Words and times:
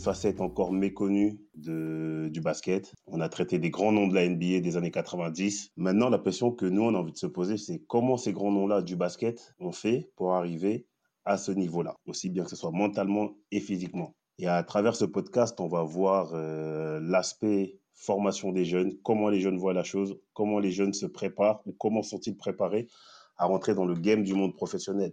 Facette 0.00 0.40
encore 0.40 0.72
méconnue 0.72 1.38
du 1.54 2.40
basket. 2.40 2.94
On 3.06 3.20
a 3.20 3.28
traité 3.28 3.58
des 3.58 3.70
grands 3.70 3.92
noms 3.92 4.08
de 4.08 4.14
la 4.14 4.28
NBA 4.28 4.60
des 4.60 4.76
années 4.76 4.90
90. 4.90 5.72
Maintenant, 5.76 6.08
la 6.08 6.18
question 6.18 6.50
que 6.50 6.64
nous, 6.64 6.82
on 6.82 6.94
a 6.94 6.98
envie 6.98 7.12
de 7.12 7.18
se 7.18 7.26
poser, 7.26 7.58
c'est 7.58 7.82
comment 7.86 8.16
ces 8.16 8.32
grands 8.32 8.50
noms-là 8.50 8.82
du 8.82 8.96
basket 8.96 9.54
ont 9.58 9.72
fait 9.72 10.10
pour 10.16 10.34
arriver 10.34 10.86
à 11.24 11.36
ce 11.36 11.52
niveau-là, 11.52 11.96
aussi 12.06 12.30
bien 12.30 12.44
que 12.44 12.50
ce 12.50 12.56
soit 12.56 12.72
mentalement 12.72 13.32
et 13.50 13.60
physiquement. 13.60 14.14
Et 14.38 14.48
à 14.48 14.62
travers 14.62 14.96
ce 14.96 15.04
podcast, 15.04 15.60
on 15.60 15.68
va 15.68 15.82
voir 15.82 16.30
euh, 16.32 16.98
l'aspect 17.02 17.78
formation 17.92 18.52
des 18.52 18.64
jeunes, 18.64 18.94
comment 19.04 19.28
les 19.28 19.40
jeunes 19.40 19.58
voient 19.58 19.74
la 19.74 19.84
chose, 19.84 20.18
comment 20.32 20.58
les 20.58 20.72
jeunes 20.72 20.94
se 20.94 21.04
préparent 21.04 21.60
ou 21.66 21.72
comment 21.72 22.02
sont-ils 22.02 22.36
préparés 22.36 22.88
à 23.36 23.44
rentrer 23.44 23.74
dans 23.74 23.84
le 23.84 23.94
game 23.94 24.22
du 24.22 24.32
monde 24.32 24.54
professionnel. 24.54 25.12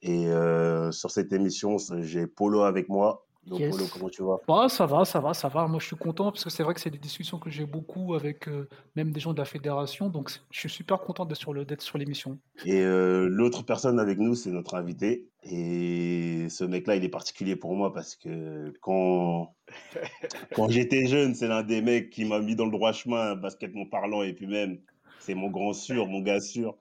Et 0.00 0.28
euh, 0.28 0.90
sur 0.90 1.10
cette 1.10 1.32
émission, 1.34 1.76
j'ai 2.00 2.26
Polo 2.26 2.62
avec 2.62 2.88
moi. 2.88 3.26
Donc, 3.46 3.60
Polo, 3.70 3.84
comment 3.92 4.08
tu 4.10 4.22
vas? 4.22 4.38
Bah, 4.46 4.68
Ça 4.68 4.86
va, 4.86 5.04
ça 5.04 5.18
va, 5.18 5.32
ça 5.32 5.48
va. 5.48 5.66
Moi, 5.66 5.80
je 5.80 5.86
suis 5.86 5.96
content 5.96 6.30
parce 6.30 6.44
que 6.44 6.50
c'est 6.50 6.62
vrai 6.62 6.74
que 6.74 6.80
c'est 6.80 6.90
des 6.90 6.98
discussions 6.98 7.38
que 7.38 7.48
j'ai 7.48 7.64
beaucoup 7.64 8.14
avec 8.14 8.48
euh, 8.48 8.68
même 8.96 9.12
des 9.12 9.20
gens 9.20 9.32
de 9.32 9.38
la 9.38 9.46
fédération. 9.46 10.08
Donc, 10.08 10.30
je 10.50 10.58
suis 10.58 10.68
super 10.68 11.00
content 11.00 11.24
d'être 11.24 11.38
sur, 11.38 11.54
le, 11.54 11.66
sur 11.78 11.96
l'émission. 11.96 12.38
Et 12.66 12.80
euh, 12.82 13.26
l'autre 13.28 13.62
personne 13.64 13.98
avec 13.98 14.18
nous, 14.18 14.34
c'est 14.34 14.50
notre 14.50 14.74
invité. 14.74 15.26
Et 15.42 16.48
ce 16.50 16.64
mec-là, 16.64 16.96
il 16.96 17.04
est 17.04 17.08
particulier 17.08 17.56
pour 17.56 17.74
moi 17.74 17.94
parce 17.94 18.14
que 18.14 18.74
quand, 18.82 19.54
quand 20.54 20.68
j'étais 20.68 21.06
jeune, 21.06 21.34
c'est 21.34 21.48
l'un 21.48 21.62
des 21.62 21.80
mecs 21.80 22.10
qui 22.10 22.26
m'a 22.26 22.40
mis 22.40 22.56
dans 22.56 22.66
le 22.66 22.72
droit 22.72 22.92
chemin, 22.92 23.36
basketement 23.36 23.86
parlant. 23.86 24.22
Et 24.22 24.34
puis 24.34 24.46
même, 24.46 24.78
c'est 25.18 25.34
mon 25.34 25.50
grand 25.50 25.72
sûr, 25.72 26.06
mon 26.06 26.20
gars 26.20 26.40
sûr. 26.40 26.76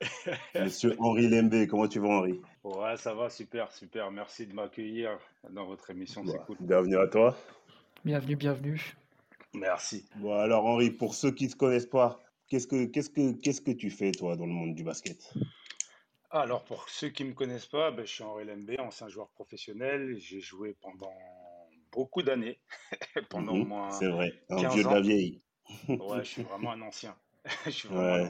Monsieur 0.54 0.94
Henri 0.98 1.28
Lembe, 1.28 1.66
comment 1.66 1.88
tu 1.88 1.98
vas 1.98 2.08
Henri? 2.08 2.40
Ouais, 2.62 2.96
ça 2.96 3.14
va, 3.14 3.30
super, 3.30 3.72
super. 3.72 4.10
Merci 4.10 4.46
de 4.46 4.54
m'accueillir 4.54 5.18
dans 5.50 5.66
votre 5.66 5.90
émission, 5.90 6.24
c'est 6.26 6.38
cool. 6.46 6.56
Bienvenue 6.60 6.98
à 6.98 7.08
toi. 7.08 7.36
Bienvenue, 8.04 8.36
bienvenue. 8.36 8.80
Merci. 9.54 10.08
Bon, 10.16 10.34
alors 10.34 10.66
Henri, 10.66 10.90
pour 10.90 11.14
ceux 11.14 11.32
qui 11.32 11.46
ne 11.46 11.50
te 11.50 11.56
connaissent 11.56 11.86
pas, 11.86 12.20
qu'est-ce 12.48 12.66
que, 12.66 12.84
qu'est-ce, 12.84 13.10
que, 13.10 13.32
qu'est-ce 13.32 13.60
que 13.60 13.72
tu 13.72 13.90
fais 13.90 14.12
toi 14.12 14.36
dans 14.36 14.46
le 14.46 14.52
monde 14.52 14.74
du 14.74 14.84
basket? 14.84 15.32
Alors, 16.30 16.64
pour 16.64 16.88
ceux 16.88 17.08
qui 17.08 17.24
ne 17.24 17.30
me 17.30 17.34
connaissent 17.34 17.66
pas, 17.66 17.90
ben, 17.90 18.04
je 18.04 18.12
suis 18.12 18.22
Henri 18.22 18.44
Lembe, 18.44 18.76
ancien 18.78 19.08
joueur 19.08 19.30
professionnel. 19.30 20.16
J'ai 20.18 20.40
joué 20.40 20.76
pendant 20.80 21.14
beaucoup 21.90 22.22
d'années, 22.22 22.60
pendant 23.30 23.52
au 23.52 23.56
mhm, 23.56 23.68
moins. 23.68 23.90
C'est 23.90 24.08
vrai, 24.08 24.32
un 24.50 24.68
vieux 24.68 24.84
de 24.84 24.88
la 24.88 25.00
vieille. 25.00 25.42
ouais, 25.88 26.18
je 26.18 26.28
suis 26.28 26.42
vraiment 26.44 26.72
un 26.72 26.82
ancien. 26.82 27.16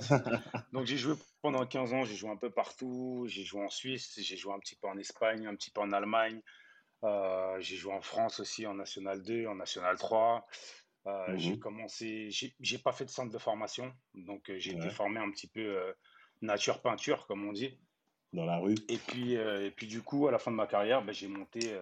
Donc 0.73 0.87
j'ai 0.87 0.97
joué 0.97 1.15
pendant 1.43 1.67
15 1.67 1.93
ans, 1.95 2.05
j'ai 2.05 2.17
joué 2.17 2.31
un 2.31 2.37
peu 2.37 2.51
partout. 2.51 3.27
J'ai 3.29 3.45
joué 3.45 3.63
en 3.65 3.71
Suisse, 3.71 4.19
j'ai 4.21 4.37
joué 4.37 4.53
un 4.53 4.59
petit 4.59 4.77
peu 4.77 4.89
en 4.89 4.99
Espagne, 4.99 5.47
un 5.47 5.55
petit 5.55 5.71
peu 5.71 5.81
en 5.81 5.93
Allemagne. 5.93 6.41
Euh, 7.05 7.61
j'ai 7.61 7.77
joué 7.77 7.93
en 7.93 8.01
France 8.01 8.41
aussi, 8.41 8.67
en 8.67 8.75
National 8.75 9.23
2, 9.23 9.47
en 9.47 9.55
National 9.55 9.97
3. 9.97 10.47
Euh, 11.09 11.37
J'ai 11.37 11.55
mmh 11.55 11.61
commencé, 11.61 12.29
j'ai 12.31 12.79
pas 12.79 12.93
fait 12.93 13.05
de 13.05 13.11
centre 13.11 13.33
de 13.33 13.39
formation, 13.39 13.93
donc 14.15 14.51
euh, 14.51 14.59
j'ai 14.59 14.73
été 14.73 14.91
formé 14.91 15.21
un 15.21 15.31
petit 15.31 15.47
peu 15.47 15.61
euh, 15.61 15.93
nature 16.43 16.83
peinture, 16.83 17.27
comme 17.27 17.47
on 17.47 17.53
dit. 17.53 17.79
Dans 18.35 18.45
la 18.45 18.59
rue. 18.59 18.75
Et 18.89 18.99
puis, 18.99 19.33
et 19.33 19.71
puis 19.71 19.87
du 19.87 20.03
coup, 20.03 20.29
à 20.29 20.33
la 20.33 20.39
fin 20.39 20.51
de 20.51 20.57
ma 20.57 20.67
carrière, 20.67 21.03
ben, 21.03 21.13
j'ai 21.13 21.29
monté 21.29 21.75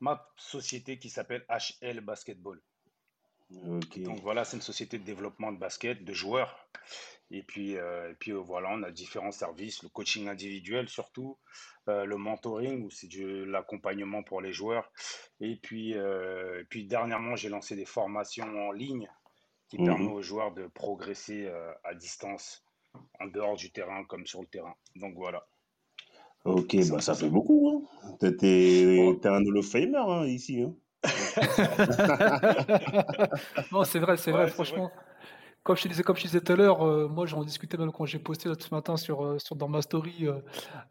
ma 0.00 0.26
société 0.36 0.98
qui 0.98 1.10
s'appelle 1.10 1.44
HL 1.50 2.00
Basketball. 2.00 2.58
Donc 3.50 4.20
voilà, 4.22 4.44
c'est 4.44 4.56
une 4.56 4.62
société 4.62 4.98
de 4.98 5.04
développement 5.04 5.52
de 5.52 5.58
basket, 5.58 6.04
de 6.04 6.12
joueurs. 6.12 6.68
Et 7.30 7.42
puis, 7.42 7.76
euh, 7.76 8.10
et 8.10 8.14
puis 8.14 8.32
euh, 8.32 8.38
voilà, 8.38 8.70
on 8.72 8.82
a 8.82 8.90
différents 8.90 9.32
services, 9.32 9.82
le 9.82 9.90
coaching 9.90 10.28
individuel 10.28 10.88
surtout, 10.88 11.38
euh, 11.88 12.04
le 12.04 12.16
mentoring, 12.16 12.84
où 12.84 12.90
c'est 12.90 13.08
de 13.08 13.44
l'accompagnement 13.44 14.22
pour 14.22 14.40
les 14.40 14.52
joueurs. 14.52 14.90
Et 15.40 15.56
puis, 15.56 15.94
puis 16.70 16.86
dernièrement, 16.86 17.36
j'ai 17.36 17.48
lancé 17.48 17.76
des 17.76 17.84
formations 17.84 18.46
en 18.68 18.72
ligne 18.72 19.08
qui 19.68 19.78
mmh 19.80 19.84
permettent 19.84 20.12
aux 20.12 20.22
joueurs 20.22 20.54
de 20.54 20.66
progresser 20.66 21.50
à 21.84 21.94
distance, 21.94 22.64
en 23.20 23.26
dehors 23.26 23.56
du 23.56 23.70
terrain 23.70 24.04
comme 24.04 24.26
sur 24.26 24.40
le 24.40 24.46
terrain. 24.46 24.74
Donc 24.96 25.14
voilà. 25.14 25.46
Ok, 26.44 26.76
bah 26.88 27.00
ça 27.00 27.14
fait 27.14 27.28
beaucoup. 27.28 27.68
Hein. 27.68 28.16
T'es 28.20 29.26
un 29.26 29.44
Hall 29.44 29.58
of 29.58 29.66
Famer 29.66 29.98
hein, 29.98 30.26
ici. 30.26 30.62
Hein. 30.62 30.74
non, 33.72 33.84
c'est 33.84 33.98
vrai, 33.98 34.16
c'est 34.16 34.32
vrai, 34.32 34.48
franchement. 34.48 34.90
Comme 35.62 35.76
je, 35.76 35.86
disais, 35.86 36.02
comme 36.02 36.16
je 36.16 36.22
disais 36.22 36.40
tout 36.40 36.52
à 36.52 36.56
l'heure, 36.56 36.86
euh, 36.86 37.08
moi 37.08 37.26
j'en 37.26 37.44
discutais 37.44 37.76
même 37.76 37.92
quand 37.92 38.06
j'ai 38.06 38.18
posté 38.18 38.50
ce 38.58 38.74
matin 38.74 38.96
sur, 38.96 39.22
euh, 39.22 39.38
sur, 39.38 39.54
dans 39.54 39.68
ma 39.68 39.82
story 39.82 40.26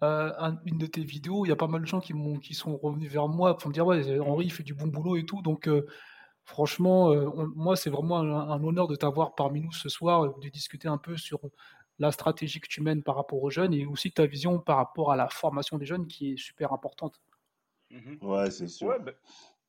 euh, 0.04 0.52
une 0.66 0.78
de 0.78 0.86
tes 0.86 1.02
vidéos. 1.02 1.46
Il 1.46 1.50
y 1.50 1.52
a 1.52 1.56
pas 1.56 1.68
mal 1.68 1.82
de 1.82 1.88
gens 1.88 2.00
qui, 2.00 2.14
qui 2.44 2.54
sont 2.54 2.78
revenus 2.78 3.12
vers 3.12 3.28
moi 3.28 3.58
pour 3.58 3.70
me 3.70 3.74
dire 3.74 3.88
Ouais, 3.88 4.20
Henri, 4.20 4.46
il 4.46 4.52
fait 4.52 4.64
du 4.64 4.76
bon 4.76 4.88
boulot 4.88 5.16
et 5.16 5.26
tout. 5.26 5.42
Donc, 5.42 5.68
franchement, 6.44 7.12
moi 7.56 7.76
c'est 7.76 7.90
vraiment 7.90 8.20
un, 8.20 8.64
honneur 8.64 8.88
de 8.88 8.96
t'avoir 8.96 9.34
parmi 9.34 9.62
nous 9.62 9.72
ce 9.72 9.90
soir, 9.90 10.38
de 10.38 10.50
discuter 10.50 10.88
un 10.88 11.00
peu 11.00 11.18
sur 11.18 11.40
la 11.98 12.12
stratégie 12.12 12.60
que 12.60 12.68
tu 12.68 12.82
mènes 12.82 13.02
par 13.02 13.16
rapport 13.16 13.42
aux 13.42 13.50
jeunes 13.50 13.74
et 13.74 13.88
aussi 13.88 14.12
ta 14.12 14.28
vision 14.28 14.60
par 14.60 14.78
rapport 14.78 15.12
à 15.12 15.16
la 15.16 15.28
formation 15.28 15.80
des 15.80 15.88
jeunes 15.88 16.06
qui 16.06 16.34
est 16.34 16.38
super 16.38 16.72
importante. 16.72 17.20
Mmh 17.90 18.18
ouais, 18.22 18.52
c'est 18.52 18.68
sûr. 18.68 19.00
Bah, 19.00 19.14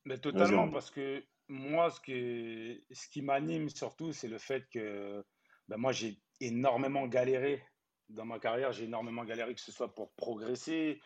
mais 0.05 0.17
totalement, 0.17 0.69
parce 0.69 0.91
que 0.91 1.23
moi, 1.47 1.89
ce, 1.89 1.99
que, 1.99 2.81
ce 2.91 3.07
qui 3.09 3.21
m'anime 3.21 3.69
surtout, 3.69 4.11
c'est 4.11 4.27
le 4.27 4.37
fait 4.37 4.67
que 4.71 5.25
ben 5.67 5.77
moi, 5.77 5.91
j'ai 5.91 6.19
énormément 6.39 7.07
galéré 7.07 7.63
dans 8.09 8.25
ma 8.25 8.39
carrière. 8.39 8.71
J'ai 8.71 8.85
énormément 8.85 9.23
galéré, 9.23 9.53
que 9.53 9.61
ce 9.61 9.71
soit 9.71 9.93
pour 9.93 10.13
progresser, 10.13 10.99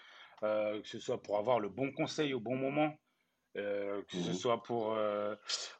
euh, 0.43 0.81
que 0.81 0.87
ce 0.87 0.99
soit 0.99 1.21
pour 1.21 1.37
avoir 1.37 1.59
le 1.59 1.69
bon 1.69 1.91
conseil 1.91 2.33
au 2.33 2.39
bon 2.39 2.55
moment, 2.55 2.93
euh, 3.57 4.01
que 4.03 4.17
ce 4.17 4.31
mmh 4.31 4.33
soit 4.33 4.63
pour, 4.63 4.93
euh, 4.93 5.35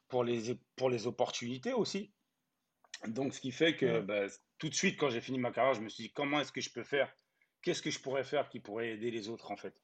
pour, 0.07 0.23
les, 0.23 0.59
pour 0.75 0.89
les 0.89 1.07
opportunités 1.07 1.73
aussi. 1.73 2.13
Donc, 3.07 3.33
ce 3.33 3.41
qui 3.41 3.51
fait 3.51 3.75
que 3.75 4.01
ben, 4.01 4.29
tout 4.57 4.69
de 4.69 4.75
suite, 4.75 4.97
quand 4.97 5.09
j'ai 5.09 5.21
fini 5.21 5.39
ma 5.39 5.51
carrière, 5.51 5.73
je 5.73 5.81
me 5.81 5.89
suis 5.89 6.05
dit, 6.05 6.13
comment 6.13 6.39
est-ce 6.39 6.51
que 6.51 6.61
je 6.61 6.71
peux 6.71 6.83
faire? 6.83 7.13
Qu'est-ce 7.61 7.81
que 7.81 7.91
je 7.91 7.99
pourrais 7.99 8.23
faire 8.23 8.49
qui 8.49 8.59
pourrait 8.59 8.91
aider 8.91 9.11
les 9.11 9.29
autres, 9.29 9.51
en 9.51 9.57
fait? 9.57 9.75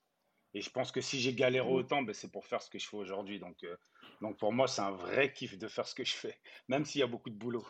Et 0.54 0.62
je 0.62 0.70
pense 0.70 0.92
que 0.92 1.02
si 1.02 1.20
j'ai 1.20 1.34
galéré 1.34 1.68
mmh. 1.68 1.74
autant, 1.74 2.02
ben, 2.02 2.14
c'est 2.14 2.32
pour 2.32 2.46
faire 2.46 2.62
ce 2.62 2.70
que 2.70 2.80
je 2.80 2.88
fais 2.88 2.98
aujourd'hui. 2.98 3.40
Donc, 3.40 3.64
euh, 3.64 3.76
donc 4.22 4.38
pour 4.38 4.52
moi, 4.52 4.68
c'est 4.68 4.82
un 4.82 4.92
vrai 4.92 5.32
kiff 5.32 5.58
de 5.58 5.68
faire 5.68 5.88
ce 5.88 5.96
que 5.96 6.04
je 6.04 6.14
fais, 6.14 6.36
même 6.68 6.86
s'il 6.86 7.02
y 7.02 7.04
a 7.04 7.08
beaucoup 7.08 7.30
de 7.30 7.38
boulot. 7.38 7.66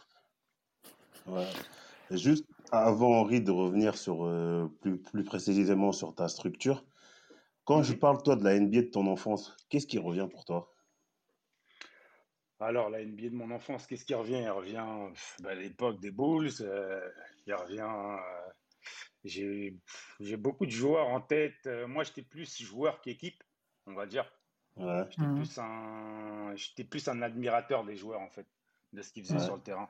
Juste 2.10 2.46
avant, 2.72 3.20
Henri, 3.20 3.42
de 3.42 3.52
revenir 3.52 3.98
sur, 3.98 4.26
euh, 4.26 4.68
plus, 4.82 4.98
plus, 4.98 5.24
précisément 5.24 5.92
sur 5.92 6.16
ta 6.16 6.28
structure, 6.28 6.84
quand 7.66 7.84
je 7.84 7.94
mmh 7.94 8.00
parle, 8.00 8.24
toi, 8.24 8.36
de 8.36 8.44
la 8.44 8.60
NBA 8.60 8.82
de 8.82 8.88
ton 8.88 9.06
enfance, 9.06 9.56
qu'est-ce 9.70 9.86
qui 9.86 10.00
revient 10.00 10.28
pour 10.32 10.44
toi? 10.46 10.74
Alors, 12.62 12.90
la 12.90 13.06
NBA 13.06 13.30
de 13.30 13.36
mon 13.36 13.52
enfance, 13.52 13.86
qu'est-ce 13.86 14.06
qui 14.06 14.16
revient? 14.16 14.42
Il 14.42 14.50
revient 14.50 14.86
ben, 15.42 15.50
à 15.50 15.56
l'époque 15.56 16.00
des 16.00 16.12
Bulls, 16.12 16.50
euh, 16.62 17.08
il 17.46 17.54
revient 17.54 18.18
j'ai 19.24 19.74
beaucoup 20.38 20.66
de 20.66 20.72
joueurs 20.72 21.08
en 21.08 21.22
tête. 21.22 21.66
Euh, 21.66 21.88
moi, 21.88 22.04
j'étais 22.04 22.22
plus 22.22 22.62
joueur 22.62 23.02
qu'équipe, 23.02 23.44
on 23.86 23.94
va 23.94 24.06
dire. 24.06 24.32
J'étais 24.78 25.22
mmh. 25.24 25.36
plus, 25.36 25.58
un, 25.58 26.56
plus 26.90 27.08
un 27.10 27.22
admirateur 27.22 27.84
des 27.84 27.96
joueurs, 27.98 28.22
en 28.22 28.30
fait, 28.30 28.48
de 28.94 29.02
ce 29.02 29.12
qu'ils 29.12 29.26
faisaient 29.26 29.40
sur 29.40 29.58
le 29.58 29.62
terrain. 29.62 29.90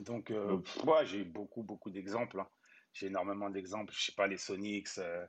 Donc, 0.00 0.30
euh, 0.30 0.58
j'ai 1.04 1.24
beaucoup, 1.24 1.62
beaucoup 1.62 1.90
d'exemples. 1.90 2.40
Hein. 2.40 2.48
J'ai 2.92 3.06
énormément 3.06 3.50
d'exemples. 3.50 3.92
Je 3.96 4.06
sais 4.06 4.12
pas, 4.12 4.26
les 4.26 4.38
Sonics. 4.38 4.98
Euh, 4.98 5.26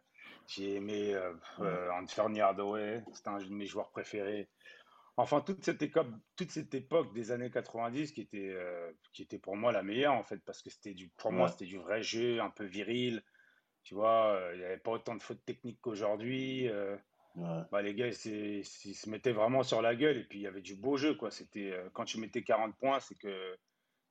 j'ai 0.47 0.75
aimé 0.75 1.13
euh, 1.59 1.91
Anthony 1.91 2.41
Hardaway. 2.41 3.03
C'était 3.13 3.29
un 3.29 3.37
de 3.37 3.49
mes 3.49 3.65
joueurs 3.65 3.91
préférés. 3.91 4.49
Enfin, 5.17 5.39
toute 5.39 5.63
cette, 5.63 5.81
époque, 5.81 6.07
toute 6.35 6.51
cette 6.51 6.73
époque 6.73 7.13
des 7.13 7.31
années 7.31 7.49
90 7.49 8.11
qui 8.11 8.21
était, 8.21 8.49
euh, 8.49 8.91
qui 9.13 9.21
était 9.21 9.39
pour 9.39 9.55
moi 9.55 9.71
la 9.71 9.81
meilleure, 9.81 10.13
en 10.13 10.23
fait, 10.23 10.39
parce 10.43 10.61
que 10.61 10.69
c'était 10.69 10.93
du, 10.93 11.09
pour 11.17 11.31
moi, 11.31 11.47
c'était 11.47 11.65
du 11.65 11.77
vrai 11.77 12.03
jeu, 12.03 12.41
un 12.41 12.49
peu 12.49 12.65
viril. 12.65 13.23
Tu 13.83 13.95
vois, 13.95 14.33
euh, 14.33 14.51
il 14.55 14.59
n'y 14.59 14.65
avait 14.65 14.77
pas 14.77 14.91
autant 14.91 15.15
de 15.15 15.21
fautes 15.21 15.43
techniques 15.45 15.79
qu'aujourd'hui. 15.79 16.67
Euh, 16.67 16.97
bah, 17.35 17.81
les 17.81 17.95
gars, 17.95 18.07
ils, 18.07 18.65
se 18.65 19.09
mettaient 19.09 19.31
vraiment 19.31 19.63
sur 19.63 19.81
la 19.81 19.95
gueule 19.95 20.17
et 20.17 20.23
puis 20.25 20.39
il 20.39 20.41
y 20.41 20.47
avait 20.47 20.61
du 20.61 20.75
beau 20.75 20.97
jeu, 20.97 21.15
quoi. 21.15 21.31
C'était, 21.31 21.73
quand 21.93 22.03
tu 22.03 22.19
mettais 22.19 22.43
40 22.43 22.75
points, 22.77 22.99
c'est 22.99 23.15
que, 23.15 23.57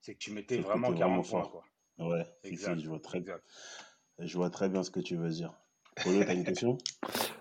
c'est 0.00 0.14
que 0.14 0.18
tu 0.18 0.32
mettais 0.32 0.58
vraiment 0.58 0.94
40 0.94 1.28
points, 1.28 1.48
quoi. 1.48 1.64
Ouais, 1.98 2.24
exact. 2.44 2.78
je, 2.78 2.88
vois 2.88 2.98
très, 2.98 3.22
je 4.18 4.36
vois 4.36 4.50
très 4.50 4.68
bien 4.70 4.82
ce 4.82 4.90
que 4.90 5.00
tu 5.00 5.16
veux 5.16 5.30
dire. 5.30 5.52
Une 6.06 6.44
question? 6.44 6.78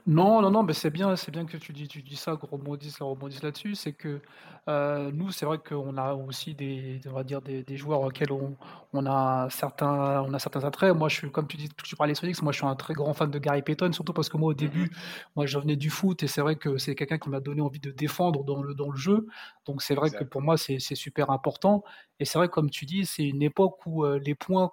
Non, 0.05 0.41
non, 0.41 0.51
non, 0.51 0.63
mais 0.63 0.73
c'est 0.73 0.89
bien, 0.89 1.15
c'est 1.15 1.31
bien 1.31 1.45
que 1.45 1.57
tu 1.57 1.73
dis, 1.73 1.87
tu 1.87 2.01
dis 2.01 2.15
ça, 2.15 2.35
qu'on 2.35 2.47
rebondisse, 2.47 2.99
là-dessus. 3.41 3.75
C'est 3.75 3.93
que 3.93 4.21
euh, 4.67 5.11
nous, 5.11 5.31
c'est 5.31 5.45
vrai 5.45 5.57
qu'on 5.57 5.97
a 5.97 6.13
aussi 6.13 6.53
des, 6.53 6.99
on 7.07 7.13
va 7.13 7.23
dire 7.23 7.41
des, 7.41 7.63
des 7.63 7.77
joueurs 7.77 8.01
auxquels 8.01 8.31
on, 8.31 8.55
on 8.91 9.05
a 9.05 9.47
certains, 9.49 10.21
on 10.21 10.33
a 10.33 10.39
certains 10.39 10.63
attraits. 10.65 10.93
Moi, 10.93 11.09
je 11.09 11.15
suis, 11.15 11.31
comme 11.31 11.47
tu 11.47 11.57
dis, 11.57 11.69
tu 11.83 11.95
parlais 11.95 12.15
Sonics, 12.15 12.41
moi, 12.41 12.51
je 12.51 12.57
suis 12.57 12.67
un 12.67 12.75
très 12.75 12.93
grand 12.93 13.13
fan 13.13 13.31
de 13.31 13.39
Gary 13.39 13.61
Payton, 13.61 13.91
surtout 13.93 14.13
parce 14.13 14.29
que 14.29 14.37
moi, 14.37 14.49
au 14.49 14.53
début, 14.53 14.83
mhm. 14.83 14.97
moi, 15.35 15.45
je 15.45 15.57
venais 15.57 15.77
du 15.77 15.89
foot 15.89 16.21
et 16.21 16.27
c'est 16.27 16.41
vrai 16.41 16.55
que 16.57 16.77
c'est 16.77 16.95
quelqu'un 16.95 17.17
qui 17.17 17.29
m'a 17.29 17.39
donné 17.39 17.61
envie 17.61 17.79
de 17.79 17.91
défendre 17.91 18.43
dans 18.43 18.61
le, 18.61 18.75
dans 18.75 18.89
le 18.89 18.97
jeu. 18.97 19.25
Donc, 19.65 19.81
c'est 19.81 19.95
vrai 19.95 20.11
que 20.11 20.23
pour 20.25 20.41
moi, 20.41 20.57
c'est 20.57 20.79
super 20.79 21.29
important. 21.31 21.83
Et 22.19 22.25
c'est 22.25 22.37
vrai, 22.37 22.49
comme 22.49 22.69
tu 22.69 22.85
dis, 22.85 23.05
c'est 23.05 23.23
une 23.23 23.41
époque 23.41 23.85
où 23.85 24.03
euh, 24.05 24.19
les 24.19 24.35
points 24.35 24.71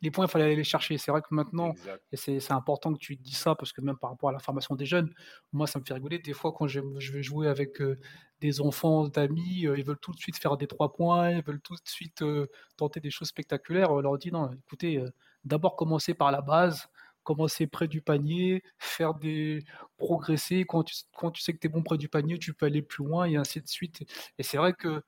les 0.00 0.10
points, 0.10 0.26
il 0.26 0.30
fallait 0.30 0.44
aller 0.44 0.56
les 0.56 0.64
chercher. 0.64 0.98
C'est 0.98 1.10
vrai 1.10 1.20
que 1.20 1.34
maintenant, 1.34 1.74
et 2.12 2.16
c'est 2.16 2.52
important 2.52 2.92
que 2.92 2.98
tu 2.98 3.16
dis 3.16 3.34
ça, 3.34 3.54
parce 3.54 3.72
que 3.72 3.80
même 3.80 3.96
par 3.96 4.10
rapport 4.10 4.28
à 4.28 4.32
la 4.32 4.38
formation 4.38 4.74
des 4.74 4.86
jeunes, 4.86 5.12
moi, 5.52 5.66
ça 5.66 5.78
me 5.78 5.84
fait 5.84 5.94
rigoler. 5.94 6.18
Des 6.18 6.32
fois, 6.32 6.52
quand 6.52 6.66
je, 6.66 6.80
vais 6.80 7.22
jouer 7.22 7.48
avec 7.48 7.80
euh, 7.80 7.98
des 8.40 8.60
enfants, 8.60 9.08
d'amis, 9.08 9.66
euh, 9.66 9.76
ils 9.76 9.84
veulent 9.84 9.98
tout 10.00 10.12
de 10.12 10.18
suite 10.18 10.36
faire 10.36 10.56
des 10.56 10.66
trois 10.66 10.92
points, 10.92 11.30
ils 11.30 11.44
veulent 11.44 11.60
tout 11.60 11.74
de 11.74 11.80
suite 11.88 12.22
euh, 12.22 12.46
tenter 12.76 13.00
des 13.00 13.10
choses 13.10 13.28
spectaculaires. 13.28 13.90
On 13.90 14.00
leur 14.00 14.18
dit 14.18 14.30
non, 14.30 14.50
écoutez, 14.52 15.04
d'abord 15.44 15.76
commencer 15.76 16.14
par 16.14 16.30
la 16.30 16.40
base, 16.40 16.86
commencer 17.24 17.66
près 17.66 17.88
du 17.88 18.00
panier, 18.02 18.62
faire 18.78 19.14
des 19.14 19.64
progresser. 19.96 20.64
Quand 20.66 20.84
tu, 20.84 20.94
quand 21.16 21.30
tu 21.30 21.42
sais 21.42 21.52
que 21.52 21.58
tu 21.58 21.66
es 21.66 21.70
bon 21.70 21.82
près 21.82 21.98
du 21.98 22.08
panier, 22.08 22.38
tu 22.38 22.54
peux 22.54 22.66
aller 22.66 22.82
plus 22.82 23.04
loin 23.04 23.24
et 23.26 23.36
ainsi 23.36 23.60
de 23.60 23.68
suite. 23.68 24.02
Et 24.38 24.42
c'est 24.42 24.56
vrai 24.56 24.72
que 24.72 25.02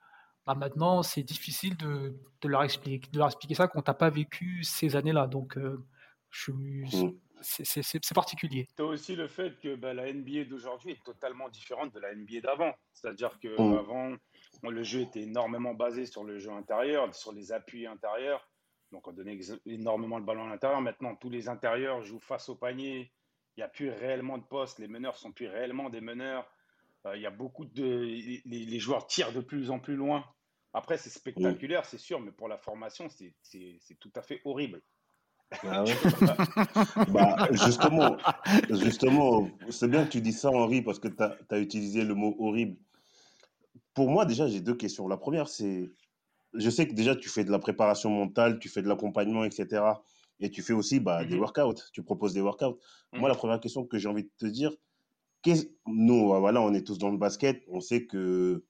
bah, 0.46 0.55
maintenant, 0.55 1.02
c'est 1.02 1.23
difficile 1.23 1.76
de, 1.76 2.14
de, 2.43 2.49
leur 2.49 2.62
expliquer, 2.62 3.11
de 3.11 3.19
leur 3.19 3.29
expliquer 3.29 3.55
ça 3.55 3.69
quand 3.69 3.81
tu 3.81 3.91
n'as 3.91 3.94
pas 3.94 4.11
vécu 4.11 4.62
ces 4.62 4.94
années-là. 4.94 5.26
Donc, 5.26 5.56
euh, 5.56 5.82
mmh. 6.49 7.12
c'est 7.41 8.14
particulier. 8.14 8.69
Tu 8.76 8.82
as 8.82 8.87
aussi 8.87 9.17
le 9.17 9.26
fait 9.26 9.58
que 9.61 9.75
bah, 9.75 9.94
la 9.94 10.12
NBA 10.12 10.44
d'aujourd'hui 10.44 10.93
est 10.93 11.02
totalement 11.02 11.49
différente 11.49 11.94
de 11.94 12.00
la 12.00 12.14
NBA 12.14 12.41
d'avant. 12.43 12.75
C'est-à-dire 12.93 13.38
qu'avant, 13.41 14.11
mmh. 14.11 14.69
le 14.69 14.82
jeu 14.82 15.00
était 15.00 15.23
énormément 15.23 15.73
basé 15.73 16.05
sur 16.05 16.25
le 16.25 16.38
jeu 16.38 16.50
intérieur, 16.50 17.14
sur 17.14 17.32
les 17.32 17.50
appuis 17.52 17.87
intérieurs. 17.87 18.47
Donc, 18.93 19.08
on 19.08 19.12
donnait 19.12 19.38
énormément 19.67 20.19
le 20.19 20.25
ballon 20.25 20.44
à 20.44 20.50
l'intérieur. 20.50 20.82
Maintenant, 20.82 21.17
tous 21.17 21.31
les 21.31 21.49
intérieurs 21.49 22.02
jouent 22.02 22.20
face 22.20 22.50
au 22.50 22.55
panier. 22.55 23.12
Il 23.56 23.61
n'y 23.61 23.64
a 23.64 23.69
plus 23.69 23.88
réellement 23.88 24.37
de 24.37 24.44
poste. 24.44 24.79
Les 24.79 24.88
meneurs 24.88 25.17
sont 25.17 25.32
plus 25.32 25.49
réellement 25.49 25.88
des 25.88 26.02
meneurs. 26.02 26.47
Euh, 27.06 27.17
il 27.17 27.23
y 27.23 27.27
a 27.27 27.31
beaucoup 27.31 27.65
de. 27.65 27.85
Les, 28.47 28.79
joueurs 28.79 29.06
tirent 29.06 29.33
de 29.33 29.41
plus 29.41 29.71
en 29.71 29.79
plus 29.79 29.97
loin. 29.97 30.25
Après, 30.73 30.99
c'est 30.99 31.11
spectaculaire, 31.11 31.85
c'est 31.85 31.99
sûr, 31.99 32.21
mais 32.21 32.33
pour 32.33 32.49
la 32.49 32.59
formation, 32.59 33.09
c'est 33.09 33.99
tout 34.01 34.12
à 34.17 34.23
fait 34.23 34.41
horrible. 34.45 34.83
Ah 35.62 35.85
bah, 37.11 37.49
justement, 37.53 38.17
justement 38.71 39.49
c'est 39.71 39.89
bien 39.89 40.05
que 40.05 40.11
tu 40.11 40.21
dis 40.21 40.33
ça, 40.33 40.51
Henri, 40.51 40.83
parce 40.83 40.99
que 40.99 41.06
tu 41.06 41.23
as, 41.23 41.59
utilisé 41.61 42.03
le 42.03 42.15
mot 42.15 42.35
horrible. 42.41 42.77
Pour 43.93 44.11
moi, 44.11 44.25
déjà, 44.25 44.49
j'ai 44.49 44.61
deux 44.61 44.75
questions. 44.75 45.07
La 45.07 45.17
première, 45.17 45.49
c'est. 45.49 45.89
Je 46.55 46.71
sais 46.71 46.89
que 46.89 46.95
déjà, 46.95 47.15
tu 47.15 47.29
fais 47.29 47.45
de 47.45 47.50
la 47.50 47.59
préparation 47.59 48.11
mentale, 48.11 48.59
tu 48.59 48.69
fais 48.69 48.83
de 48.83 48.89
l'accompagnement, 48.89 49.45
etc. 49.45 49.83
Et 50.41 50.50
tu 50.50 50.62
fais 50.62 50.73
aussi 50.73 50.99
bah, 50.99 51.25
des 51.25 51.37
mm-hmm. 51.37 51.39
workouts. 51.39 51.83
Tu 51.93 52.03
proposes 52.03 52.33
des 52.33 52.41
workouts. 52.41 52.79
Moi, 53.12 53.29
la 53.29 53.35
mm-hmm. 53.35 53.39
première 53.39 53.61
question 53.61 53.85
que 53.85 53.99
j'ai 53.99 54.09
envie 54.09 54.25
de 54.25 54.31
te 54.39 54.47
dire, 54.47 54.73
nous, 55.87 56.29
voilà, 56.29 56.61
on 56.62 56.73
est 56.75 56.87
tous 56.87 56.99
dans 56.99 57.11
le 57.11 57.19
basket. 57.19 57.62
On 57.69 57.81
sait 57.81 58.06
que 58.06 58.64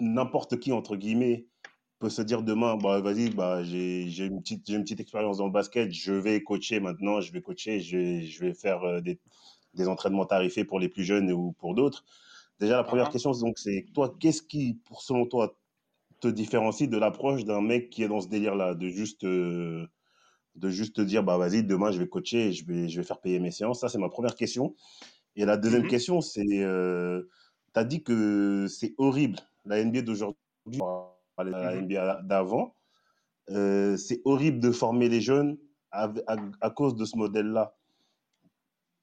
n'importe 0.00 0.58
qui, 0.58 0.72
entre 0.72 0.96
guillemets, 0.96 1.46
peut 1.98 2.10
se 2.10 2.22
dire 2.22 2.42
demain, 2.42 2.76
bah, 2.76 3.00
vas-y, 3.00 3.30
bah, 3.30 3.62
j'ai 3.64 4.04
une, 4.24 4.40
petite, 4.40 4.68
une 4.68 4.82
petite 4.82 5.00
expérience 5.00 5.38
dans 5.38 5.46
le 5.46 5.52
basket, 5.52 5.92
je 5.92 6.12
vais 6.12 6.42
coacher 6.42 6.80
maintenant, 6.80 7.20
je 7.20 7.32
vais 7.32 7.42
coacher, 7.42 7.80
je 7.80 7.96
vais, 7.96 8.22
je 8.22 8.40
vais 8.40 8.54
faire 8.54 8.84
euh, 8.84 9.00
des, 9.00 9.18
des, 9.74 9.88
entraînements 9.88 10.26
tarifés 10.26 10.64
pour 10.64 10.78
les 10.78 10.88
plus 10.88 11.04
jeunes 11.04 11.32
ou 11.32 11.52
pour 11.52 11.74
d'autres. 11.74 12.04
Déjà, 12.60 12.76
la 12.76 12.84
première 12.84 13.08
uh-huh. 13.08 13.12
question, 13.12 13.32
donc, 13.32 13.58
c'est 13.58 13.86
toi, 13.94 14.14
qu'est-ce 14.20 14.42
qui, 14.42 14.74
pour 14.84 15.02
selon 15.02 15.26
toi, 15.26 15.58
te 16.20 16.28
différencie 16.28 16.88
de 16.88 16.98
l'approche 16.98 17.44
d'un 17.44 17.60
mec 17.60 17.90
qui 17.90 18.02
est 18.02 18.08
dans 18.08 18.20
ce 18.20 18.28
délire-là, 18.28 18.74
de 18.74 18.88
juste, 18.88 19.24
euh, 19.24 19.86
de 20.54 20.68
juste 20.68 20.96
te 20.96 21.00
dire, 21.00 21.22
bah, 21.24 21.36
vas-y, 21.36 21.64
demain, 21.64 21.90
je 21.90 21.98
vais 21.98 22.08
coacher, 22.08 22.52
je 22.52 22.64
vais, 22.64 22.88
je 22.88 23.00
vais 23.00 23.06
faire 23.06 23.20
payer 23.20 23.40
mes 23.40 23.50
séances? 23.50 23.80
Ça, 23.80 23.88
c'est 23.88 23.98
ma 23.98 24.08
première 24.08 24.34
question. 24.36 24.74
Et 25.38 25.44
la 25.44 25.56
deuxième 25.56 25.84
mmh 25.84 25.88
question, 25.88 26.20
c'est, 26.20 26.44
euh, 26.50 27.22
tu 27.72 27.80
as 27.80 27.84
dit 27.84 28.02
que 28.02 28.66
c'est 28.68 28.94
horrible, 28.98 29.38
la 29.64 29.82
NBA 29.84 30.02
d'aujourd'hui, 30.02 30.80
la 31.38 31.76
NBA 31.80 32.22
mmh 32.22 32.26
d'avant. 32.26 32.74
Euh, 33.50 33.96
c'est 33.96 34.20
horrible 34.24 34.58
de 34.58 34.72
former 34.72 35.08
les 35.08 35.20
jeunes 35.20 35.56
à, 35.92 36.10
cause 36.74 36.96
de 36.96 37.04
ce 37.04 37.16
modèle-là. 37.16 37.76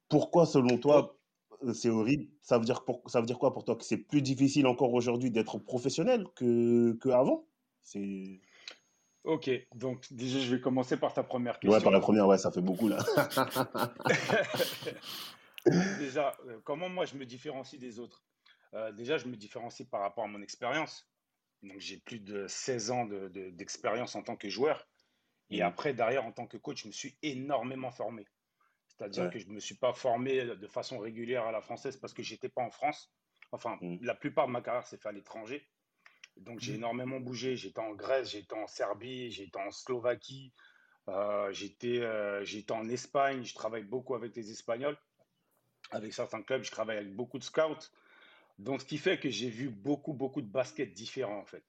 Pourquoi, 0.09 0.45
selon 0.45 0.77
toi, 0.77 1.17
euh, 1.63 1.73
c'est 1.73 1.89
horrible? 1.89 2.27
Ça 2.41 2.59
veut, 2.59 2.65
dire 2.65 2.83
ça 3.07 3.21
veut 3.21 3.25
dire 3.25 3.39
quoi 3.39 3.53
pour 3.53 3.63
toi? 3.63 3.77
Que 3.77 3.85
c'est 3.85 3.97
plus 3.97 4.21
difficile 4.21 4.67
encore 4.67 4.93
aujourd'hui 4.93 5.31
d'être 5.31 5.57
professionnel 5.57 6.25
qu'avant 6.35 7.45
que 7.93 8.37
Ok, 9.23 9.49
donc 9.73 10.05
déjà, 10.11 10.37
je 10.37 10.53
vais 10.53 10.61
commencer 10.61 10.97
par 10.97 11.13
ta 11.13 11.23
première 11.23 11.59
question. 11.59 11.71
Ouais, 11.71 11.81
par 11.81 11.93
la 11.93 12.01
première, 12.01 12.27
ouais, 12.27 12.37
ça 12.37 12.51
fait 12.51 12.61
beaucoup 12.61 12.89
là. 12.89 12.97
déjà, 16.00 16.35
euh, 16.47 16.59
comment 16.63 16.89
moi 16.89 17.06
je 17.06 17.15
me 17.15 17.25
différencie 17.25 17.79
des 17.79 18.00
autres? 18.00 18.23
Euh, 18.73 18.91
Déjà, 18.91 19.17
je 19.17 19.27
me 19.27 19.35
différencie 19.35 19.88
par 19.88 20.01
rapport 20.01 20.25
à 20.25 20.27
mon 20.27 20.41
expérience. 20.41 21.09
Donc, 21.63 21.79
j'ai 21.79 21.97
plus 21.97 22.19
de 22.19 22.45
16 22.47 22.91
ans 22.91 23.06
d'expérience 23.06 24.13
de, 24.13 24.19
en 24.19 24.23
tant 24.23 24.35
que 24.35 24.50
joueur. 24.50 24.88
Et 25.50 25.59
mmh. 25.59 25.65
après, 25.65 25.94
derrière, 25.94 26.25
en 26.25 26.31
tant 26.31 26.45
que 26.45 26.57
coach, 26.57 26.83
je 26.83 26.88
me 26.88 26.94
suis 26.94 27.17
énormément 27.21 27.91
formé. 27.91 28.27
C'est-à-dire 28.88 29.29
que 29.29 29.39
je 29.39 29.47
ne 29.47 29.53
me 29.53 29.59
suis 29.59 29.75
pas 29.75 29.94
formé 29.94 30.45
de 30.45 30.67
façon 30.67 31.00
régulière 31.00 31.45
à 31.45 31.51
la 31.51 31.62
française 31.62 31.97
parce 31.97 32.13
que 32.13 32.23
je 32.23 32.33
n'étais 32.33 32.50
pas 32.50 32.61
en 32.61 32.71
France. 32.71 33.11
Enfin, 33.51 33.77
mmh. 33.81 33.97
la 34.01 34.15
plupart 34.15 34.47
de 34.47 34.51
ma 34.51 34.61
carrière 34.61 34.85
s'est 34.85 34.97
fait 34.97 35.09
à 35.09 35.11
l'étranger. 35.11 35.68
Donc, 36.38 36.59
j'ai 36.59 36.73
mmh. 36.73 36.77
énormément 36.77 37.19
bougé. 37.19 37.56
J'étais 37.56 37.79
en 37.79 37.94
Grèce, 37.94 38.31
j'étais 38.31 38.56
en 38.56 38.68
Serbie, 38.68 39.31
j'étais 39.31 39.59
en 39.59 39.71
Slovaquie, 39.71 40.53
euh, 41.07 41.51
j'étais 41.53 42.71
en 42.71 42.89
Espagne. 42.89 43.44
Je 43.44 43.56
travaille 43.56 43.83
beaucoup 43.83 44.15
avec 44.15 44.35
les 44.35 44.51
Espagnols 44.51 44.97
avec 45.91 46.13
certains 46.13 46.41
clubs, 46.41 46.63
je 46.63 46.71
travaille 46.71 46.97
avec 46.97 47.15
beaucoup 47.15 47.39
de 47.39 47.43
scouts. 47.43 47.89
Donc, 48.57 48.81
ce 48.81 48.85
qui 48.85 48.97
fait 48.97 49.19
que 49.19 49.29
j'ai 49.29 49.49
vu 49.49 49.69
beaucoup, 49.69 50.13
beaucoup 50.13 50.41
de 50.41 50.47
baskets 50.47 50.93
différents, 50.93 51.39
en 51.39 51.45
fait. 51.45 51.63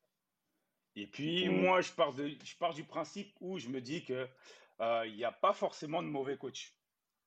Et 0.94 1.06
puis, 1.06 1.48
mmh. 1.48 1.60
moi, 1.60 1.80
je 1.80 1.92
pars, 1.92 2.14
de, 2.14 2.28
je 2.28 2.56
pars 2.56 2.72
du 2.72 2.84
principe 2.84 3.34
où 3.40 3.58
je 3.58 3.68
me 3.68 3.80
dis 3.80 4.04
qu'il 4.04 4.28
euh, 4.80 5.10
n'y 5.10 5.24
a 5.24 5.32
pas 5.32 5.52
forcément 5.52 6.02
de 6.02 6.08
mauvais 6.08 6.36
coach. 6.36 6.72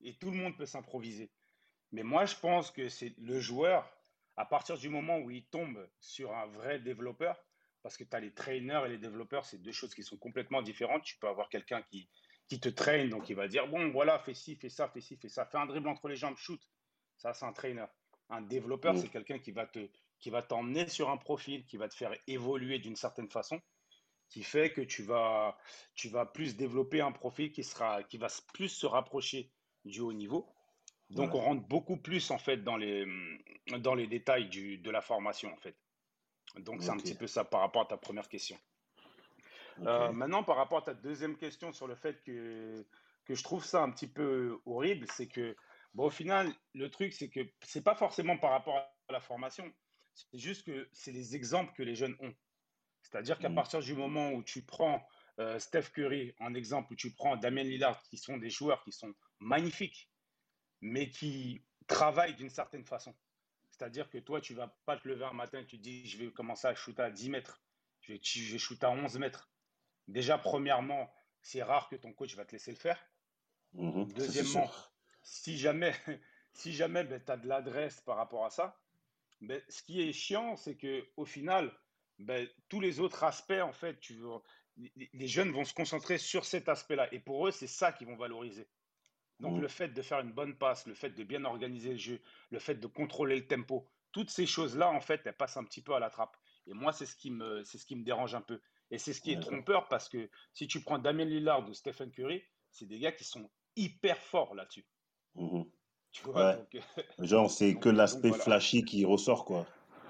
Et 0.02 0.14
tout 0.14 0.30
le 0.30 0.36
monde 0.36 0.56
peut 0.56 0.66
s'improviser. 0.66 1.30
Mais 1.92 2.02
moi, 2.02 2.24
je 2.24 2.36
pense 2.36 2.70
que 2.70 2.88
c'est 2.88 3.14
le 3.18 3.38
joueur, 3.38 3.88
à 4.36 4.44
partir 4.44 4.78
du 4.78 4.88
moment 4.88 5.18
où 5.18 5.30
il 5.30 5.44
tombe 5.44 5.86
sur 6.00 6.34
un 6.34 6.46
vrai 6.46 6.78
développeur, 6.80 7.36
parce 7.82 7.96
que 7.96 8.04
tu 8.04 8.16
as 8.16 8.20
les 8.20 8.32
trainers 8.32 8.82
et 8.86 8.88
les 8.88 8.98
développeurs, 8.98 9.44
c'est 9.44 9.58
deux 9.58 9.72
choses 9.72 9.94
qui 9.94 10.02
sont 10.02 10.16
complètement 10.16 10.62
différentes. 10.62 11.02
Tu 11.02 11.16
peux 11.18 11.28
avoir 11.28 11.48
quelqu'un 11.48 11.82
qui, 11.82 12.08
qui 12.48 12.60
te 12.60 12.68
traîne, 12.68 13.10
donc 13.10 13.28
il 13.28 13.36
va 13.36 13.48
dire, 13.48 13.68
bon, 13.68 13.90
voilà, 13.90 14.18
fais 14.18 14.34
ci, 14.34 14.56
fais 14.56 14.68
ça, 14.68 14.88
fais 14.88 15.00
ci, 15.00 15.16
fais 15.16 15.28
ça, 15.28 15.46
fais 15.46 15.58
un 15.58 15.66
dribble 15.66 15.88
entre 15.88 16.08
les 16.08 16.16
jambes, 16.16 16.36
shoot. 16.36 16.60
Ça, 17.20 17.34
c'est 17.34 17.44
un 17.44 17.52
trainer. 17.52 17.84
Un 18.30 18.40
développeur, 18.40 18.94
mm. 18.94 18.98
c'est 18.98 19.08
quelqu'un 19.08 19.38
qui 19.38 19.52
va 19.52 19.66
te 19.66 19.88
qui 20.20 20.30
va 20.30 20.42
t'emmener 20.42 20.86
sur 20.88 21.08
un 21.08 21.16
profil, 21.16 21.64
qui 21.64 21.78
va 21.78 21.88
te 21.88 21.94
faire 21.94 22.14
évoluer 22.26 22.78
d'une 22.78 22.96
certaine 22.96 23.28
façon, 23.28 23.60
qui 24.28 24.42
fait 24.42 24.70
que 24.70 24.82
tu 24.82 25.02
vas, 25.02 25.56
tu 25.94 26.08
vas 26.08 26.26
plus 26.26 26.56
développer 26.56 27.00
un 27.00 27.10
profil 27.10 27.50
qui, 27.50 27.64
sera, 27.64 28.02
qui 28.02 28.18
va 28.18 28.28
plus 28.52 28.68
se 28.68 28.84
rapprocher 28.84 29.50
du 29.86 30.00
haut 30.00 30.12
niveau. 30.12 30.46
Donc, 31.08 31.34
on 31.34 31.40
rentre 31.40 31.66
beaucoup 31.66 31.96
plus 31.96 32.30
en 32.30 32.38
fait 32.38 32.58
dans 32.58 32.76
les, 32.76 33.06
dans 33.78 33.94
les 33.94 34.06
détails 34.06 34.48
du, 34.48 34.76
de 34.76 34.90
la 34.90 35.00
formation 35.00 35.52
en 35.52 35.56
fait. 35.56 35.74
Donc, 36.58 36.82
c'est 36.82 36.90
un 36.90 36.98
petit 36.98 37.14
peu 37.14 37.26
ça 37.26 37.44
par 37.44 37.60
rapport 37.60 37.82
à 37.82 37.86
ta 37.86 37.96
première 37.96 38.28
question. 38.28 38.58
Euh, 39.80 40.12
maintenant, 40.12 40.44
par 40.44 40.56
rapport 40.56 40.78
à 40.78 40.82
ta 40.82 40.94
deuxième 40.94 41.36
question 41.36 41.72
sur 41.72 41.86
le 41.86 41.94
fait 41.94 42.22
que, 42.22 42.84
que 43.24 43.34
je 43.34 43.42
trouve 43.42 43.64
ça 43.64 43.82
un 43.82 43.90
petit 43.90 44.06
peu 44.06 44.60
horrible, 44.66 45.06
c'est 45.10 45.26
que 45.26 45.56
Bon, 45.94 46.04
au 46.04 46.10
final, 46.10 46.52
le 46.74 46.90
truc, 46.90 47.12
c'est 47.12 47.28
que 47.28 47.40
c'est 47.62 47.82
pas 47.82 47.94
forcément 47.94 48.38
par 48.38 48.50
rapport 48.50 48.76
à 48.76 49.12
la 49.12 49.20
formation, 49.20 49.70
c'est 50.14 50.38
juste 50.38 50.64
que 50.64 50.88
c'est 50.92 51.12
les 51.12 51.34
exemples 51.34 51.72
que 51.74 51.82
les 51.82 51.94
jeunes 51.94 52.16
ont. 52.20 52.34
C'est-à-dire 53.02 53.38
qu'à 53.38 53.48
mmh. 53.48 53.54
partir 53.54 53.80
du 53.80 53.94
moment 53.94 54.30
où 54.30 54.42
tu 54.42 54.62
prends 54.62 55.06
euh, 55.38 55.58
Steph 55.58 55.90
Curry 55.94 56.34
en 56.38 56.54
exemple, 56.54 56.92
où 56.92 56.96
tu 56.96 57.12
prends 57.12 57.36
Damien 57.36 57.64
Lillard, 57.64 58.02
qui 58.04 58.18
sont 58.18 58.36
des 58.36 58.50
joueurs 58.50 58.82
qui 58.84 58.92
sont 58.92 59.14
magnifiques, 59.40 60.10
mais 60.80 61.08
qui 61.08 61.64
travaillent 61.86 62.36
d'une 62.36 62.50
certaine 62.50 62.84
façon. 62.84 63.14
C'est-à-dire 63.70 64.10
que 64.10 64.18
toi, 64.18 64.40
tu 64.40 64.54
vas 64.54 64.68
pas 64.84 64.96
te 64.98 65.08
lever 65.08 65.24
un 65.24 65.32
matin 65.32 65.60
et 65.60 65.66
tu 65.66 65.78
te 65.78 65.82
dis, 65.82 66.06
je 66.06 66.18
vais 66.18 66.30
commencer 66.30 66.66
à 66.66 66.74
shooter 66.74 67.02
à 67.02 67.10
10 67.10 67.30
mètres, 67.30 67.62
je 68.00 68.12
vais, 68.12 68.20
je 68.22 68.52
vais 68.52 68.58
shooter 68.58 68.86
à 68.86 68.90
11 68.90 69.18
mètres. 69.18 69.50
Déjà, 70.06 70.38
premièrement, 70.38 71.10
c'est 71.40 71.62
rare 71.62 71.88
que 71.88 71.96
ton 71.96 72.12
coach 72.12 72.36
va 72.36 72.44
te 72.44 72.52
laisser 72.52 72.72
le 72.72 72.76
faire. 72.76 73.02
Mmh 73.72 74.12
Deuxièmement, 74.14 74.70
si 75.22 75.58
jamais, 75.58 75.94
si 76.52 76.72
jamais 76.72 77.04
ben, 77.04 77.22
tu 77.24 77.32
as 77.32 77.36
de 77.36 77.48
l'adresse 77.48 78.00
par 78.00 78.16
rapport 78.16 78.44
à 78.44 78.50
ça, 78.50 78.80
ben, 79.40 79.60
ce 79.68 79.82
qui 79.82 80.02
est 80.02 80.12
chiant, 80.12 80.56
c'est 80.56 80.76
que 80.76 81.06
au 81.16 81.24
final, 81.24 81.72
ben, 82.18 82.48
tous 82.68 82.80
les 82.80 83.00
autres 83.00 83.24
aspects, 83.24 83.52
en 83.52 83.72
fait, 83.72 83.98
tu 84.00 84.18
les 85.12 85.28
jeunes 85.28 85.50
vont 85.50 85.64
se 85.64 85.74
concentrer 85.74 86.18
sur 86.18 86.44
cet 86.44 86.68
aspect-là. 86.68 87.12
Et 87.12 87.18
pour 87.18 87.46
eux, 87.46 87.50
c'est 87.50 87.66
ça 87.66 87.92
qu'ils 87.92 88.06
vont 88.06 88.16
valoriser. 88.16 88.68
Donc 89.40 89.56
mm. 89.56 89.60
le 89.60 89.68
fait 89.68 89.88
de 89.88 90.02
faire 90.02 90.20
une 90.20 90.32
bonne 90.32 90.56
passe, 90.56 90.86
le 90.86 90.94
fait 90.94 91.10
de 91.10 91.24
bien 91.24 91.44
organiser 91.44 91.92
le 91.92 91.98
jeu, 91.98 92.20
le 92.50 92.58
fait 92.58 92.74
de 92.74 92.86
contrôler 92.86 93.36
le 93.36 93.46
tempo, 93.46 93.88
toutes 94.12 94.30
ces 94.30 94.46
choses-là, 94.46 94.90
en 94.90 95.00
fait, 95.00 95.22
elles 95.24 95.36
passent 95.36 95.56
un 95.56 95.64
petit 95.64 95.82
peu 95.82 95.94
à 95.94 95.98
la 95.98 96.10
trappe. 96.10 96.36
Et 96.66 96.72
moi, 96.72 96.92
c'est 96.92 97.06
ce 97.06 97.16
qui 97.16 97.30
me, 97.30 97.64
c'est 97.64 97.78
ce 97.78 97.86
qui 97.86 97.96
me 97.96 98.04
dérange 98.04 98.34
un 98.34 98.40
peu. 98.40 98.60
Et 98.90 98.98
c'est 98.98 99.12
ce 99.12 99.20
qui 99.20 99.32
est 99.32 99.40
trompeur 99.40 99.88
parce 99.88 100.08
que 100.08 100.28
si 100.52 100.66
tu 100.66 100.80
prends 100.82 100.98
Damien 100.98 101.24
Lillard 101.24 101.68
ou 101.68 101.74
Stephen 101.74 102.10
Curry, 102.10 102.42
c'est 102.70 102.86
des 102.86 102.98
gars 102.98 103.12
qui 103.12 103.24
sont 103.24 103.50
hyper 103.76 104.18
forts 104.18 104.54
là-dessus. 104.54 104.84
Tu 106.12 106.24
vois, 106.24 106.40
euh, 106.40 106.56
Genre, 107.20 107.50
c'est 107.50 107.74
que 107.74 107.88
l'aspect 107.88 108.32
flashy 108.32 108.84
qui 108.84 109.04
ressort, 109.04 109.44
quoi. 109.44 109.66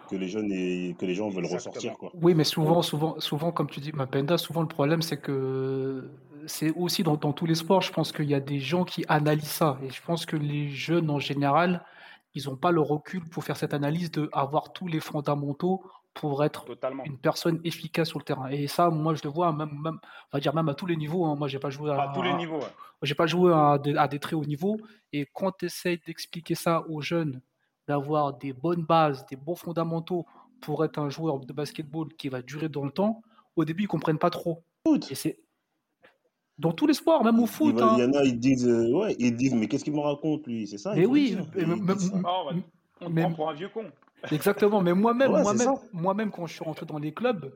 Que 0.08 0.16
les 0.16 0.28
jeunes 0.28 0.50
et 0.50 0.96
que 0.98 1.06
les 1.06 1.14
gens 1.14 1.28
veulent 1.28 1.46
ressortir, 1.46 1.96
quoi. 1.96 2.10
Oui, 2.14 2.34
mais 2.34 2.44
souvent, 2.44 2.82
souvent, 2.82 3.20
souvent, 3.20 3.52
comme 3.52 3.68
tu 3.68 3.80
dis, 3.80 3.92
Mapenda, 3.92 4.38
souvent 4.38 4.62
le 4.62 4.68
problème, 4.68 5.02
c'est 5.02 5.18
que 5.18 6.10
c'est 6.46 6.72
aussi 6.72 7.02
dans, 7.02 7.16
dans, 7.16 7.32
tous 7.32 7.46
les 7.46 7.54
sports, 7.54 7.82
je 7.82 7.92
pense 7.92 8.12
qu'il 8.12 8.28
y 8.28 8.34
a 8.34 8.40
des 8.40 8.60
gens 8.60 8.84
qui 8.84 9.04
analysent 9.08 9.44
ça. 9.44 9.78
Et 9.84 9.90
je 9.90 10.02
pense 10.02 10.26
que 10.26 10.36
les 10.36 10.70
jeunes, 10.70 11.10
en 11.10 11.20
général, 11.20 11.84
ils 12.34 12.48
n'ont 12.48 12.56
pas 12.56 12.70
le 12.70 12.80
recul 12.80 13.24
pour 13.28 13.44
faire 13.44 13.56
cette 13.56 13.74
analyse 13.74 14.10
de 14.10 14.28
avoir 14.32 14.72
tous 14.72 14.88
les 14.88 15.00
fondamentaux 15.00 15.82
pour 16.20 16.44
être 16.44 16.66
une 17.06 17.16
personne 17.16 17.62
efficace 17.64 18.08
sur 18.08 18.18
le 18.18 18.24
terrain. 18.24 18.50
Et 18.50 18.66
ça, 18.66 18.90
moi, 18.90 19.14
je 19.14 19.22
le 19.24 19.30
vois 19.30 19.50
même, 19.54 19.70
même 19.82 19.98
on 20.30 20.36
va 20.36 20.40
dire 20.40 20.54
même 20.54 20.68
à 20.68 20.74
tous 20.74 20.84
les 20.84 20.96
niveaux. 20.96 21.24
Hein. 21.24 21.34
Moi, 21.34 21.48
j'ai 21.48 21.58
pas 21.58 21.70
joué 21.70 21.90
à, 21.90 22.12
tous 22.14 22.20
les 22.20 22.34
niveaux. 22.34 22.60
J'ai 23.00 23.14
pas 23.14 23.26
joué 23.26 23.54
à, 23.54 23.78
à, 23.96 24.06
des 24.06 24.18
très 24.18 24.36
hauts 24.36 24.44
niveaux. 24.44 24.76
Et 25.14 25.26
quand 25.32 25.52
tu 25.52 25.64
essaies 25.64 25.98
d'expliquer 26.06 26.54
ça 26.54 26.84
aux 26.90 27.00
jeunes, 27.00 27.40
d'avoir 27.88 28.34
des 28.36 28.52
bonnes 28.52 28.84
bases, 28.84 29.24
des 29.30 29.36
bons 29.36 29.54
fondamentaux 29.54 30.26
pour 30.60 30.84
être 30.84 30.98
un 30.98 31.08
joueur 31.08 31.40
de 31.40 31.54
basketball 31.54 32.08
qui 32.18 32.28
va 32.28 32.42
durer 32.42 32.68
dans 32.68 32.84
le 32.84 32.90
temps, 32.90 33.22
au 33.56 33.64
début, 33.64 33.84
ils 33.84 33.88
comprennent 33.88 34.18
pas 34.18 34.28
trop. 34.28 34.62
Et 35.10 35.14
c'est 35.14 35.40
dans 36.58 36.72
tous 36.72 36.86
les 36.86 36.92
sports, 36.92 37.24
même 37.24 37.40
au 37.40 37.46
foot. 37.46 37.76
Il, 37.78 37.82
hein. 37.82 37.96
y 37.96 38.04
en 38.04 38.12
a, 38.12 38.24
ils 38.24 38.38
disent, 38.38 38.68
euh, 38.68 38.92
ouais, 38.92 39.16
ils 39.18 39.34
disent, 39.34 39.54
mais 39.54 39.68
qu'est-ce 39.68 39.84
qu'il 39.84 39.94
me 39.94 40.00
raconte 40.00 40.46
lui? 40.46 40.66
C'est 40.66 40.76
ça 40.76 40.92
Mais 40.94 41.06
oui, 41.06 41.38
ah, 41.38 42.42
on 43.00 43.08
me 43.08 43.22
prend 43.22 43.32
pour 43.32 43.48
un 43.48 43.54
vieux 43.54 43.70
con. 43.70 43.86
Exactement, 44.30 44.80
mais 44.80 44.94
moi-même, 44.94 45.30
moi-même, 45.30 45.74
moi-même, 45.92 46.30
quand 46.30 46.46
je 46.46 46.54
suis 46.54 46.64
rentré 46.64 46.86
dans 46.86 46.98
les 46.98 47.12
clubs, 47.12 47.52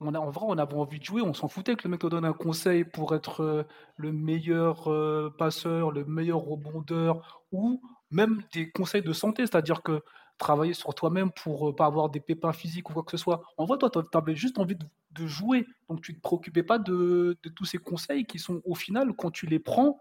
on 0.00 0.14
a, 0.14 0.18
en 0.18 0.30
vrai, 0.30 0.46
on 0.48 0.58
avait 0.58 0.74
envie 0.74 0.98
de 0.98 1.04
jouer, 1.04 1.22
on 1.22 1.34
s'en 1.34 1.48
foutait 1.48 1.76
que 1.76 1.84
le 1.84 1.90
mec 1.90 2.00
te 2.00 2.06
donne 2.08 2.24
un 2.24 2.32
conseil 2.32 2.84
pour 2.84 3.14
être 3.14 3.42
euh, 3.42 3.62
le 3.96 4.10
meilleur 4.10 4.90
euh, 4.90 5.32
passeur, 5.38 5.92
le 5.92 6.04
meilleur 6.04 6.40
rebondeur, 6.40 7.44
ou 7.52 7.80
même 8.10 8.42
des 8.52 8.70
conseils 8.70 9.02
de 9.02 9.12
santé, 9.12 9.42
c'est-à-dire 9.42 9.82
que 9.82 10.02
travailler 10.38 10.74
sur 10.74 10.92
toi-même 10.94 11.30
pour 11.30 11.68
ne 11.68 11.72
pas 11.72 11.86
avoir 11.86 12.08
des 12.08 12.18
pépins 12.18 12.52
physiques 12.52 12.90
ou 12.90 12.94
quoi 12.94 13.04
que 13.04 13.12
ce 13.12 13.16
soit. 13.16 13.42
En 13.56 13.64
vrai, 13.64 13.78
toi, 13.78 13.90
tu 13.90 14.18
avais 14.18 14.34
juste 14.34 14.58
envie 14.58 14.74
de 14.74 14.84
de 15.12 15.26
jouer. 15.26 15.66
Donc 15.88 16.02
tu 16.02 16.12
ne 16.12 16.16
te 16.16 16.22
préoccupais 16.22 16.62
pas 16.62 16.78
de, 16.78 17.38
tous 17.54 17.64
ces 17.64 17.78
conseils 17.78 18.24
qui 18.24 18.38
sont 18.38 18.60
au 18.64 18.74
final, 18.74 19.12
quand 19.16 19.30
tu 19.30 19.46
les 19.46 19.58
prends, 19.58 19.98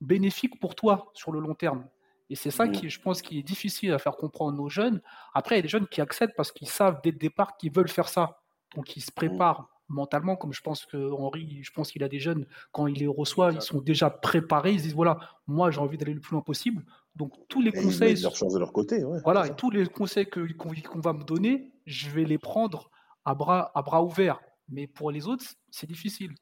bénéfiques 0.00 0.58
pour 0.60 0.74
toi 0.74 1.10
sur 1.14 1.32
le 1.32 1.40
long 1.40 1.54
terme. 1.54 1.86
Et 2.30 2.36
c'est 2.36 2.52
ça 2.52 2.68
qui, 2.68 2.88
je 2.88 3.00
pense, 3.00 3.20
qui 3.22 3.38
est 3.38 3.42
difficile 3.42 3.92
à 3.92 3.98
faire 3.98 4.16
comprendre 4.16 4.62
aux 4.62 4.68
jeunes. 4.68 5.02
Après, 5.34 5.56
il 5.56 5.58
y 5.58 5.60
a 5.60 5.62
des 5.62 5.68
jeunes 5.68 5.88
qui 5.88 6.00
acceptent 6.00 6.36
parce 6.36 6.52
qu'ils 6.52 6.68
savent 6.68 7.00
dès 7.02 7.10
le 7.10 7.18
départ 7.18 7.56
qu'ils 7.56 7.72
veulent 7.72 7.88
faire 7.88 8.08
ça. 8.08 8.40
Donc 8.76 8.96
ils 8.96 9.00
se 9.00 9.10
préparent 9.10 9.68
mentalement, 9.88 10.36
comme 10.36 10.52
je 10.52 10.62
pense 10.62 10.86
que 10.86 11.10
Henri, 11.10 11.62
je 11.62 11.72
pense 11.72 11.90
qu'il 11.90 12.02
a 12.04 12.08
des 12.08 12.20
jeunes, 12.20 12.46
quand 12.72 12.86
il 12.86 12.98
les 12.98 13.08
reçoit, 13.08 13.52
ils 13.52 13.60
sont 13.60 13.80
déjà 13.80 14.08
préparés, 14.08 14.72
ils 14.72 14.78
se 14.78 14.84
disent 14.84 14.94
voilà, 14.94 15.18
moi 15.46 15.70
j'ai 15.70 15.80
envie 15.80 15.98
d'aller 15.98 16.14
le 16.14 16.20
plus 16.20 16.32
loin 16.32 16.42
possible. 16.42 16.84
Donc 17.16 17.32
tous 17.48 17.60
les 17.60 17.72
conseils. 17.72 18.14
Ils 18.14 18.22
leur 18.22 18.32
de 18.32 18.58
leur 18.58 18.72
côté. 18.72 19.04
voilà, 19.24 19.48
et 19.48 19.54
tous 19.56 19.70
les 19.70 19.86
conseils 19.86 20.26
qu'on 20.26 21.00
va 21.00 21.12
me 21.12 21.24
donner, 21.24 21.72
je 21.84 22.08
vais 22.10 22.24
les 22.24 22.38
prendre 22.38 22.90
à 23.24 23.34
bras, 23.34 23.72
à 23.74 23.82
bras 23.82 24.02
ouverts. 24.02 24.40
Mais 24.68 24.86
pour 24.86 25.10
les 25.10 25.26
autres, 25.26 25.44
c'est 25.70 25.88
difficile. 25.88 26.32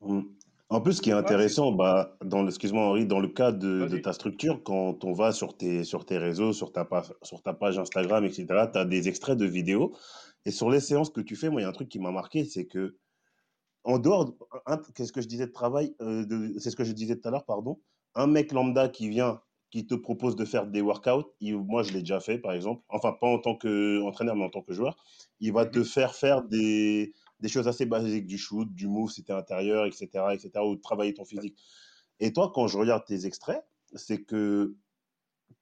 Mmh. 0.00 0.22
En 0.68 0.80
plus, 0.80 0.94
ce 0.94 1.02
qui 1.02 1.10
est 1.10 1.14
intéressant, 1.14 1.70
bah, 1.70 2.16
dans, 2.24 2.44
excuse-moi 2.46 2.84
Henri, 2.84 3.06
dans 3.06 3.20
le 3.20 3.28
cas 3.28 3.52
de, 3.52 3.98
ta 3.98 4.12
structure, 4.12 4.64
quand 4.64 5.04
on 5.04 5.12
va 5.12 5.30
sur 5.30 5.56
tes, 5.56 5.84
sur 5.84 6.04
tes 6.04 6.18
réseaux, 6.18 6.52
sur 6.52 6.72
ta, 6.72 6.84
page, 6.84 7.12
sur 7.22 7.40
ta 7.40 7.54
page 7.54 7.78
Instagram, 7.78 8.24
etc., 8.24 8.46
tu 8.72 8.78
as 8.78 8.84
des 8.84 9.08
extraits 9.08 9.38
de 9.38 9.46
vidéos. 9.46 9.94
Et 10.44 10.50
sur 10.50 10.68
les 10.68 10.80
séances 10.80 11.10
que 11.10 11.20
tu 11.20 11.36
fais, 11.36 11.50
moi, 11.50 11.60
il 11.60 11.64
y 11.64 11.66
a 11.66 11.68
un 11.68 11.72
truc 11.72 11.88
qui 11.88 12.00
m'a 12.00 12.10
marqué, 12.10 12.44
c'est 12.44 12.66
que, 12.66 12.96
en 13.84 14.00
dehors, 14.00 14.34
qu'est-ce 14.96 15.12
que 15.12 15.20
je 15.20 15.28
disais 15.28 15.46
de 15.46 15.52
travail, 15.52 15.94
euh, 16.00 16.52
c'est 16.58 16.70
ce 16.70 16.76
que 16.76 16.84
je 16.84 16.92
disais 16.92 17.16
tout 17.16 17.28
à 17.28 17.30
l'heure, 17.30 17.44
pardon, 17.44 17.78
un 18.16 18.26
mec 18.26 18.50
lambda 18.52 18.88
qui 18.88 19.08
vient 19.08 19.40
qui 19.70 19.86
te 19.86 19.94
propose 19.94 20.36
de 20.36 20.44
faire 20.44 20.66
des 20.66 20.80
workouts. 20.80 21.26
moi, 21.40 21.82
je 21.82 21.92
l'ai 21.92 22.00
déjà 22.00 22.20
fait, 22.20 22.38
par 22.38 22.52
exemple. 22.52 22.82
Enfin, 22.88 23.12
pas 23.12 23.26
en 23.26 23.38
tant 23.38 23.56
qu'entraîneur, 23.56 24.36
mais 24.36 24.44
en 24.44 24.50
tant 24.50 24.62
que 24.62 24.72
joueur. 24.72 24.96
Il 25.40 25.52
va 25.52 25.66
te 25.66 25.82
faire 25.82 26.14
faire 26.14 26.42
des, 26.42 27.12
des 27.40 27.48
choses 27.48 27.68
assez 27.68 27.86
basiques, 27.86 28.26
du 28.26 28.38
shoot, 28.38 28.72
du 28.72 28.86
move, 28.86 29.10
si 29.10 29.24
intérieur, 29.28 29.86
etc., 29.86 30.08
etc., 30.32 30.50
ou 30.64 30.76
travailler 30.76 31.14
ton 31.14 31.24
physique. 31.24 31.58
Et 32.20 32.32
toi, 32.32 32.50
quand 32.54 32.66
je 32.66 32.78
regarde 32.78 33.04
tes 33.04 33.26
extraits, 33.26 33.62
c'est 33.94 34.22
que 34.22 34.76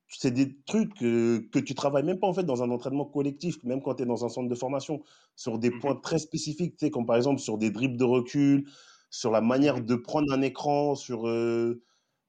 c'est 0.09 0.31
des 0.31 0.57
trucs 0.66 0.95
que, 0.95 1.38
que, 1.50 1.59
tu 1.59 1.75
travailles 1.75 2.04
même 2.04 2.21
pas 2.21 2.28
en 2.28 2.35
fait 2.35 2.45
dans 2.45 2.62
un 2.62 2.71
entraînement 2.71 3.04
collectif, 3.04 3.62
même 3.64 3.83
quand 3.83 3.97
tu 3.97 4.04
es 4.04 4.07
dans 4.07 4.25
un 4.25 4.28
centre 4.28 4.49
de 4.49 4.54
formation, 4.54 5.02
sur 5.35 5.59
des 5.59 5.71
mmh 5.71 5.78
points 5.81 5.97
très 5.97 6.19
spécifiques, 6.19 6.76
tu 6.76 6.87
sais, 6.87 6.90
comme 6.90 7.07
par 7.07 7.16
exemple 7.16 7.40
sur 7.40 7.59
des 7.59 7.71
dribbles 7.71 7.97
de 7.97 8.04
recul, 8.04 8.69
sur 9.11 9.31
la 9.31 9.40
manière 9.40 9.81
de 9.83 9.95
prendre 9.97 10.33
un 10.33 10.43
écran, 10.43 10.95
sur 10.95 11.28
euh, 11.28 11.83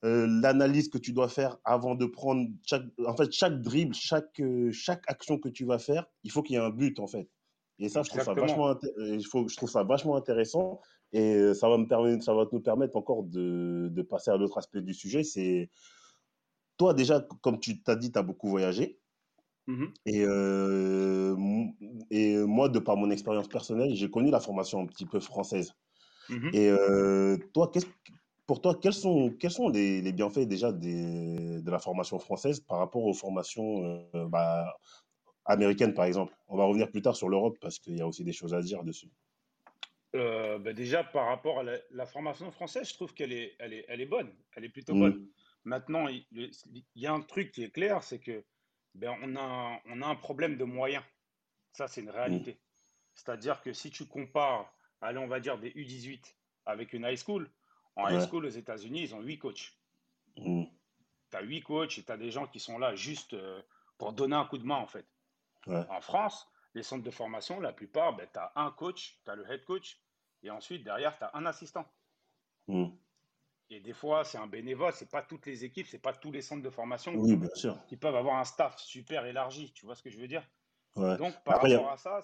euh, 0.03 0.27
l'analyse 0.27 0.89
que 0.89 0.97
tu 0.97 1.13
dois 1.13 1.29
faire 1.29 1.57
avant 1.63 1.95
de 1.95 2.05
prendre 2.05 2.47
chaque, 2.65 2.83
en 3.05 3.15
fait, 3.15 3.31
chaque 3.31 3.61
dribble, 3.61 3.95
chaque, 3.95 4.39
euh, 4.39 4.71
chaque 4.71 5.03
action 5.07 5.39
que 5.39 5.49
tu 5.49 5.65
vas 5.65 5.79
faire, 5.79 6.05
il 6.23 6.31
faut 6.31 6.43
qu'il 6.43 6.55
y 6.55 6.59
ait 6.59 6.61
un 6.61 6.69
but, 6.69 6.99
en 6.99 7.07
fait. 7.07 7.27
Et 7.79 7.89
ça, 7.89 8.03
je 8.03 8.09
trouve 8.09 8.23
ça, 8.23 8.33
vachement, 8.33 8.69
euh, 8.69 8.75
il 8.97 9.25
faut, 9.25 9.47
je 9.47 9.55
trouve 9.55 9.69
ça 9.69 9.83
vachement 9.83 10.15
intéressant 10.15 10.79
et 11.11 11.53
ça 11.53 11.69
va, 11.69 11.77
me 11.77 11.87
permettre, 11.87 12.23
ça 12.23 12.33
va 12.33 12.45
nous 12.51 12.61
permettre 12.61 12.95
encore 12.95 13.23
de, 13.23 13.89
de 13.91 14.01
passer 14.01 14.31
à 14.31 14.37
l'autre 14.37 14.57
aspect 14.57 14.81
du 14.81 14.93
sujet. 14.93 15.23
C'est 15.23 15.69
toi, 16.77 16.93
déjà, 16.93 17.25
comme 17.41 17.59
tu 17.59 17.81
t'as 17.81 17.95
dit, 17.95 18.11
tu 18.11 18.19
as 18.19 18.23
beaucoup 18.23 18.49
voyagé. 18.49 18.99
Mmh 19.67 19.85
et, 20.05 20.21
et 22.11 22.37
moi, 22.37 22.69
de 22.69 22.79
par 22.79 22.97
mon 22.97 23.09
expérience 23.09 23.47
personnelle, 23.47 23.95
j'ai 23.95 24.09
connu 24.11 24.29
la 24.29 24.39
formation 24.39 24.79
un 24.79 24.85
petit 24.85 25.05
peu 25.05 25.19
française. 25.19 25.73
Mmh 26.29 26.49
et 26.53 26.71
toi, 27.53 27.71
pour 28.45 28.61
toi, 28.61 28.77
quels 28.79 28.93
sont, 28.93 29.31
quels 29.39 29.51
sont 29.51 29.69
les, 29.69 30.01
les 30.01 30.11
bienfaits 30.11 30.47
déjà 30.47 30.71
des, 30.71 31.61
de 31.61 31.71
la 31.71 31.79
formation 31.79 32.19
française 32.19 32.59
par 32.59 32.79
rapport 32.79 33.03
aux 33.03 33.13
formations 33.13 34.07
euh, 34.13 34.27
bah, 34.27 34.75
américaines, 35.45 35.93
par 35.93 36.05
exemple 36.05 36.35
On 36.47 36.57
va 36.57 36.65
revenir 36.65 36.89
plus 36.91 37.01
tard 37.01 37.15
sur 37.15 37.29
l'Europe 37.29 37.57
parce 37.61 37.79
qu'il 37.79 37.97
y 37.97 38.01
a 38.01 38.07
aussi 38.07 38.23
des 38.23 38.33
choses 38.33 38.53
à 38.53 38.61
dire 38.61 38.83
dessus. 38.83 39.09
Euh, 40.15 40.57
bah, 40.59 40.73
déjà, 40.73 41.03
par 41.03 41.27
rapport 41.27 41.59
à 41.59 41.63
la, 41.63 42.05
formation 42.05 42.49
française, 42.51 42.89
je 42.89 42.93
trouve 42.93 43.13
qu'elle 43.13 43.33
est, 43.33 43.55
elle 43.59 43.73
est, 43.73 43.85
elle 43.87 44.01
est 44.01 44.05
bonne. 44.05 44.33
Elle 44.55 44.63
est 44.63 44.69
plutôt 44.69 44.93
bonne. 44.93 45.15
Mmh. 45.15 45.27
Maintenant, 45.65 46.07
il, 46.07 46.25
y 46.95 47.07
a 47.07 47.13
un 47.13 47.21
truc 47.21 47.51
qui 47.51 47.63
est 47.63 47.71
clair, 47.71 48.01
c'est 48.03 48.19
que 48.19 48.43
ben, 48.93 49.13
on, 49.23 49.35
a, 49.35 49.81
on 49.87 50.01
a 50.01 50.07
un 50.07 50.15
problème 50.15 50.57
de 50.57 50.63
moyens. 50.63 51.03
Ça, 51.73 51.87
c'est 51.87 52.01
une 52.01 52.09
réalité. 52.09 52.53
Mmh. 52.53 52.57
C'est-à-dire 53.15 53.61
que 53.61 53.73
si 53.73 53.91
tu 53.91 54.05
compares, 54.05 54.73
allez, 55.01 55.17
on 55.17 55.27
va 55.27 55.39
dire 55.39 55.57
des 55.57 55.71
U18 55.71 56.21
avec 56.65 56.93
une 56.93 57.03
high 57.03 57.17
school, 57.17 57.49
en 57.95 58.09
high 58.09 58.25
school 58.25 58.45
aux 58.45 58.49
États-Unis, 58.49 59.01
ils 59.01 59.15
ont 59.15 59.21
huit 59.21 59.39
coachs. 59.39 59.73
Mmh. 60.37 60.63
Tu 61.31 61.37
as 61.37 61.41
huit 61.41 61.61
coachs 61.61 61.97
et 61.97 62.03
tu 62.03 62.11
as 62.11 62.17
des 62.17 62.31
gens 62.31 62.47
qui 62.47 62.59
sont 62.59 62.77
là 62.77 62.95
juste 62.95 63.33
euh, 63.33 63.61
pour 63.97 64.13
donner 64.13 64.35
un 64.35 64.45
coup 64.45 64.57
de 64.57 64.65
main, 64.65 64.77
en 64.77 64.87
fait. 64.87 65.05
En 65.67 66.01
France, 66.01 66.47
les 66.73 66.83
centres 66.83 67.03
de 67.03 67.11
formation, 67.11 67.59
la 67.59 67.73
plupart, 67.73 68.15
ben, 68.15 68.27
tu 68.31 68.39
as 68.39 68.51
un 68.55 68.71
coach, 68.71 69.19
tu 69.23 69.31
as 69.31 69.35
le 69.35 69.49
head 69.49 69.63
coach, 69.65 69.99
et 70.43 70.51
ensuite, 70.51 70.83
derrière, 70.83 71.17
tu 71.17 71.23
as 71.23 71.31
un 71.33 71.45
assistant. 71.45 71.85
Mmh. 72.67 72.87
Et 73.71 73.79
des 73.79 73.93
fois, 73.93 74.23
c'est 74.23 74.37
un 74.37 74.47
bénévole, 74.47 74.93
c'est 74.93 75.09
pas 75.09 75.23
toutes 75.23 75.47
les 75.47 75.63
équipes, 75.63 75.87
c'est 75.87 75.99
pas 75.99 76.13
tous 76.13 76.31
les 76.31 76.41
centres 76.41 76.61
de 76.61 76.69
formation 76.69 77.13
qui, 77.87 77.97
peuvent 77.97 78.15
avoir 78.15 78.37
un 78.37 78.43
staff 78.43 78.77
super 78.77 79.25
élargi. 79.25 79.73
Tu 79.73 79.85
vois 79.85 79.95
ce 79.95 80.03
que 80.03 80.11
je 80.11 80.19
veux 80.19 80.27
dire? 80.27 80.43
Donc, 80.95 81.33
par 81.43 81.61
rapport 81.61 81.91
à 81.91 81.97
ça. 81.97 82.21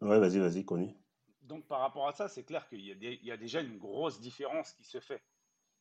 Ouais, 0.00 0.18
vas-y, 0.18 0.40
vas-y, 0.40 0.64
connu 0.64 0.96
donc 1.44 1.66
par 1.66 1.80
rapport 1.80 2.08
à 2.08 2.12
ça, 2.12 2.28
c'est 2.28 2.44
clair 2.44 2.66
qu'il 2.68 2.80
y, 2.80 3.30
a 3.30 3.36
déjà 3.36 3.60
une 3.60 3.78
grosse 3.78 4.20
différence 4.20 4.72
qui 4.72 4.84
se 4.84 4.98
fait. 4.98 5.22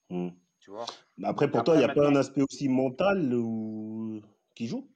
Hmm. 0.09 0.29
Tu 0.59 0.71
vois? 0.71 0.85
Après, 1.23 1.49
pour 1.49 1.63
toi, 1.63 1.75
il 1.75 1.79
n'y 1.79 1.83
a 1.83 1.93
pas 1.93 2.07
un 2.07 2.15
aspect 2.15 2.41
aussi 2.41 2.69
mental 2.69 3.33
ou... 3.33 4.21
qui 4.55 4.67
joue? 4.67 4.89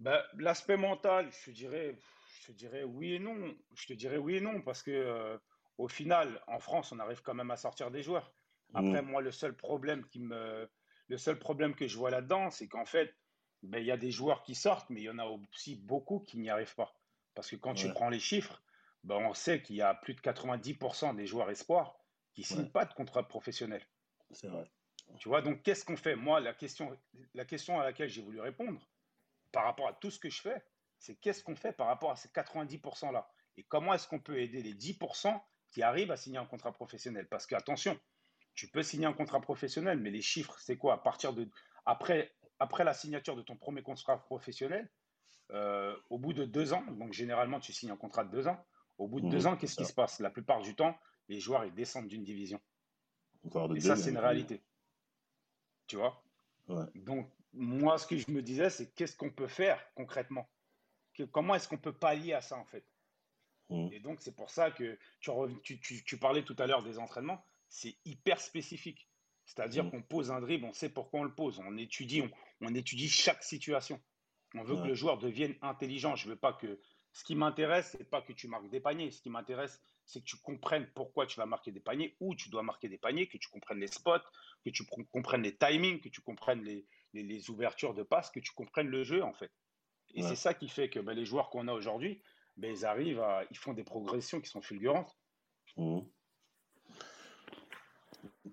Bah, 0.00 0.24
L'aspect 0.38 0.76
mental, 0.76 1.30
je 1.44 1.50
dirais, 1.50 1.96
je 2.46 2.52
dirais 2.52 2.84
oui 2.84 3.14
et 3.14 3.18
non. 3.18 3.54
Je 3.74 3.86
te 3.86 3.92
dirais 3.92 4.18
oui 4.18 4.36
et 4.36 4.40
non 4.40 4.60
parce 4.62 4.82
que 4.82 4.90
euh, 4.90 5.38
au 5.78 5.88
final, 5.88 6.40
en 6.46 6.58
France, 6.58 6.92
on 6.92 6.98
arrive 6.98 7.22
quand 7.22 7.34
même 7.34 7.50
à 7.50 7.56
sortir 7.56 7.90
des 7.90 8.02
joueurs. 8.02 8.32
Après, 8.74 9.02
hmm. 9.02 9.06
moi, 9.06 9.22
le 9.22 9.30
seul 9.30 9.54
problème 9.54 10.04
qui 10.06 10.20
me, 10.20 10.68
le 11.08 11.18
seul 11.18 11.38
problème 11.38 11.74
que 11.74 11.86
je 11.86 11.96
vois 11.96 12.10
là-dedans, 12.10 12.50
c'est 12.50 12.68
qu'en 12.68 12.84
fait, 12.84 13.14
ben, 13.62 13.78
il 13.78 13.86
y 13.86 13.92
a 13.92 13.96
des 13.96 14.10
joueurs 14.10 14.42
qui 14.42 14.54
sortent, 14.54 14.90
mais 14.90 15.00
il 15.00 15.04
y 15.04 15.10
en 15.10 15.18
a 15.18 15.24
aussi 15.24 15.76
beaucoup 15.76 16.20
qui 16.20 16.38
n'y 16.38 16.50
arrivent 16.50 16.74
pas. 16.74 16.94
Parce 17.34 17.50
que 17.50 17.56
quand 17.56 17.74
tu 17.74 17.88
prends 17.90 18.08
les 18.08 18.20
chiffres, 18.20 18.62
ben, 19.04 19.16
on 19.16 19.34
sait 19.34 19.62
qu'il 19.62 19.76
y 19.76 19.82
a 19.82 19.94
plus 19.94 20.14
de 20.14 20.20
90% 20.20 21.14
des 21.14 21.26
joueurs 21.26 21.50
espoirs 21.50 21.98
qui 22.32 22.42
ne 22.42 22.46
signent 22.46 22.70
pas 22.70 22.84
de 22.84 22.92
contrat 22.92 23.26
professionnel. 23.26 23.82
C'est 24.32 24.48
vrai. 24.48 24.70
Tu 25.18 25.28
vois, 25.28 25.42
donc 25.42 25.62
qu'est-ce 25.62 25.84
qu'on 25.84 25.96
fait? 25.96 26.16
Moi, 26.16 26.40
la 26.40 26.52
question, 26.52 26.96
la 27.34 27.44
question 27.44 27.78
à 27.80 27.84
laquelle 27.84 28.08
j'ai 28.08 28.22
voulu 28.22 28.40
répondre, 28.40 28.80
par 29.56 29.64
rapport 29.64 29.88
à 29.88 29.94
tout 29.94 30.10
ce 30.10 30.18
que 30.18 30.28
je 30.28 30.42
fais, 30.42 30.62
c'est 30.98 31.14
qu'est-ce 31.14 31.42
qu'on 31.42 31.56
fait 31.56 31.72
par 31.72 31.86
rapport 31.86 32.10
à 32.10 32.16
ces 32.16 32.28
90%-là 32.28 33.26
Et 33.56 33.64
comment 33.64 33.94
est-ce 33.94 34.06
qu'on 34.06 34.20
peut 34.20 34.38
aider 34.38 34.60
les 34.62 34.74
10% 34.74 35.40
qui 35.70 35.82
arrivent 35.82 36.10
à 36.10 36.18
signer 36.18 36.36
un 36.36 36.44
contrat 36.44 36.72
professionnel? 36.72 37.26
Parce 37.26 37.46
qu'attention, 37.46 37.98
tu 38.52 38.68
peux 38.68 38.82
signer 38.82 39.06
un 39.06 39.14
contrat 39.14 39.40
professionnel, 39.40 39.98
mais 39.98 40.10
les 40.10 40.20
chiffres, 40.20 40.58
c'est 40.58 40.76
quoi? 40.76 40.92
À 40.92 40.98
partir 40.98 41.32
de 41.32 41.48
après, 41.86 42.34
après 42.58 42.84
la 42.84 42.92
signature 42.92 43.34
de 43.34 43.40
ton 43.40 43.56
premier 43.56 43.82
contrat 43.82 44.22
professionnel, 44.22 44.90
euh, 45.52 45.96
au 46.10 46.18
bout 46.18 46.34
de 46.34 46.44
deux 46.44 46.74
ans, 46.74 46.84
donc 46.90 47.14
généralement 47.14 47.58
tu 47.58 47.72
signes 47.72 47.92
un 47.92 47.96
contrat 47.96 48.24
de 48.24 48.30
deux 48.30 48.48
ans, 48.48 48.62
au 48.98 49.08
bout 49.08 49.22
de 49.22 49.30
deux 49.30 49.44
mmh, 49.44 49.46
ans, 49.46 49.56
qu'est-ce 49.56 49.76
qui 49.76 49.86
se 49.86 49.94
passe? 49.94 50.20
La 50.20 50.28
plupart 50.28 50.60
du 50.60 50.76
temps, 50.76 50.94
les 51.30 51.40
joueurs 51.40 51.64
ils 51.64 51.72
descendent 51.72 52.08
d'une 52.08 52.24
division. 52.24 52.60
Et 53.74 53.80
ça, 53.80 53.96
c'est 53.96 54.10
une 54.10 54.18
réalité. 54.18 54.62
Tu 55.86 55.96
vois? 55.96 56.22
Donc, 56.94 57.32
moi, 57.56 57.98
ce 57.98 58.06
que 58.06 58.16
je 58.16 58.30
me 58.30 58.42
disais, 58.42 58.70
c'est 58.70 58.94
qu'est-ce 58.94 59.16
qu'on 59.16 59.30
peut 59.30 59.48
faire 59.48 59.82
concrètement? 59.94 60.48
Comment 61.32 61.54
est-ce 61.54 61.66
qu'on 61.66 61.78
peut 61.78 61.94
pallier 61.94 62.34
à 62.34 62.42
ça, 62.42 62.56
en 62.56 62.64
fait? 62.66 62.84
Mmh. 63.70 63.88
Et 63.92 64.00
donc, 64.00 64.18
c'est 64.20 64.36
pour 64.36 64.50
ça 64.50 64.70
que 64.70 64.98
tu, 65.62 65.80
tu, 65.80 66.18
parlais 66.18 66.42
tout 66.42 66.56
à 66.58 66.66
l'heure 66.66 66.82
des 66.82 66.98
entraînements, 66.98 67.42
c'est 67.68 67.96
hyper 68.04 68.40
spécifique. 68.40 69.08
C'est-à-dire 69.44 69.84
mmh. 69.84 69.90
qu'on 69.90 70.02
pose 70.02 70.30
un 70.30 70.40
dribble, 70.40 70.66
on 70.66 70.72
sait 70.72 70.88
pourquoi 70.88 71.20
on 71.20 71.24
le 71.24 71.34
pose, 71.34 71.60
on 71.60 71.76
étudie, 71.76 72.22
on, 72.60 72.74
étudie 72.74 73.08
chaque 73.08 73.42
situation. 73.42 74.00
On 74.54 74.62
veut 74.62 74.76
que 74.76 74.86
le 74.86 74.94
joueur 74.94 75.18
devienne 75.18 75.54
intelligent. 75.62 76.16
Je 76.16 76.28
veux 76.28 76.36
pas 76.36 76.52
que. 76.52 76.80
Ce 77.12 77.24
qui 77.24 77.34
m'intéresse, 77.34 77.94
c'est 77.96 78.08
pas 78.08 78.20
que 78.20 78.32
tu 78.32 78.46
marques 78.46 78.68
des 78.68 78.80
paniers. 78.80 79.10
Ce 79.10 79.22
qui 79.22 79.30
m'intéresse, 79.30 79.80
c'est 80.04 80.20
que 80.20 80.26
tu 80.26 80.36
comprennes 80.36 80.86
pourquoi 80.94 81.26
tu 81.26 81.38
vas 81.38 81.46
marquer 81.46 81.72
des 81.72 81.80
paniers, 81.80 82.14
où 82.20 82.34
tu 82.34 82.50
dois 82.50 82.62
marquer 82.62 82.88
des 82.88 82.98
paniers, 82.98 83.26
que 83.26 83.38
tu 83.38 83.48
comprennes 83.48 83.78
les 83.78 83.86
spots, 83.86 84.18
que 84.64 84.70
tu 84.70 84.84
comprennes 85.12 85.42
les 85.42 85.56
timings, 85.56 86.00
que 86.00 86.08
tu 86.10 86.20
comprennes 86.20 86.62
les, 86.62 86.86
ouvertures 87.48 87.94
de 87.94 88.02
passe, 88.02 88.30
que 88.30 88.40
tu 88.40 88.52
comprennes 88.52 88.88
le 88.88 89.04
jeu 89.04 89.22
en 89.22 89.32
fait. 89.32 89.50
Et 90.14 90.22
c'est 90.22 90.36
ça 90.36 90.54
qui 90.54 90.68
fait 90.68 90.88
que 90.88 90.98
ben, 90.98 91.12
les 91.12 91.26
joueurs 91.26 91.50
qu'on 91.50 91.68
a 91.68 91.72
aujourd'hui, 91.72 92.22
ben, 92.56 92.70
ils 92.70 92.86
arrivent 92.86 93.20
à, 93.20 93.42
ils 93.50 93.58
font 93.58 93.74
des 93.74 93.84
progressions 93.84 94.40
qui 94.40 94.48
sont 94.48 94.62
fulgurantes. 94.62 95.14
Mmh. 95.76 96.00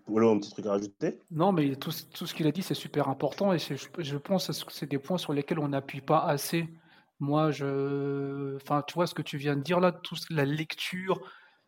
Voilà 0.08 0.27
un 0.29 0.39
petit 0.39 0.51
truc 0.51 0.65
à 0.65 0.72
rajouter? 0.72 1.20
Non, 1.32 1.51
mais 1.51 1.75
tout, 1.75 1.91
ce 1.91 2.34
qu'il 2.34 2.48
a 2.48 2.51
dit, 2.51 2.62
c'est 2.62 2.74
super 2.74 3.08
important 3.08 3.53
et 3.53 3.60
je, 3.60 4.17
pense 4.17 4.48
que 4.48 4.72
c'est 4.74 4.89
des 4.89 5.00
points 5.00 5.17
sur 5.17 5.34
lesquels 5.34 5.60
on 5.60 5.70
n'appuie 5.70 6.01
pas 6.01 6.20
assez. 6.20 6.67
Moi, 7.20 7.51
je, 7.51 8.58
enfin, 8.58 8.84
tu 8.86 8.96
vois 8.96 9.08
ce 9.08 9.13
que 9.13 9.22
tu 9.22 9.38
viens 9.38 9.55
de 9.55 9.62
dire 9.62 9.79
là, 9.79 9.91
tout, 9.91 10.15
la 10.29 10.46
lecture, 10.46 11.22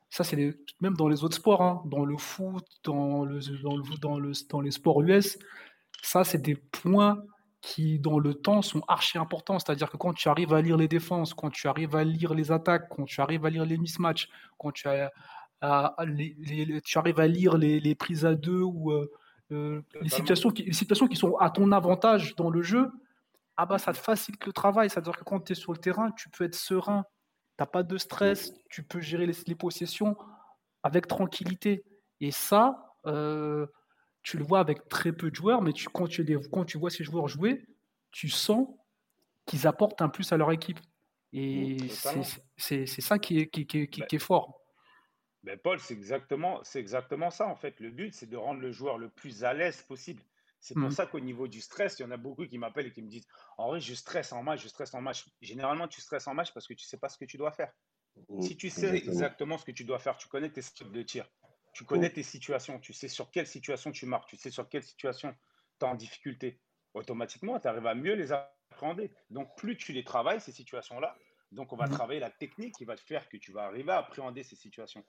ça, 0.09 0.23
c'est 0.23 0.57
même 0.81 0.95
dans 0.95 1.07
les 1.07 1.23
autres 1.23 1.35
sports, 1.35 1.61
hein, 1.61 1.81
dans 1.85 2.03
le 2.03 2.17
foot, 2.17 2.65
dans, 2.83 3.23
le, 3.25 3.39
dans, 3.61 3.77
le, 3.77 3.97
dans, 3.97 4.19
le, 4.19 4.31
dans 4.49 4.61
les 4.61 4.71
sports 4.71 5.01
US, 5.03 5.37
ça, 6.05 6.23
c'est 6.23 6.41
des 6.41 6.55
points 6.55 7.23
qui, 7.61 7.99
dans 7.99 8.19
le 8.19 8.35
temps, 8.35 8.61
sont 8.61 8.81
archi 8.87 9.17
importants. 9.17 9.57
C'est-à-dire 9.57 9.89
que 9.89 9.97
quand 9.97 10.13
tu 10.13 10.29
arrives 10.29 10.53
à 10.53 10.61
lire 10.61 10.77
les 10.77 10.87
défenses, 10.87 11.33
quand 11.33 11.49
tu 11.49 11.67
arrives 11.67 11.95
à 11.95 12.03
lire 12.03 12.33
les 12.33 12.51
attaques, 12.51 12.89
quand 12.89 13.05
tu 13.05 13.21
arrives 13.21 13.45
à 13.45 13.49
lire 13.49 13.65
les 13.65 13.77
mismatchs, 13.77 14.29
quand 14.59 14.71
tu, 14.71 14.87
as, 14.87 15.11
les, 16.05 16.81
tu 16.83 16.97
arrives 16.97 17.19
à 17.19 17.27
lire 17.27 17.57
les, 17.57 17.79
les 17.79 17.95
prises 17.95 18.25
à 18.25 18.35
deux 18.35 18.61
ou 18.61 18.91
euh, 18.91 19.11
euh, 19.51 19.81
les, 20.01 20.09
situations 20.09 20.51
qui, 20.51 20.63
les 20.63 20.73
situations 20.73 21.07
qui 21.07 21.15
sont 21.15 21.35
à 21.37 21.49
ton 21.49 21.71
avantage 21.71 22.35
dans 22.35 22.49
le 22.49 22.61
jeu, 22.61 22.91
ah 23.57 23.65
bah 23.65 23.77
ça 23.77 23.93
te 23.93 23.97
facilite 23.97 24.45
le 24.45 24.53
travail. 24.53 24.89
C'est-à-dire 24.89 25.17
que 25.17 25.23
quand 25.23 25.39
tu 25.39 25.53
es 25.53 25.55
sur 25.55 25.71
le 25.71 25.79
terrain, 25.79 26.11
tu 26.11 26.29
peux 26.29 26.43
être 26.43 26.55
serein 26.55 27.03
T'as 27.57 27.65
pas 27.65 27.83
de 27.83 27.97
stress, 27.97 28.51
tu 28.69 28.83
peux 28.83 28.99
gérer 28.99 29.25
les, 29.25 29.55
possessions 29.55 30.17
avec 30.83 31.07
tranquillité. 31.07 31.85
Et 32.19 32.31
ça, 32.31 32.93
euh, 33.05 33.65
tu 34.25 34.37
le 34.37 34.43
vois 34.43 34.59
avec 34.59 34.89
très 34.89 35.13
peu 35.13 35.29
de 35.29 35.35
joueurs, 35.35 35.61
mais 35.61 35.71
tu, 35.71 35.87
quand, 35.87 36.07
tu, 36.07 36.25
quand 36.51 36.65
tu 36.65 36.79
vois 36.79 36.89
ces 36.89 37.03
joueurs 37.03 37.27
jouer, 37.27 37.63
tu 38.11 38.27
sens 38.27 38.67
qu'ils 39.45 39.67
apportent 39.67 40.01
un 40.01 40.09
plus 40.09 40.33
à 40.33 40.37
leur 40.37 40.51
équipe. 40.51 40.79
Et 41.31 41.77
mmh, 41.77 42.23
c'est 42.57 42.87
ça 42.87 43.19
qui 43.19 43.39
est, 43.39 43.47
qui, 43.47 43.67
qui, 43.67 43.87
qui, 43.87 44.15
est 44.15 44.19
fort. 44.19 44.59
Ben 45.43 45.59
Paul, 45.59 45.79
c'est 45.79 45.93
exactement, 45.93 46.63
exactement 46.73 47.29
ça 47.29 47.47
en 47.47 47.55
fait. 47.55 47.79
Le 47.79 47.91
but, 47.91 48.15
c'est 48.15 48.25
de 48.25 48.35
rendre 48.35 48.61
le 48.61 48.71
joueur 48.71 48.97
le 48.97 49.09
plus 49.09 49.43
à 49.43 49.53
l'aise 49.53 49.83
possible. 49.83 50.23
C'est 50.59 50.73
pour 50.73 50.87
mmh. 50.87 50.91
ça 50.91 51.05
qu'au 51.05 51.19
niveau 51.19 51.47
du 51.47 51.61
stress, 51.61 51.99
il 51.99 52.01
y 52.01 52.05
en 52.05 52.11
a 52.11 52.17
beaucoup 52.17 52.47
qui 52.47 52.57
m'appellent 52.57 52.87
et 52.87 52.91
qui 52.91 53.03
me 53.03 53.09
disent 53.09 53.27
En 53.59 53.67
vrai, 53.67 53.79
je 53.79 53.93
stresse 53.93 54.33
en 54.33 54.41
match, 54.41 54.63
je 54.63 54.69
stresse 54.69 54.95
en 54.95 55.01
match. 55.01 55.23
Généralement, 55.39 55.87
tu 55.87 56.01
stresses 56.01 56.25
en 56.25 56.33
match 56.33 56.51
parce 56.51 56.67
que 56.67 56.73
tu 56.73 56.83
ne 56.83 56.87
sais 56.87 56.97
pas 56.97 57.09
ce 57.09 57.19
que 57.19 57.25
tu 57.25 57.37
dois 57.37 57.51
faire. 57.51 57.71
Mmh, 58.29 58.41
si 58.41 58.57
tu 58.57 58.71
sais 58.71 58.95
exactement. 58.97 59.59
ce 59.59 59.65
que 59.65 59.71
tu 59.71 59.83
dois 59.83 59.99
faire, 59.99 60.17
tu 60.17 60.27
connais 60.27 60.49
tes 60.49 60.63
styles 60.63 60.91
de 60.91 61.01
tir, 61.03 61.29
tu 61.75 61.83
connais 61.83 62.09
tes 62.09 62.23
situations, 62.23 62.79
tu 62.79 62.93
sais 62.93 63.09
sur 63.09 63.29
quelle 63.31 63.45
situation 63.45 63.91
tu 63.91 64.05
marques, 64.05 64.29
tu 64.29 64.37
sais 64.37 64.49
sur 64.49 64.69
quelle 64.69 64.81
situation 64.81 65.35
tu 65.77 65.85
es 65.85 65.89
en 65.89 65.93
difficulté, 65.93 66.61
automatiquement, 66.93 67.59
tu 67.59 67.67
arrives 67.67 67.85
à 67.85 67.93
mieux 67.93 68.13
les 68.13 68.31
appréhender. 68.31 69.11
Donc, 69.29 69.55
plus 69.57 69.75
tu 69.75 69.91
les 69.91 70.05
travailles, 70.05 70.39
ces 70.39 70.53
situations-là, 70.53 71.17
donc 71.51 71.73
on 71.73 71.75
va 71.75 71.87
mmh. 71.87 71.91
travailler 71.91 72.19
la 72.21 72.31
technique 72.31 72.75
qui 72.75 72.85
va 72.85 72.95
te 72.95 73.01
faire 73.01 73.27
que 73.27 73.35
tu 73.35 73.51
vas 73.51 73.65
arriver 73.65 73.91
à 73.91 73.97
appréhender 73.97 74.41
ces 74.41 74.55
situations. 74.55 75.03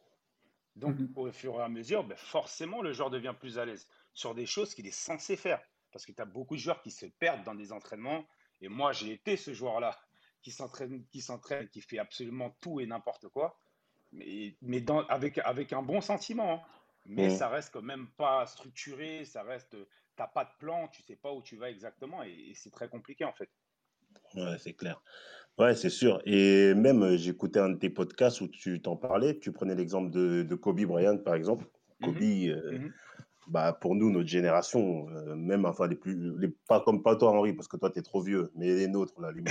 Donc, 0.75 0.97
au 1.15 1.31
fur 1.31 1.55
et 1.55 1.63
à 1.63 1.69
mesure, 1.69 2.03
ben, 2.03 2.19
forcément, 2.19 2.83
le 2.83 2.93
joueur 2.93 3.11
devient 3.11 3.35
plus 3.39 3.59
à 3.59 3.65
l'aise 3.65 3.89
sur 4.13 4.35
des 4.35 4.45
choses 4.45 4.75
qu'il 4.75 4.89
est 4.89 4.91
censé 4.91 5.37
faire. 5.37 5.63
Parce 5.93 6.05
que 6.05 6.13
tu 6.13 6.21
as 6.21 6.27
beaucoup 6.27 6.57
de 6.57 6.61
joueurs 6.61 6.83
qui 6.83 6.91
se 6.91 7.07
perdent 7.07 7.45
dans 7.45 7.55
des 7.55 7.73
entraînements. 7.73 8.27
Et 8.61 8.69
moi, 8.69 8.93
j'ai 8.93 9.13
été 9.13 9.37
ce 9.37 9.55
joueur-là 9.55 9.99
qui 10.43 10.51
s'entraîne, 10.51 11.07
qui 11.07 11.23
s'entraîne, 11.23 11.69
qui 11.69 11.81
fait 11.81 11.99
absolument 11.99 12.51
tout 12.61 12.81
et 12.81 12.87
n'importe 12.87 13.29
quoi. 13.29 13.57
Mais, 14.17 14.57
mais 14.63 14.81
dans, 14.81 15.07
avec, 15.07 15.39
avec 15.39 15.73
un 15.73 15.83
bon 15.83 16.01
sentiment. 16.01 16.55
Hein. 16.55 16.61
Mais 17.09 17.31
ça 17.31 17.49
reste 17.49 17.73
quand 17.73 17.83
même 17.83 18.09
pas 18.17 18.47
structuré, 18.47 19.25
ça 19.25 19.43
reste, 19.43 19.77
t'as 20.17 20.27
pas 20.27 20.45
de 20.45 20.51
plan, 20.59 20.89
tu 20.89 21.03
sais 21.03 21.15
pas 21.17 21.33
où 21.33 21.41
tu 21.41 21.57
vas 21.57 21.71
exactement 21.71 22.23
et, 22.25 22.53
c'est 22.55 22.73
très 22.73 22.89
compliqué 22.89 23.25
en 23.25 23.33
fait. 23.33 23.49
Ouais, 24.35 24.57
c'est 24.59 24.73
clair. 24.73 25.01
Ouais, 25.59 25.75
c'est 25.75 25.91
sûr. 25.91 26.21
Et 26.27 26.75
même, 26.75 27.03
euh, 27.03 27.17
j'écoutais 27.17 27.61
un 27.61 27.71
de 27.71 27.79
tes 27.79 27.91
podcasts 27.91 28.41
où 28.41 28.49
tu 28.49 28.83
t'en 28.83 28.97
parlais. 28.97 29.39
Tu 29.39 29.53
prenais 29.53 29.75
l'exemple 29.75 30.11
de, 30.11 30.43
de, 30.43 30.55
Kobe 30.55 30.83
Bryant, 30.83 31.17
par 31.19 31.35
exemple. 31.35 31.65
Mmh 32.01 32.05
Kobe, 32.05 32.23
euh, 32.23 32.79
mmh 32.79 32.93
bah, 33.49 33.73
pour 33.73 33.95
nous, 33.95 34.11
notre 34.11 34.29
génération, 34.29 35.09
euh, 35.11 35.37
même 35.37 35.67
enfin 35.67 35.87
les 35.87 35.95
plus, 35.95 36.37
les, 36.39 36.49
pas 36.49 36.81
comme 36.81 37.03
pas 37.03 37.15
toi 37.15 37.31
Henri, 37.31 37.53
parce 37.53 37.69
que 37.69 37.77
toi 37.77 37.91
tu 37.91 38.01
es 38.01 38.03
trop 38.03 38.21
vieux, 38.21 38.51
mais 38.57 38.75
les 38.75 38.89
nôtres 38.89 39.21
là, 39.21 39.31
les, 39.31 39.43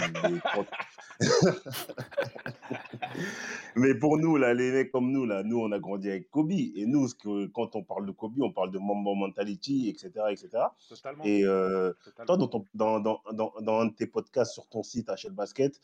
mais 3.76 3.96
pour 3.96 4.18
nous 4.18 4.36
là, 4.36 4.54
les 4.54 4.72
mecs 4.72 4.92
comme 4.92 5.12
nous 5.12 5.26
là, 5.26 5.44
nous 5.44 5.60
on 5.60 5.72
a 5.72 5.80
grandi 5.80 6.10
avec 6.10 6.30
Kobe 6.30 6.52
et 6.52 6.86
nous, 6.86 7.08
que, 7.08 7.46
quand 7.48 7.76
on 7.76 7.84
parle 7.84 8.06
de 8.06 8.12
Kobe, 8.12 8.42
on 8.42 8.52
parle 8.52 8.72
de 8.72 8.80
Mambo 8.80 9.16
mentality, 9.16 9.88
etc., 9.88 10.12
etc. 10.30 10.50
Totalement. 10.90 11.24
Et 11.24 11.46
euh, 11.46 11.94
toi, 12.26 12.36
dans, 12.36 12.50
dans, 12.74 13.00
dans, 13.00 13.22
dans, 13.32 13.54
dans, 13.62 13.80
un 13.80 13.86
de 13.86 13.94
tes 13.94 14.08
podcasts 14.08 14.54
sur 14.54 14.68
ton 14.68 14.84
site 14.84 15.10
HL 15.10 15.32
Basket, 15.32 15.80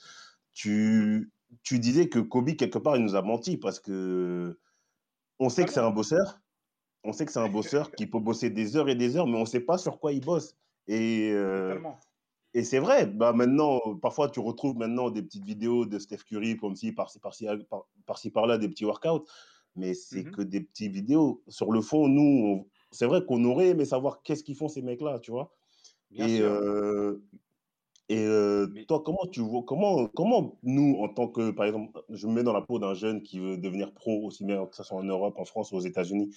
tu, 0.53 1.31
tu 1.63 1.79
disais 1.79 2.09
que 2.09 2.19
Kobe 2.19 2.55
quelque 2.55 2.77
part 2.77 2.97
il 2.97 3.03
nous 3.03 3.15
a 3.15 3.21
menti 3.21 3.55
parce 3.55 3.79
que 3.79 4.59
on 5.39 5.47
sait 5.47 5.65
que 5.65 5.71
c'est 5.71 5.79
un 5.79 5.91
bosseur 5.91 6.40
on 7.03 7.13
sait 7.13 7.25
que 7.25 7.31
c'est 7.31 7.39
un 7.39 7.49
bosseur 7.49 7.91
qui 7.91 8.07
peut 8.07 8.19
bosser 8.19 8.49
des 8.49 8.77
heures 8.77 8.89
et 8.89 8.95
des 8.95 9.17
heures, 9.17 9.27
mais 9.27 9.37
on 9.37 9.41
ne 9.41 9.45
sait 9.45 9.61
pas 9.61 9.77
sur 9.77 9.99
quoi 9.99 10.13
il 10.13 10.21
bosse. 10.21 10.55
Et, 10.87 11.31
euh, 11.31 11.79
et 12.53 12.63
c'est 12.63 12.79
vrai, 12.79 13.05
bah 13.05 13.33
maintenant, 13.33 13.79
parfois 14.01 14.29
tu 14.29 14.39
retrouves 14.39 14.77
maintenant 14.77 15.09
des 15.09 15.21
petites 15.21 15.45
vidéos 15.45 15.85
de 15.85 15.99
Steph 15.99 16.23
Curry 16.27 16.57
comme 16.57 16.75
si 16.75 16.91
par-ci 16.91 17.19
par-ci 17.19 18.29
par, 18.29 18.47
là 18.47 18.57
des 18.57 18.67
petits 18.67 18.85
workouts, 18.85 19.25
mais 19.75 19.93
c'est 19.93 20.23
mmh 20.23 20.31
que 20.31 20.41
des 20.41 20.61
petites 20.61 20.91
vidéos. 20.91 21.41
Sur 21.47 21.71
le 21.71 21.81
fond, 21.81 22.07
nous, 22.07 22.67
c'est 22.91 23.05
vrai 23.05 23.25
qu'on 23.25 23.43
aurait 23.45 23.69
aimé 23.69 23.85
savoir 23.85 24.21
qu'est-ce 24.21 24.43
qu'ils 24.43 24.55
font 24.55 24.67
ces 24.67 24.81
mecs-là, 24.81 25.19
tu 25.19 25.31
vois. 25.31 25.53
et 26.11 26.41
euh, 26.41 27.21
et 28.11 28.25
euh, 28.25 28.67
toi, 28.89 29.01
comment 29.05 29.25
tu 29.31 29.39
vois, 29.39 29.63
comment, 29.65 30.07
comment 30.07 30.59
nous, 30.63 30.97
en 30.99 31.07
tant 31.07 31.29
que, 31.29 31.51
par 31.51 31.65
exemple, 31.65 32.03
je 32.09 32.27
me 32.27 32.33
mets 32.33 32.43
dans 32.43 32.51
la 32.51 32.59
peau 32.59 32.77
d'un 32.77 32.93
jeune 32.93 33.23
qui 33.23 33.39
veut 33.39 33.57
devenir 33.57 33.93
pro, 33.93 34.25
aussi 34.25 34.43
bien 34.43 34.65
que 34.65 34.75
ce 34.75 34.83
soit 34.83 34.97
en 34.97 35.03
Europe, 35.03 35.39
en 35.39 35.45
France 35.45 35.71
ou 35.71 35.77
aux 35.77 35.81
États-Unis, 35.81 36.35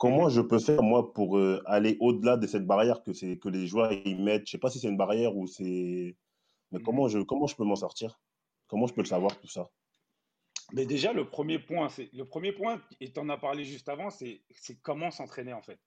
Comment 0.00 0.30
je 0.30 0.40
peux 0.40 0.58
faire, 0.58 0.82
moi, 0.82 1.12
pour 1.12 1.36
euh, 1.36 1.62
aller 1.66 1.98
au-delà 2.00 2.38
de 2.38 2.46
cette 2.46 2.66
barrière 2.66 3.02
que, 3.02 3.12
c'est, 3.12 3.36
que 3.36 3.50
les 3.50 3.66
joueurs 3.66 3.92
ils 3.92 4.18
mettent? 4.18 4.46
Je 4.46 4.52
sais 4.52 4.58
pas 4.58 4.70
si 4.70 4.80
c'est 4.80 4.88
une 4.88 4.96
barrière 4.96 5.36
ou 5.36 5.46
c'est. 5.46 6.16
Mais 6.72 6.78
mmh 6.78 6.82
comment 6.82 7.06
je, 7.06 7.18
comment 7.18 7.46
je 7.46 7.54
peux 7.54 7.64
m'en 7.64 7.76
sortir? 7.76 8.18
Comment 8.66 8.86
je 8.86 8.94
peux 8.94 9.02
le 9.02 9.06
savoir, 9.06 9.38
tout 9.38 9.46
ça? 9.48 9.68
Mais 10.72 10.86
déjà, 10.86 11.12
le 11.12 11.28
premier 11.28 11.58
point, 11.58 11.90
c'est 11.90 12.08
le 12.14 12.24
premier 12.24 12.52
point, 12.52 12.80
et 13.00 13.12
tu 13.12 13.20
en 13.20 13.28
as 13.28 13.36
parlé 13.36 13.62
juste 13.62 13.90
avant, 13.90 14.08
c'est, 14.08 14.40
c'est 14.54 14.80
comment 14.80 15.10
s'entraîner, 15.10 15.52
en 15.52 15.60
fait. 15.60 15.78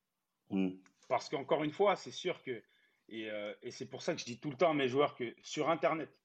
Mmh. 0.51 0.69
Parce 1.09 1.27
qu'encore 1.27 1.63
une 1.63 1.71
fois, 1.71 1.95
c'est 1.95 2.11
sûr 2.11 2.43
que. 2.43 2.61
Et, 3.09 3.31
euh, 3.31 3.53
et 3.63 3.71
c'est 3.71 3.87
pour 3.87 4.03
ça 4.03 4.13
que 4.13 4.19
je 4.19 4.25
dis 4.25 4.39
tout 4.39 4.51
le 4.51 4.57
temps 4.57 4.69
à 4.69 4.75
mes 4.75 4.89
joueurs 4.89 5.15
que 5.15 5.33
sur 5.41 5.71
Internet, 5.71 6.15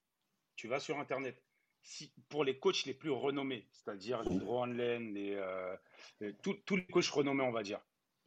tu 0.55 0.67
vas 0.67 0.79
sur 0.79 0.99
Internet, 0.99 1.41
pour 2.29 2.43
les 2.43 2.57
coachs 2.57 2.85
les 2.85 2.93
plus 2.93 3.11
renommés, 3.11 3.67
c'est-à-dire 3.71 4.23
les 4.23 4.37
Drew 4.37 4.65
les, 4.67 5.35
euh, 5.35 5.75
tous 6.43 6.75
les 6.75 6.85
coachs 6.85 7.07
renommés, 7.07 7.43
on 7.43 7.51
va 7.51 7.63
dire. 7.63 7.81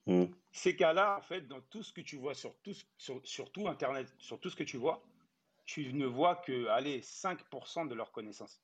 Mm. 0.06 0.24
Ces 0.50 0.76
cas-là, 0.76 1.18
en 1.18 1.22
fait, 1.22 1.42
dans 1.42 1.60
tout 1.60 1.82
ce 1.82 1.92
que 1.92 2.00
tu 2.00 2.16
vois 2.16 2.34
sur 2.34 2.56
tout, 2.62 2.74
sur, 2.96 3.52
tout 3.52 3.68
Internet, 3.68 4.12
sur 4.18 4.40
tout 4.40 4.50
ce 4.50 4.56
que 4.56 4.64
tu 4.64 4.76
vois, 4.76 5.02
tu 5.64 5.92
ne 5.92 6.06
vois 6.06 6.36
que, 6.36 6.66
allez, 6.68 7.00
5% 7.00 7.88
de 7.88 7.94
leurs 7.94 8.12
connaissances. 8.12 8.60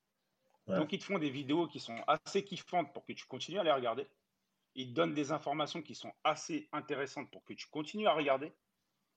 Donc, 0.67 0.93
ils 0.93 0.99
te 0.99 1.05
font 1.05 1.19
des 1.19 1.31
vidéos 1.31 1.67
qui 1.67 1.81
sont 1.81 1.97
assez 2.07 2.45
kiffantes 2.45 2.93
pour 2.93 3.07
que 3.07 3.15
tu 3.15 3.25
continues 3.25 3.59
à 3.59 3.65
les 3.65 3.73
regarder. 3.73 4.07
Ils 4.75 4.91
te 4.91 4.93
donnent 4.93 5.15
des 5.15 5.33
informations 5.33 5.81
qui 5.81 5.95
sont 5.95 6.13
assez 6.25 6.69
intéressantes 6.73 7.31
pour 7.31 7.43
que 7.45 7.55
tu 7.55 7.67
continues 7.69 8.07
à 8.07 8.13
regarder. 8.13 8.53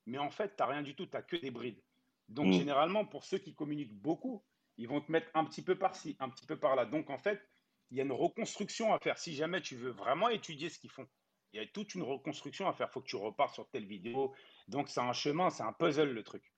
Mais 0.05 0.17
en 0.17 0.29
fait, 0.29 0.55
tu 0.55 0.55
n'as 0.59 0.67
rien 0.67 0.81
du 0.81 0.95
tout, 0.95 1.05
tu 1.05 1.11
n'as 1.11 1.21
que 1.21 1.35
des 1.35 1.51
brides. 1.51 1.81
Donc, 2.29 2.47
mm. 2.47 2.53
généralement, 2.53 3.03
pour 3.03 3.25
ceux 3.25 3.37
qui 3.37 3.53
communiquent 3.53 3.93
beaucoup, 3.93 4.41
ils 4.77 4.87
vont 4.87 5.01
te 5.01 5.11
mettre 5.11 5.27
un 5.33 5.45
petit 5.45 5.61
peu 5.61 5.77
par-ci, 5.77 6.15
un 6.19 6.29
petit 6.29 6.45
peu 6.45 6.57
par-là. 6.57 6.85
Donc, 6.85 7.09
en 7.09 7.17
fait, 7.17 7.41
il 7.89 7.97
y 7.97 8.01
a 8.01 8.03
une 8.03 8.11
reconstruction 8.11 8.93
à 8.93 8.99
faire. 8.99 9.17
Si 9.17 9.35
jamais 9.35 9.61
tu 9.61 9.75
veux 9.75 9.91
vraiment 9.91 10.29
étudier 10.29 10.69
ce 10.69 10.79
qu'ils 10.79 10.89
font 10.89 11.07
Il 11.53 11.61
y 11.61 11.63
a 11.63 11.67
toute 11.67 11.93
une 11.95 12.03
reconstruction 12.03 12.67
à 12.67 12.73
faire. 12.73 12.87
Il 12.89 12.93
faut 12.93 13.01
que 13.01 13.07
tu 13.07 13.17
repars 13.17 13.53
sur 13.53 13.69
telle 13.69 13.85
vidéo. 13.85 14.33
Donc, 14.67 14.89
c'est 14.89 15.01
un 15.01 15.13
chemin, 15.13 15.49
c'est 15.49 15.63
un 15.63 15.73
puzzle, 15.73 16.11
le 16.11 16.23
truc. 16.23 16.53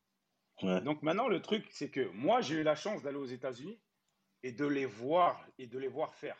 Donc, 0.62 1.02
maintenant, 1.02 1.28
le 1.28 1.42
truc, 1.42 1.66
c'est 1.72 1.90
que 1.90 2.08
moi, 2.12 2.42
j'ai 2.42 2.56
eu 2.56 2.64
la 2.64 2.76
chance 2.76 3.02
d'aller 3.02 3.18
aux 3.18 3.26
États-Unis 3.26 3.80
et 4.44 4.52
de 4.52 4.66
les 4.66 4.86
voir 4.86 5.46
et 5.58 5.68
de 5.68 5.80
les 5.80 5.88
voir 5.88 6.14
faire. 6.16 6.38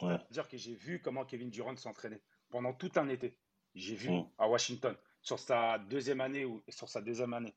C'est-à-dire 0.00 0.48
que 0.48 0.56
j'ai 0.56 0.74
vu 0.74 1.00
comment 1.00 1.24
Kevin 1.24 1.50
Durant 1.50 1.76
s'entraînait 1.76 2.22
pendant 2.50 2.72
tout 2.72 2.90
un 2.96 3.08
été. 3.08 3.36
J'ai 3.74 3.94
vu 3.94 4.10
à 4.38 4.48
Washington 4.48 4.96
sur 5.20 5.38
sa 5.38 5.78
deuxième 5.78 6.20
année 6.20 6.44
ou 6.44 6.62
sur 6.68 6.88
sa 6.88 7.00
deuxième 7.00 7.32
année. 7.32 7.54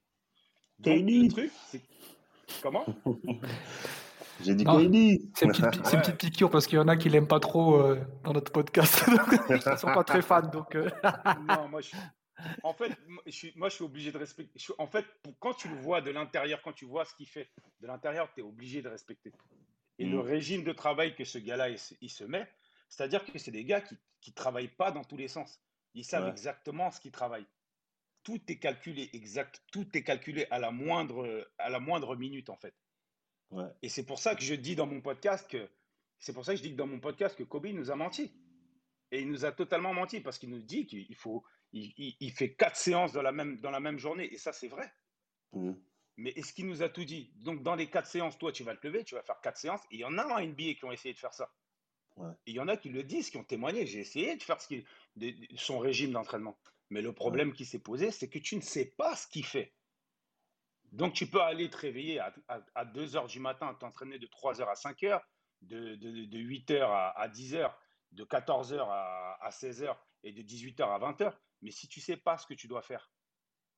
Donc, 0.79 0.99
le 0.99 1.27
truc, 1.29 1.51
c'est 1.67 1.81
comment? 2.61 2.85
J'ai 4.43 4.55
dit 4.55 4.63
KD. 4.63 5.29
C'est 5.33 5.45
une 5.45 5.51
petite, 5.51 6.17
piqûre 6.17 6.49
parce 6.49 6.67
qu'il 6.67 6.77
y 6.77 6.81
en 6.81 6.87
a 6.87 6.95
qui 6.95 7.09
l'aiment 7.09 7.27
pas 7.27 7.39
trop 7.39 7.75
euh, 7.75 7.99
dans 8.23 8.33
notre 8.33 8.51
podcast. 8.51 9.03
Ils 9.49 9.55
ne 9.55 9.77
sont 9.77 9.87
pas 9.87 10.03
très 10.03 10.21
fans. 10.21 10.41
Donc, 10.41 10.75
euh. 10.75 10.89
non, 11.47 11.67
moi, 11.69 11.81
je 11.81 11.87
suis... 11.87 11.97
En 12.61 12.73
fait, 12.73 12.91
je 13.25 13.31
suis, 13.31 13.53
moi, 13.55 13.69
je 13.69 13.75
suis 13.75 13.83
obligé 13.83 14.11
de 14.11 14.17
respecter. 14.19 14.59
en 14.77 14.85
fait, 14.85 15.05
quand 15.39 15.55
tu 15.55 15.67
le 15.69 15.75
vois 15.75 16.01
de 16.01 16.11
l'intérieur, 16.11 16.61
quand 16.61 16.73
tu 16.73 16.85
vois 16.85 17.03
ce 17.03 17.15
qu'il 17.15 17.27
fait 17.27 17.49
de 17.81 17.87
l'intérieur, 17.87 18.31
tu 18.35 18.41
es 18.41 18.43
obligé 18.43 18.83
de 18.83 18.89
respecter. 18.89 19.33
Et 19.97 20.05
le 20.05 20.17
mm. 20.17 20.21
régime 20.21 20.63
de 20.63 20.71
travail 20.71 21.15
que 21.15 21.25
ce 21.25 21.39
gars-là, 21.39 21.69
il, 21.69 22.09
se 22.09 22.23
met, 22.23 22.47
c'est-à-dire 22.89 23.25
que 23.25 23.39
c'est 23.39 23.49
des 23.49 23.65
gars 23.65 23.81
qui 23.81 24.29
ne 24.29 24.35
travaillent 24.35 24.67
pas 24.67 24.91
dans 24.91 25.03
tous 25.03 25.17
les 25.17 25.27
sens. 25.27 25.59
Ils 25.95 26.05
savent 26.05 26.27
exactement 26.27 26.91
ce 26.91 26.99
qu'ils 26.99 27.11
travaillent. 27.11 27.47
Tout 28.27 28.41
est 28.49 28.57
calculé 28.57 29.09
exact, 29.13 29.63
tout 29.71 29.87
est 29.95 30.03
calculé 30.03 30.47
à 30.51 30.59
la 30.59 30.69
moindre, 30.69 31.49
à 31.57 31.69
la 31.69 31.79
moindre 31.79 32.17
minute, 32.17 32.49
en 32.49 32.57
fait. 32.57 32.75
Et 33.81 33.87
c'est 33.87 34.05
pour 34.05 34.19
ça 34.19 34.35
que 34.35 34.41
je 34.43 34.53
dis 34.53 34.75
dans 34.75 34.85
mon 34.85 34.99
podcast 34.99 35.49
que 35.49 35.69
c'est 36.19 36.33
pour 36.33 36.43
ça 36.43 36.51
que 36.51 36.57
je 36.57 36.63
dis 36.63 36.71
que 36.71 36.75
dans 36.75 36.87
mon 36.87 36.99
podcast 36.99 37.37
que 37.37 37.43
Kobe 37.43 37.67
nous 37.67 37.89
a 37.89 37.95
menti. 37.95 38.33
Et 39.11 39.21
il 39.21 39.29
nous 39.29 39.45
a 39.45 39.53
totalement 39.53 39.93
menti 39.93 40.19
parce 40.19 40.37
qu'il 40.39 40.49
nous 40.49 40.61
dit 40.61 40.85
qu'il 40.85 41.15
faut, 41.15 41.41
il, 41.71 42.31
fait 42.33 42.53
quatre 42.53 42.75
séances 42.75 43.13
dans 43.13 43.21
la 43.21 43.31
même, 43.31 43.61
dans 43.61 43.71
la 43.71 43.79
même 43.79 43.97
journée. 43.97 44.25
Et 44.33 44.37
ça, 44.37 44.51
c'est 44.51 44.67
vrai. 44.67 44.91
Mmh. 45.53 45.71
Mais 46.17 46.31
est-ce 46.31 46.51
qu'il 46.51 46.67
nous 46.67 46.83
a 46.83 46.89
tout 46.89 47.05
dit? 47.05 47.31
Donc, 47.37 47.63
dans 47.63 47.75
les 47.75 47.89
quatre 47.89 48.07
séances, 48.07 48.37
toi, 48.37 48.51
tu 48.51 48.65
vas 48.65 48.75
te 48.75 48.85
lever, 48.85 49.05
tu 49.05 49.15
vas 49.15 49.23
faire 49.23 49.39
quatre 49.39 49.57
séances. 49.57 49.85
Et 49.89 49.95
il 49.95 49.99
y 50.01 50.03
en 50.03 50.17
a 50.17 50.23
un 50.35 50.45
NBA 50.45 50.73
qui 50.73 50.83
ont 50.83 50.91
essayé 50.91 51.13
de 51.13 51.19
faire 51.19 51.33
ça. 51.33 51.49
il 52.45 52.55
y 52.55 52.59
en 52.59 52.67
a 52.67 52.75
qui 52.75 52.89
le 52.89 53.03
disent, 53.03 53.29
qui 53.29 53.37
ont 53.37 53.45
témoigné. 53.45 53.85
J'ai 53.85 53.99
essayé 53.99 54.35
de 54.35 54.43
faire 54.43 54.59
ce 54.59 54.67
qui, 54.67 54.83
son 55.55 55.79
régime 55.79 56.11
d'entraînement. 56.11 56.59
Mais 56.89 57.01
le 57.01 57.13
problème 57.13 57.53
qui 57.53 57.65
s'est 57.65 57.79
posé, 57.79 58.11
c'est 58.11 58.29
que 58.29 58.39
tu 58.39 58.55
ne 58.55 58.61
sais 58.61 58.85
pas 58.97 59.15
ce 59.15 59.27
qu'il 59.27 59.45
fait. 59.45 59.73
Donc, 60.93 61.13
tu 61.13 61.27
peux 61.27 61.41
aller 61.41 61.69
te 61.69 61.77
réveiller 61.77 62.19
à, 62.19 62.33
à, 62.75 62.85
2 62.85 63.17
heures 63.17 63.27
du 63.27 63.39
matin, 63.39 63.73
t'entraîner 63.73 64.19
de 64.19 64.27
3 64.27 64.61
heures 64.61 64.69
à 64.69 64.75
5 64.75 65.03
heures, 65.03 65.27
de, 65.61 65.95
de, 65.95 66.37
8 66.37 66.71
heures 66.71 66.91
à, 66.91 67.27
10 67.27 67.55
heures, 67.55 67.77
de 68.11 68.23
14 68.23 68.73
heures 68.73 68.89
à, 68.89 69.49
16 69.51 69.83
heures 69.83 70.07
et 70.23 70.31
de 70.31 70.41
18 70.41 70.79
heures 70.79 70.91
à 70.91 70.99
20 70.99 71.21
heures. 71.21 71.41
Mais 71.61 71.71
si 71.71 71.87
tu 71.87 71.99
ne 71.99 72.03
sais 72.03 72.17
pas 72.17 72.37
ce 72.37 72.45
que 72.45 72.53
tu 72.53 72.67
dois 72.67 72.81
faire, 72.81 73.11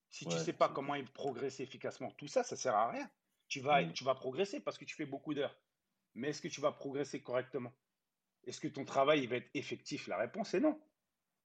si 0.10 0.26
tu 0.26 0.36
ne 0.36 0.40
sais 0.40 0.54
pas 0.54 0.70
comment 0.70 0.96
progresser 1.14 1.64
efficacement, 1.64 2.12
tout 2.12 2.28
ça, 2.28 2.44
ça 2.44 2.56
ne 2.56 2.60
sert 2.60 2.76
à 2.76 2.92
rien. 2.92 3.10
Tu 3.48 3.60
vas, 3.60 3.82
mm. 3.82 3.94
tu 3.94 4.04
vas 4.04 4.16
progresser 4.16 4.60
parce 4.60 4.78
que 4.78 4.86
tu 4.86 4.96
fais 4.96 5.06
beaucoup 5.06 5.34
d'heures. 5.34 5.56
Mais 6.16 6.30
est-ce 6.30 6.42
que 6.42 6.48
tu 6.48 6.62
vas 6.62 6.72
progresser 6.72 7.22
correctement? 7.22 7.74
Est-ce 8.44 8.60
que 8.60 8.68
ton 8.68 8.86
travail 8.86 9.26
va 9.28 9.38
être 9.38 9.50
effectif? 9.54 10.08
La 10.08 10.18
réponse 10.18 10.54
est 10.54 10.60
non. 10.60 10.80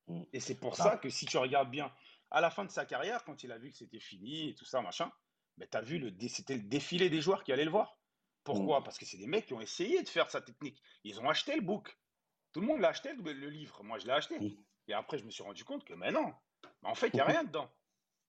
Mm. 0.08 0.22
Et 0.32 0.40
c'est 0.40 0.54
pour 0.54 0.76
bah 0.76 0.84
ça 0.84 0.96
que 0.96 1.08
si 1.08 1.26
tu 1.26 1.36
regardes 1.38 1.70
bien, 1.70 1.92
à 2.30 2.40
la 2.40 2.50
fin 2.50 2.64
de 2.64 2.70
sa 2.70 2.84
carrière, 2.84 3.24
quand 3.24 3.42
il 3.44 3.52
a 3.52 3.58
vu 3.58 3.70
que 3.70 3.76
c'était 3.76 4.00
fini 4.00 4.50
et 4.50 4.54
tout 4.54 4.64
ça, 4.64 4.80
machin, 4.80 5.10
mais 5.56 5.68
tu 5.68 5.76
as 5.76 5.82
vu, 5.82 5.98
le, 5.98 6.12
c'était 6.28 6.56
le 6.56 6.62
défilé 6.62 7.10
des 7.10 7.20
joueurs 7.20 7.44
qui 7.44 7.52
allaient 7.52 7.64
le 7.64 7.70
voir. 7.70 7.98
Pourquoi? 8.42 8.80
Mmh. 8.80 8.84
Parce 8.84 8.98
que 8.98 9.06
c'est 9.06 9.16
des 9.16 9.26
mecs 9.26 9.46
qui 9.46 9.54
ont 9.54 9.60
essayé 9.60 10.02
de 10.02 10.08
faire 10.08 10.30
sa 10.30 10.40
technique. 10.40 10.82
Ils 11.04 11.20
ont 11.20 11.28
acheté 11.28 11.54
le 11.54 11.62
book. 11.62 11.96
Tout 12.52 12.60
le 12.60 12.66
monde 12.66 12.80
l'a 12.80 12.88
acheté, 12.88 13.12
le, 13.14 13.32
livre. 13.48 13.82
Moi, 13.82 13.98
je 13.98 14.06
l'ai 14.06 14.12
acheté. 14.12 14.38
Mmh. 14.38 14.56
Et 14.88 14.92
après, 14.92 15.18
je 15.18 15.24
me 15.24 15.30
suis 15.30 15.42
rendu 15.42 15.64
compte 15.64 15.84
que, 15.84 15.94
mais 15.94 16.12
non, 16.12 16.34
en 16.82 16.94
fait, 16.94 17.08
il 17.08 17.16
n'y 17.16 17.20
a 17.20 17.24
rien 17.24 17.44
dedans. 17.44 17.70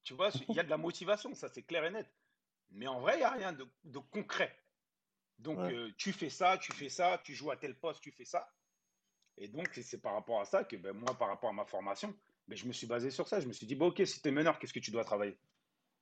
Tu 0.04 0.14
vois, 0.14 0.30
il 0.48 0.56
y 0.56 0.60
a 0.60 0.64
de 0.64 0.70
la 0.70 0.78
motivation, 0.78 1.34
ça 1.34 1.50
c'est 1.50 1.64
clair 1.64 1.84
et 1.84 1.92
net. 1.92 2.08
Mais 2.70 2.88
en 2.88 3.00
vrai, 3.00 3.16
il 3.16 3.20
n'y 3.20 3.24
a 3.24 3.32
rien 3.32 3.54
de, 3.54 4.00
concret. 4.12 4.58
Donc, 5.40 5.58
euh, 5.60 5.92
tu 5.98 6.14
fais 6.14 6.30
ça, 6.30 6.58
tu 6.58 6.72
fais 6.72 6.90
ça, 6.90 7.20
tu 7.24 7.34
joues 7.36 7.52
à 7.52 7.58
tel 7.58 7.76
poste, 7.78 8.02
tu 8.02 8.12
fais 8.12 8.26
ça. 8.26 8.50
Et 9.38 9.48
donc, 9.48 9.70
c'est 9.74 10.02
par 10.02 10.14
rapport 10.14 10.40
à 10.40 10.46
ça 10.46 10.64
que 10.64 10.76
ben, 10.76 10.94
moi, 10.94 11.14
par 11.18 11.28
rapport 11.28 11.50
à 11.50 11.54
ma 11.54 11.66
formation, 11.66 12.14
ben, 12.48 12.58
je 12.58 12.66
me 12.66 12.74
suis 12.74 12.88
basé 12.88 13.12
sur 13.12 13.28
ça. 13.28 13.40
Je 13.40 13.48
me 13.48 13.54
suis 13.54 13.68
dit, 13.68 13.76
bon, 13.76 13.88
ok, 13.88 14.02
si 14.06 14.22
tu 14.22 14.30
es 14.30 14.32
meneur, 14.32 14.60
qu'est-ce 14.60 14.74
que 14.74 14.80
tu 14.80 14.92
dois 14.92 15.04
travailler? 15.04 15.38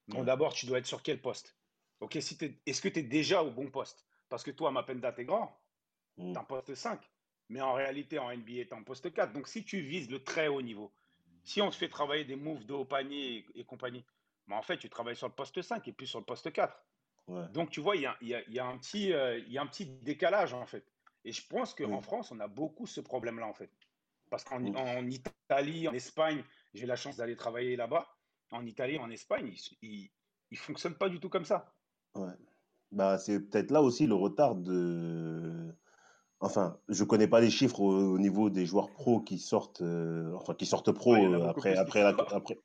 Bon, 0.08 0.24
d'abord, 0.24 0.54
tu 0.54 0.66
dois 0.66 0.80
être 0.80 0.86
sur 0.86 1.02
quel 1.02 1.22
poste? 1.22 1.56
Ok, 2.00 2.18
si 2.20 2.38
est-ce 2.66 2.82
que 2.82 2.90
tu 2.90 3.00
es 3.00 3.04
déjà 3.04 3.42
au 3.42 3.52
bon 3.52 3.72
poste? 3.72 4.06
Parce 4.30 4.44
que 4.44 4.52
toi, 4.52 4.72
ma 4.72 4.84
peine 4.84 5.02
t'es 5.16 5.26
grand, 5.26 5.58
mm. 6.18 6.34
tu 6.34 6.38
un 6.38 6.44
poste 6.44 6.76
5. 6.76 7.00
Mais 7.50 7.62
en 7.62 7.74
réalité, 7.74 8.20
en 8.20 8.30
NBA, 8.30 8.46
tu 8.46 8.60
es 8.62 8.74
en 8.74 8.84
poste 8.84 9.14
4. 9.14 9.32
Donc, 9.34 9.48
si 9.48 9.64
tu 9.64 9.80
vises 9.80 10.10
le 10.10 10.24
très 10.24 10.48
haut 10.48 10.62
niveau, 10.62 10.92
si 11.44 11.62
on 11.62 11.70
te 11.70 11.76
fait 11.76 11.90
travailler 11.90 12.26
des 12.26 12.36
moves 12.36 12.66
de 12.66 12.74
haut 12.74 12.86
panier 12.86 13.46
et, 13.56 13.64
compagnie, 13.64 14.04
mais 14.48 14.56
en 14.56 14.62
fait, 14.62 14.78
tu 14.78 14.90
travailles 14.90 15.16
sur 15.16 15.28
le 15.28 15.34
poste 15.34 15.62
5 15.62 15.88
et 15.88 15.94
puis 15.94 16.08
sur 16.08 16.20
le 16.20 16.26
poste 16.26 16.52
4. 16.52 16.78
Donc, 17.54 17.70
tu 17.70 17.80
vois, 17.80 17.96
il 17.96 18.02
y 18.02 18.06
a, 18.06 18.18
y, 18.22 18.34
a, 18.34 18.42
y 18.50 18.60
a, 18.60 18.66
un 18.66 18.78
petit, 18.78 19.14
euh, 19.14 19.40
y 19.48 19.58
a 19.58 19.62
un 19.62 19.68
petit 19.68 19.86
décalage, 19.86 20.54
en 20.54 20.66
fait. 20.66 20.93
Et 21.26 21.32
je 21.32 21.46
pense 21.48 21.74
qu'en 21.74 22.02
France, 22.02 22.32
on 22.32 22.40
a 22.40 22.48
beaucoup 22.48 22.86
ce 22.86 23.02
problème-là, 23.02 23.48
en 23.48 23.54
fait. 23.54 23.72
Parce 24.30 24.44
qu'en 24.44 24.64
en 24.64 25.08
Italie, 25.08 25.88
en 25.88 25.94
Espagne, 25.94 26.44
j'ai 26.74 26.86
la 26.86 26.96
chance 26.96 27.18
d'aller 27.18 27.36
travailler 27.36 27.76
là-bas 27.76 28.08
en 28.54 28.66
Italie, 28.66 28.98
en 29.00 29.10
Espagne, 29.10 29.54
ils 29.82 30.10
ne 30.52 30.58
fonctionnent 30.58 30.96
pas 30.96 31.10
du 31.10 31.20
tout 31.20 31.30
comme 31.30 31.46
ça. 31.46 31.74
Ouais. 32.16 32.34
Bah, 32.92 33.18
c'est 33.18 33.40
peut-être 33.40 33.72
là 33.72 33.82
aussi 33.82 34.06
le 34.06 34.14
retard 34.14 34.56
de. 34.56 35.74
Enfin, 36.40 36.78
je 36.90 37.04
connais 37.04 37.28
pas 37.28 37.40
les 37.40 37.50
chiffres 37.50 37.80
au, 37.80 38.20
niveau 38.20 38.50
des 38.50 38.66
joueurs 38.66 38.92
pros 38.92 39.22
qui 39.22 39.40
sortent, 39.40 39.82
euh, 39.82 40.34
enfin 40.36 40.54
qui 40.54 40.66
sortent 40.66 40.92
pro 40.92 41.16
euh, 41.16 41.48
après, 41.48 41.76
après, 41.76 42.02
après, 42.32 42.60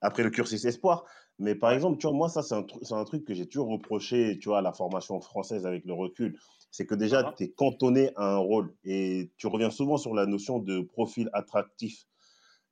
après 0.00 0.22
le 0.22 0.30
cursus 0.30 0.64
espoir. 0.64 1.04
Mais 1.38 1.54
par 1.54 1.72
exemple, 1.72 1.98
tu 1.98 2.06
vois, 2.06 2.16
moi, 2.16 2.28
ça, 2.28 2.42
c'est 2.42 2.54
un, 2.54 2.66
un, 2.90 3.04
truc 3.04 3.24
que 3.24 3.34
j'ai 3.34 3.46
toujours 3.46 3.68
reproché, 3.68 4.38
tu 4.38 4.48
vois, 4.48 4.58
à 4.58 4.62
la 4.62 4.72
formation 4.72 5.20
française 5.20 5.66
avec 5.66 5.84
le 5.84 5.94
recul. 5.94 6.38
C'est 6.70 6.86
que 6.86 6.94
déjà, 6.94 7.22
uh-huh. 7.22 7.34
tu 7.36 7.44
es 7.44 7.50
cantonné 7.50 8.10
à 8.16 8.34
un 8.34 8.38
rôle. 8.38 8.74
Et 8.84 9.30
tu 9.38 9.46
reviens 9.46 9.70
souvent 9.70 9.96
sur 9.96 10.14
la 10.14 10.26
notion 10.26 10.58
de 10.58 10.80
profil 10.80 11.30
attractif. 11.32 12.06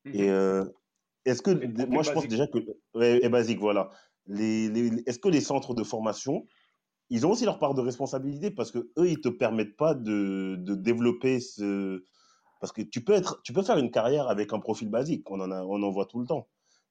Et 0.04 0.26
mm-hmm. 0.26 0.28
euh, 0.28 0.64
est-ce 1.24 1.42
que, 1.42 1.50
moi, 1.86 2.02
je 2.02 2.12
pense 2.12 2.28
déjà 2.28 2.46
que, 2.46 2.58
et 3.00 3.28
basique, 3.28 3.58
voilà. 3.58 3.90
Les, 4.26 4.66
est-ce 5.06 5.18
que 5.18 5.28
les 5.28 5.40
centres 5.40 5.74
de 5.74 5.82
formation, 5.82 6.46
ils 7.10 7.26
ont 7.26 7.30
aussi 7.30 7.46
leur 7.46 7.58
part 7.58 7.74
de 7.74 7.80
responsabilité 7.80 8.50
parce 8.50 8.70
que 8.70 8.90
eux, 8.98 9.08
ils 9.08 9.20
te 9.20 9.30
permettent 9.30 9.76
pas 9.76 9.94
de, 9.94 10.56
de 10.58 10.74
développer 10.74 11.40
ce, 11.40 12.04
parce 12.60 12.72
que 12.72 12.82
tu 12.82 13.02
peux 13.02 13.14
être, 13.14 13.40
tu 13.42 13.52
peux 13.52 13.62
faire 13.62 13.78
une 13.78 13.90
carrière 13.90 14.28
avec 14.28 14.52
un 14.52 14.58
profil 14.58 14.90
basique, 14.90 15.30
on 15.30 15.40
en 15.40 15.50
a, 15.50 15.62
on 15.64 15.82
en 15.82 15.90
voit 15.90 16.06
tout 16.06 16.20
le 16.20 16.26
temps. 16.26 16.48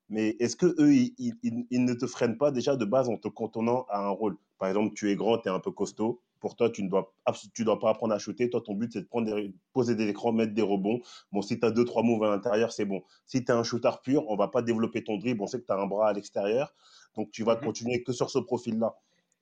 Mais 0.10 0.38
est-ce 0.40 0.56
que 0.56 0.68
eux, 0.82 0.94
ils, 0.94 1.14
ils, 1.18 1.66
ils, 1.70 1.84
ne 1.84 1.94
te 1.94 2.08
freinent 2.08 2.38
pas 2.38 2.52
déjà 2.52 2.76
de 2.76 2.86
base 2.86 3.10
en 3.10 3.18
te 3.18 3.28
cantonnant 3.28 3.86
à 3.90 4.06
un 4.06 4.10
rôle? 4.10 4.38
Par 4.58 4.70
exemple, 4.70 4.94
tu 4.94 5.12
es 5.12 5.16
grand, 5.16 5.38
tu 5.38 5.50
es 5.50 5.52
un 5.52 5.60
peu 5.60 5.72
costaud, 5.72 6.22
pour 6.40 6.56
toi, 6.56 6.70
tu 6.70 6.84
ne 6.84 6.90
dois, 6.90 7.14
tu 7.54 7.64
dois 7.64 7.80
pas 7.80 7.90
apprendre 7.90 8.14
à 8.14 8.20
shooter. 8.20 8.50
Toi, 8.50 8.62
ton 8.62 8.76
but, 8.76 8.94
c'est 8.94 9.02
de 9.02 9.08
prendre 9.08 9.32
poser 9.74 9.96
des 9.96 10.08
écrans, 10.08 10.32
mettre 10.32 10.54
des 10.54 10.62
rebonds. 10.62 11.02
Bon, 11.32 11.42
si 11.42 11.60
tu 11.60 11.66
as 11.66 11.72
deux, 11.72 11.86
trois 11.86 12.04
moves 12.04 12.24
à 12.24 12.30
l'intérieur, 12.30 12.72
c'est 12.72 12.86
bon. 12.86 13.04
Si 13.26 13.44
tu 13.44 13.52
es 13.52 13.56
un 13.56 13.64
shooter 13.64 13.92
pur, 14.04 14.24
on 14.30 14.36
va 14.36 14.48
pas 14.48 14.62
développer 14.62 15.04
ton 15.04 15.18
dribble. 15.18 15.42
On 15.42 15.48
sait 15.48 15.60
que 15.60 15.66
tu 15.66 15.72
as 15.72 15.78
un 15.78 15.88
bras 15.88 16.10
à 16.10 16.14
l'extérieur. 16.14 16.74
Donc, 17.16 17.32
tu 17.32 17.44
vas 17.44 17.56
mhm. 17.56 17.62
continuer 17.62 18.04
que 18.04 18.12
sur 18.12 18.30
ce 18.30 18.40
profil-là. 18.40 18.96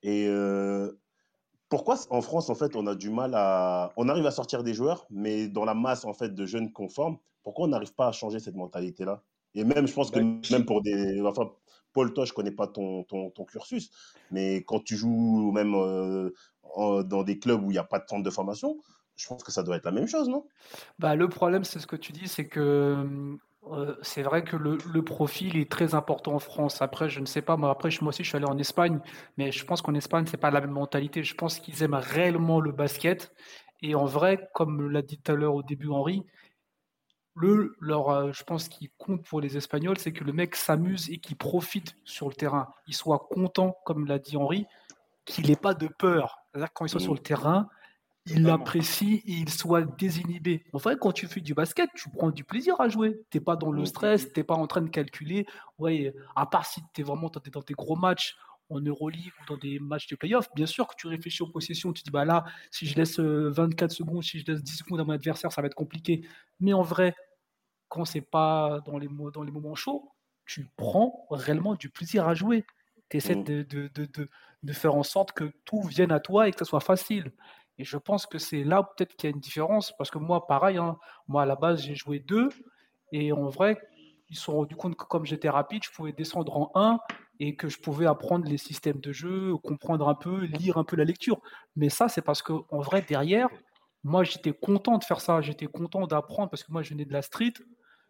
Et 0.03 0.27
euh, 0.27 0.91
pourquoi 1.69 1.97
en 2.09 2.21
France, 2.21 2.49
en 2.49 2.55
fait, 2.55 2.75
on 2.75 2.87
a 2.87 2.95
du 2.95 3.09
mal 3.09 3.33
à. 3.35 3.91
On 3.97 4.07
arrive 4.07 4.25
à 4.25 4.31
sortir 4.31 4.63
des 4.63 4.73
joueurs, 4.73 5.05
mais 5.09 5.47
dans 5.47 5.65
la 5.65 5.73
masse, 5.73 6.05
en 6.05 6.13
fait, 6.13 6.33
de 6.33 6.45
jeunes 6.45 6.71
conformes, 6.71 7.17
pourquoi 7.43 7.65
on 7.65 7.69
n'arrive 7.69 7.93
pas 7.93 8.07
à 8.07 8.11
changer 8.11 8.39
cette 8.39 8.55
mentalité-là? 8.55 9.21
Et 9.55 9.63
même, 9.63 9.87
je 9.87 9.93
pense 9.93 10.11
que 10.11 10.19
même 10.19 10.65
pour 10.65 10.81
des. 10.81 11.21
Enfin, 11.21 11.49
Paul, 11.93 12.13
toi, 12.13 12.25
je 12.25 12.33
connais 12.33 12.51
pas 12.51 12.67
ton, 12.67 13.03
ton, 13.03 13.31
ton, 13.31 13.45
cursus, 13.45 13.89
mais 14.29 14.63
quand 14.67 14.83
tu 14.83 14.97
joues 14.97 15.51
même 15.53 15.73
euh, 15.73 16.29
dans 17.03 17.23
des 17.23 17.39
clubs 17.39 17.63
où 17.63 17.71
il 17.71 17.75
n'y 17.75 17.79
a 17.79 17.85
pas 17.85 17.99
de 17.99 18.05
centre 18.07 18.23
de 18.23 18.29
formation, 18.29 18.77
je 19.15 19.27
pense 19.27 19.43
que 19.43 19.51
ça 19.51 19.63
doit 19.63 19.77
être 19.77 19.85
la 19.85 19.91
même 19.91 20.07
chose, 20.07 20.27
non? 20.27 20.45
Bah, 20.99 21.15
Le 21.15 21.29
problème, 21.29 21.63
c'est 21.63 21.79
ce 21.79 21.87
que 21.87 21.95
tu 21.95 22.11
dis, 22.11 22.27
c'est 22.27 22.47
que 22.47 23.37
euh, 23.71 23.95
c'est 24.01 24.21
vrai 24.21 24.43
que 24.43 24.57
le, 24.57 24.77
le, 24.93 25.01
profil 25.03 25.57
est 25.57 25.71
très 25.71 25.95
important 25.95 26.33
en 26.33 26.39
France. 26.39 26.81
Après, 26.81 27.09
je 27.09 27.19
ne 27.19 27.25
sais 27.25 27.41
pas, 27.41 27.57
moi, 27.57 27.71
après, 27.71 27.89
moi 28.01 28.09
aussi, 28.09 28.23
je 28.23 28.29
suis 28.29 28.35
allé 28.35 28.45
en 28.45 28.57
Espagne, 28.57 28.99
mais 29.37 29.51
je 29.51 29.65
pense 29.65 29.81
qu'en 29.81 29.95
Espagne, 29.95 30.25
c'est 30.27 30.37
pas 30.37 30.51
la 30.51 30.61
même 30.61 30.71
mentalité. 30.71 31.23
Je 31.23 31.33
pense 31.33 31.59
qu'ils 31.59 31.81
aiment 31.81 31.95
réellement 31.95 32.59
le 32.59 32.71
basket. 32.71 33.33
Et 33.81 33.95
en 33.95 34.05
vrai, 34.05 34.49
comme 34.53 34.89
l'a 34.89 35.01
dit 35.01 35.17
tout 35.17 35.31
à 35.31 35.35
l'heure 35.35 35.55
au 35.55 35.63
début 35.63 35.89
Henri, 35.89 36.23
le, 37.35 37.75
leur, 37.79 38.09
euh, 38.09 38.31
je 38.33 38.43
pense 38.43 38.69
qu'il 38.69 38.89
compte 38.97 39.23
pour 39.25 39.41
les 39.41 39.57
Espagnols, 39.57 39.97
c'est 39.97 40.13
que 40.13 40.23
le 40.23 40.31
mec 40.33 40.55
s'amuse 40.55 41.09
et 41.09 41.17
qu'il 41.17 41.35
profite 41.35 41.95
sur 42.05 42.29
le 42.29 42.33
terrain. 42.33 42.69
Il 42.87 42.95
soit 42.95 43.27
content, 43.29 43.75
comme 43.85 44.07
l'a 44.07 44.19
dit 44.19 44.37
Henri, 44.37 44.65
qu'il 45.25 45.47
n'ait 45.47 45.55
pas 45.55 45.73
de 45.73 45.87
peur. 45.87 46.39
C'est-à-dire 46.51 46.71
quand 46.73 46.85
il 46.85 46.89
soit 46.89 47.01
sur 47.01 47.13
le 47.13 47.19
terrain, 47.19 47.67
il 48.27 48.43
l'apprécie 48.43 49.21
et 49.25 49.33
il 49.33 49.49
soit 49.49 49.83
désinhibé. 49.83 50.65
En 50.73 50.77
vrai, 50.77 50.95
quand 50.99 51.11
tu 51.11 51.27
fais 51.27 51.41
du 51.41 51.53
basket, 51.53 51.89
tu 51.93 52.09
prends 52.09 52.31
du 52.31 52.43
plaisir 52.43 52.79
à 52.79 52.89
jouer. 52.89 53.21
Tu 53.29 53.37
n'es 53.37 53.43
pas 53.43 53.55
dans 53.55 53.71
le 53.71 53.85
stress, 53.85 54.31
tu 54.33 54.39
n'es 54.39 54.43
pas 54.43 54.55
en 54.55 54.65
train 54.65 54.81
de 54.81 54.89
calculer. 54.89 55.45
Ouais, 55.77 56.15
à 56.35 56.45
part 56.45 56.65
si 56.65 56.81
tu 56.93 57.01
es 57.01 57.03
vraiment 57.03 57.29
dans 57.29 57.61
tes 57.61 57.73
gros 57.73 57.95
matchs 57.95 58.35
en 58.69 58.79
Euroleague 58.79 59.31
ou 59.41 59.53
dans 59.53 59.57
des 59.57 59.79
matchs 59.79 60.07
de 60.07 60.15
playoff, 60.15 60.47
bien 60.55 60.65
sûr 60.65 60.87
que 60.87 60.95
tu 60.97 61.07
réfléchis 61.07 61.43
aux 61.43 61.47
possessions, 61.47 61.93
tu 61.93 62.01
dis 62.01 62.09
bah 62.09 62.25
là, 62.25 62.45
si 62.71 62.87
je 62.87 62.95
laisse 62.95 63.19
24 63.19 63.91
euh, 63.91 63.93
secondes, 63.93 64.23
si 64.23 64.39
je 64.39 64.45
laisse 64.51 64.63
10 64.63 64.77
secondes 64.77 64.99
à 64.99 65.03
mon 65.03 65.13
adversaire, 65.13 65.51
ça 65.51 65.61
va 65.61 65.67
être 65.67 65.75
compliqué. 65.75 66.27
Mais 66.59 66.73
en 66.73 66.81
vrai, 66.81 67.15
quand 67.89 68.05
c'est 68.05 68.21
pas 68.21 68.81
dans 68.85 68.97
les, 68.97 69.07
dans 69.33 69.43
les 69.43 69.51
moments 69.51 69.75
chauds, 69.75 70.11
tu 70.45 70.67
prends 70.77 71.25
réellement 71.29 71.75
du 71.75 71.89
plaisir 71.89 72.27
à 72.27 72.33
jouer. 72.33 72.65
Tu 73.09 73.17
essaies 73.17 73.35
mmh. 73.35 73.43
de, 73.43 73.63
de, 73.63 73.89
de, 73.93 74.29
de, 74.63 74.73
faire 74.73 74.95
en 74.95 75.03
sorte 75.03 75.31
que 75.31 75.51
tout 75.65 75.81
vienne 75.81 76.11
à 76.11 76.19
toi 76.19 76.47
et 76.47 76.51
que 76.51 76.57
ça 76.57 76.65
soit 76.65 76.79
facile. 76.79 77.31
Et 77.77 77.83
je 77.83 77.97
pense 77.97 78.25
que 78.25 78.37
c'est 78.37 78.63
là 78.63 78.83
peut-être 78.83 79.15
qu'il 79.15 79.29
y 79.29 79.33
a 79.33 79.35
une 79.35 79.41
différence, 79.41 79.93
parce 79.97 80.09
que 80.09 80.17
moi, 80.17 80.47
pareil, 80.47 80.77
hein, 80.77 80.97
moi 81.27 81.43
à 81.43 81.45
la 81.45 81.55
base, 81.55 81.81
j'ai 81.81 81.95
joué 81.95 82.19
deux, 82.19 82.49
et 83.11 83.31
en 83.31 83.49
vrai, 83.49 83.77
ils 84.29 84.35
se 84.35 84.43
sont 84.43 84.53
rendus 84.53 84.75
compte 84.75 84.95
que 84.95 85.05
comme 85.05 85.25
j'étais 85.25 85.49
rapide, 85.49 85.83
je 85.83 85.91
pouvais 85.91 86.13
descendre 86.13 86.55
en 86.57 86.71
1 86.75 86.99
et 87.39 87.55
que 87.55 87.67
je 87.67 87.79
pouvais 87.79 88.05
apprendre 88.05 88.47
les 88.47 88.57
systèmes 88.57 88.99
de 88.99 89.11
jeu, 89.11 89.55
comprendre 89.57 90.07
un 90.07 90.15
peu, 90.15 90.45
lire 90.45 90.77
un 90.77 90.83
peu 90.83 90.95
la 90.95 91.03
lecture. 91.03 91.41
Mais 91.75 91.89
ça, 91.89 92.07
c'est 92.07 92.21
parce 92.21 92.41
que 92.41 92.53
en 92.69 92.79
vrai, 92.79 93.03
derrière, 93.07 93.49
moi, 94.03 94.23
j'étais 94.23 94.53
content 94.53 94.97
de 94.97 95.03
faire 95.03 95.19
ça. 95.19 95.41
J'étais 95.41 95.67
content 95.67 96.07
d'apprendre 96.07 96.49
parce 96.49 96.63
que 96.63 96.71
moi, 96.71 96.81
je 96.81 96.91
venais 96.91 97.05
de 97.05 97.13
la 97.13 97.21
street, 97.21 97.53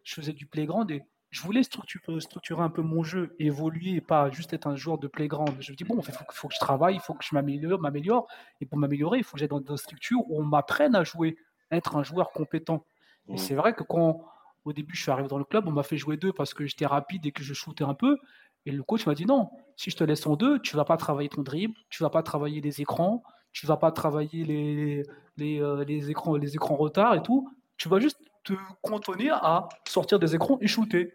je 0.06 0.14
faisais 0.14 0.32
du 0.32 0.46
playground 0.46 0.88
et 0.92 1.02
je 1.30 1.42
voulais 1.42 1.64
structurer, 1.64 2.20
structurer 2.20 2.62
un 2.62 2.70
peu 2.70 2.80
mon 2.80 3.02
jeu, 3.02 3.34
évoluer 3.40 3.96
et 3.96 4.00
pas 4.00 4.30
juste 4.30 4.52
être 4.52 4.68
un 4.68 4.76
joueur 4.76 4.98
de 4.98 5.08
playground. 5.08 5.54
Je 5.58 5.72
me 5.72 5.76
dis, 5.76 5.82
bon, 5.82 6.00
il 6.00 6.14
faut, 6.30 6.46
que 6.48 6.54
je 6.54 6.60
travaille, 6.60 6.94
il 6.94 7.00
faut 7.00 7.12
que 7.12 7.24
je 7.24 7.34
m'améliore, 7.34 7.80
m'améliore. 7.80 8.28
Et 8.60 8.66
pour 8.66 8.78
m'améliorer, 8.78 9.18
il 9.18 9.24
faut 9.24 9.32
que 9.32 9.40
j'aille 9.40 9.48
dans 9.48 9.60
une 9.60 9.76
structure 9.76 10.20
où 10.28 10.40
on 10.40 10.44
m'apprenne 10.44 10.94
à 10.94 11.02
jouer, 11.02 11.36
être 11.72 11.96
un 11.96 12.04
joueur 12.04 12.30
compétent. 12.30 12.86
Et 13.28 13.34
mmh. 13.34 13.38
c'est 13.38 13.54
vrai 13.56 13.74
que 13.74 13.82
quand 13.82 14.24
au 14.64 14.72
début, 14.72 14.94
je 14.94 15.02
suis 15.02 15.10
arrivé 15.10 15.28
dans 15.28 15.38
le 15.38 15.44
club, 15.44 15.66
on 15.66 15.72
m'a 15.72 15.82
fait 15.82 15.96
jouer 15.96 16.16
deux 16.16 16.32
parce 16.32 16.54
que 16.54 16.64
j'étais 16.66 16.86
rapide 16.86 17.26
et 17.26 17.32
que 17.32 17.42
je 17.42 17.54
shootais 17.54 17.84
un 17.84 17.94
peu. 17.94 18.16
Et 18.64 18.70
le 18.70 18.84
coach 18.84 19.06
m'a 19.06 19.14
dit 19.14 19.26
non, 19.26 19.50
si 19.76 19.90
je 19.90 19.96
te 19.96 20.04
laisse 20.04 20.24
en 20.26 20.36
deux, 20.36 20.60
tu 20.60 20.76
vas 20.76 20.84
pas 20.84 20.96
travailler 20.96 21.28
ton 21.28 21.42
dribble, 21.42 21.74
tu 21.90 22.02
vas 22.04 22.10
pas 22.10 22.22
travailler 22.22 22.60
les 22.60 22.80
écrans, 22.80 23.24
tu 23.52 23.66
vas 23.66 23.76
pas 23.76 23.90
travailler 23.90 24.44
les, 24.44 25.02
les, 25.36 25.60
euh, 25.60 25.84
les 25.84 26.10
écrans, 26.10 26.36
les 26.36 26.54
écrans 26.54 26.76
retard 26.76 27.14
et 27.14 27.22
tout. 27.22 27.48
Tu 27.76 27.88
vas 27.88 28.00
juste 28.00 28.20
te 28.46 28.54
cantonner 28.82 29.30
à 29.30 29.68
sortir 29.86 30.18
des 30.18 30.34
écrans 30.34 30.58
et 30.60 30.66
shooter. 30.66 31.12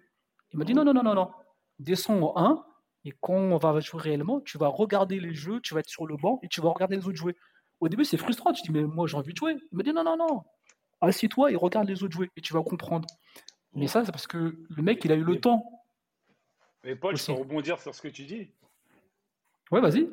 Il 0.51 0.59
m'a 0.59 0.65
dit 0.65 0.73
non, 0.73 0.83
non, 0.83 0.93
non, 0.93 1.03
non, 1.03 1.15
non. 1.15 1.31
Descends 1.79 2.21
en 2.21 2.37
1 2.37 2.65
et 3.05 3.13
quand 3.19 3.33
on 3.33 3.57
va 3.57 3.79
jouer 3.79 4.01
réellement, 4.01 4.41
tu 4.41 4.57
vas 4.57 4.67
regarder 4.67 5.19
les 5.19 5.33
jeux, 5.33 5.59
tu 5.61 5.73
vas 5.73 5.79
être 5.79 5.89
sur 5.89 6.05
le 6.05 6.17
banc 6.17 6.39
et 6.43 6.47
tu 6.47 6.61
vas 6.61 6.69
regarder 6.69 6.97
les 6.97 7.07
autres 7.07 7.17
jouer. 7.17 7.35
Au 7.79 7.89
début, 7.89 8.05
c'est 8.05 8.17
frustrant. 8.17 8.53
Tu 8.53 8.61
dis, 8.61 8.71
mais 8.71 8.83
moi, 8.83 9.07
j'ai 9.07 9.17
envie 9.17 9.33
de 9.33 9.37
jouer. 9.37 9.57
Il 9.71 9.77
m'a 9.77 9.83
dit 9.83 9.91
non, 9.91 10.03
non, 10.03 10.17
non 10.17 10.43
assieds-toi 11.01 11.51
et 11.51 11.55
regarde 11.55 11.87
les 11.87 12.03
autres 12.03 12.13
jouer 12.13 12.29
et 12.37 12.41
tu 12.41 12.53
vas 12.53 12.63
comprendre. 12.63 13.07
Mais 13.73 13.87
ça, 13.87 14.05
c'est 14.05 14.11
parce 14.11 14.27
que 14.27 14.55
le 14.69 14.83
mec, 14.83 15.03
il 15.03 15.11
a 15.11 15.15
eu 15.15 15.23
le 15.23 15.39
temps. 15.39 15.63
Mais 16.83 16.95
Paul, 16.95 17.17
je 17.17 17.25
peux 17.25 17.33
rebondir 17.33 17.79
sur 17.79 17.93
ce 17.93 18.01
que 18.01 18.07
tu 18.07 18.23
dis. 18.23 18.49
Ouais, 19.71 19.81
vas-y. 19.81 20.09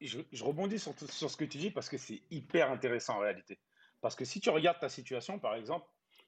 Je, 0.00 0.44
rebondis 0.44 0.78
sur, 0.78 0.92
sur, 1.10 1.30
ce 1.30 1.36
que 1.36 1.44
tu 1.44 1.58
dis 1.58 1.70
parce 1.70 1.88
que 1.88 1.96
c'est 1.96 2.20
hyper 2.30 2.70
intéressant 2.70 3.16
en 3.16 3.20
réalité. 3.20 3.58
Parce 4.00 4.14
que 4.14 4.24
si 4.24 4.40
tu 4.40 4.50
regardes 4.50 4.78
ta 4.78 4.88
situation, 4.88 5.38
par 5.38 5.54
exemple, 5.54 5.86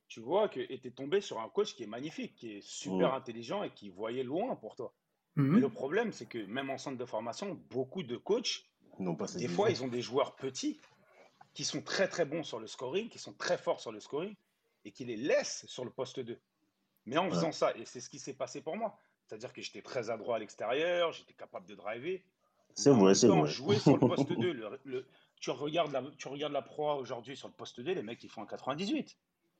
tu 0.08 0.20
vois 0.20 0.48
que 0.48 0.60
tu 0.60 0.86
es 0.86 0.90
tombé 0.90 1.20
sur 1.20 1.40
un 1.40 1.48
coach 1.48 1.74
qui 1.74 1.82
est 1.82 1.88
magnifique, 1.88 2.34
qui 2.36 2.56
est 2.56 2.60
super 2.60 3.14
intelligent 3.14 3.62
et 3.62 3.70
qui 3.70 3.90
voyait 3.90 4.22
loin 4.22 4.56
pour 4.56 4.76
toi. 4.76 4.94
Mhm. 5.36 5.54
Mais 5.54 5.60
le 5.60 5.68
problème, 5.68 6.12
c'est 6.12 6.26
que 6.26 6.38
même 6.46 6.70
en 6.70 6.78
centre 6.78 6.98
de 6.98 7.04
formation, 7.04 7.60
beaucoup 7.70 8.02
de 8.02 8.16
coachs, 8.16 8.64
des 9.36 9.48
fois, 9.48 9.70
ils 9.70 9.82
ont 9.84 9.88
des 9.88 10.00
joueurs 10.00 10.36
petits 10.36 10.80
qui 11.54 11.64
sont 11.64 11.82
très 11.82 12.08
très 12.08 12.24
bons 12.24 12.42
sur 12.42 12.60
le 12.60 12.66
scoring, 12.66 13.08
qui 13.08 13.18
sont 13.18 13.34
très 13.34 13.58
forts 13.58 13.80
sur 13.80 13.92
le 13.92 14.00
scoring, 14.00 14.34
et 14.84 14.92
qui 14.92 15.04
les 15.04 15.16
laissent 15.16 15.66
sur 15.66 15.84
le 15.84 15.90
poste 15.90 16.20
2. 16.20 16.38
Mais 17.06 17.18
en 17.18 17.28
faisant 17.30 17.52
ça, 17.52 17.76
et 17.76 17.84
c'est 17.84 18.00
ce 18.00 18.08
qui 18.08 18.18
s'est 18.18 18.34
passé 18.34 18.60
pour 18.60 18.76
moi, 18.76 18.98
c'est-à-dire 19.26 19.52
que 19.52 19.60
j'étais 19.60 19.82
très 19.82 20.10
adroit 20.10 20.36
à 20.36 20.38
l'extérieur, 20.38 21.12
j'étais 21.12 21.34
capable 21.34 21.66
de 21.66 21.74
driver. 21.74 22.22
C'est 22.74 22.90
vrai, 22.90 23.14
c'est 23.14 23.28
vrai. 23.28 23.46
Jouer 23.46 23.78
sur 23.78 23.96
le 23.96 24.06
poste 24.06 24.32
2, 24.38 24.52
le, 24.84 25.06
tu, 25.40 25.50
regardes 25.50 25.92
la, 25.92 26.02
tu 26.18 26.28
regardes 26.28 26.52
la 26.52 26.62
proie 26.62 26.96
aujourd'hui 26.96 27.36
sur 27.36 27.48
le 27.48 27.54
poste 27.54 27.80
2, 27.80 27.92
les 27.92 28.02
mecs 28.02 28.22
ils 28.22 28.30
font 28.30 28.42
un 28.42 28.46
98. 28.46 29.16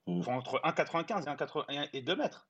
Ils 0.07 0.23
font 0.23 0.35
entre 0.35 0.61
1,95 0.65 1.23
et 1.23 1.37
1,80 1.37 1.89
et 1.93 2.03
2 2.03 2.17
mètres. 2.17 2.49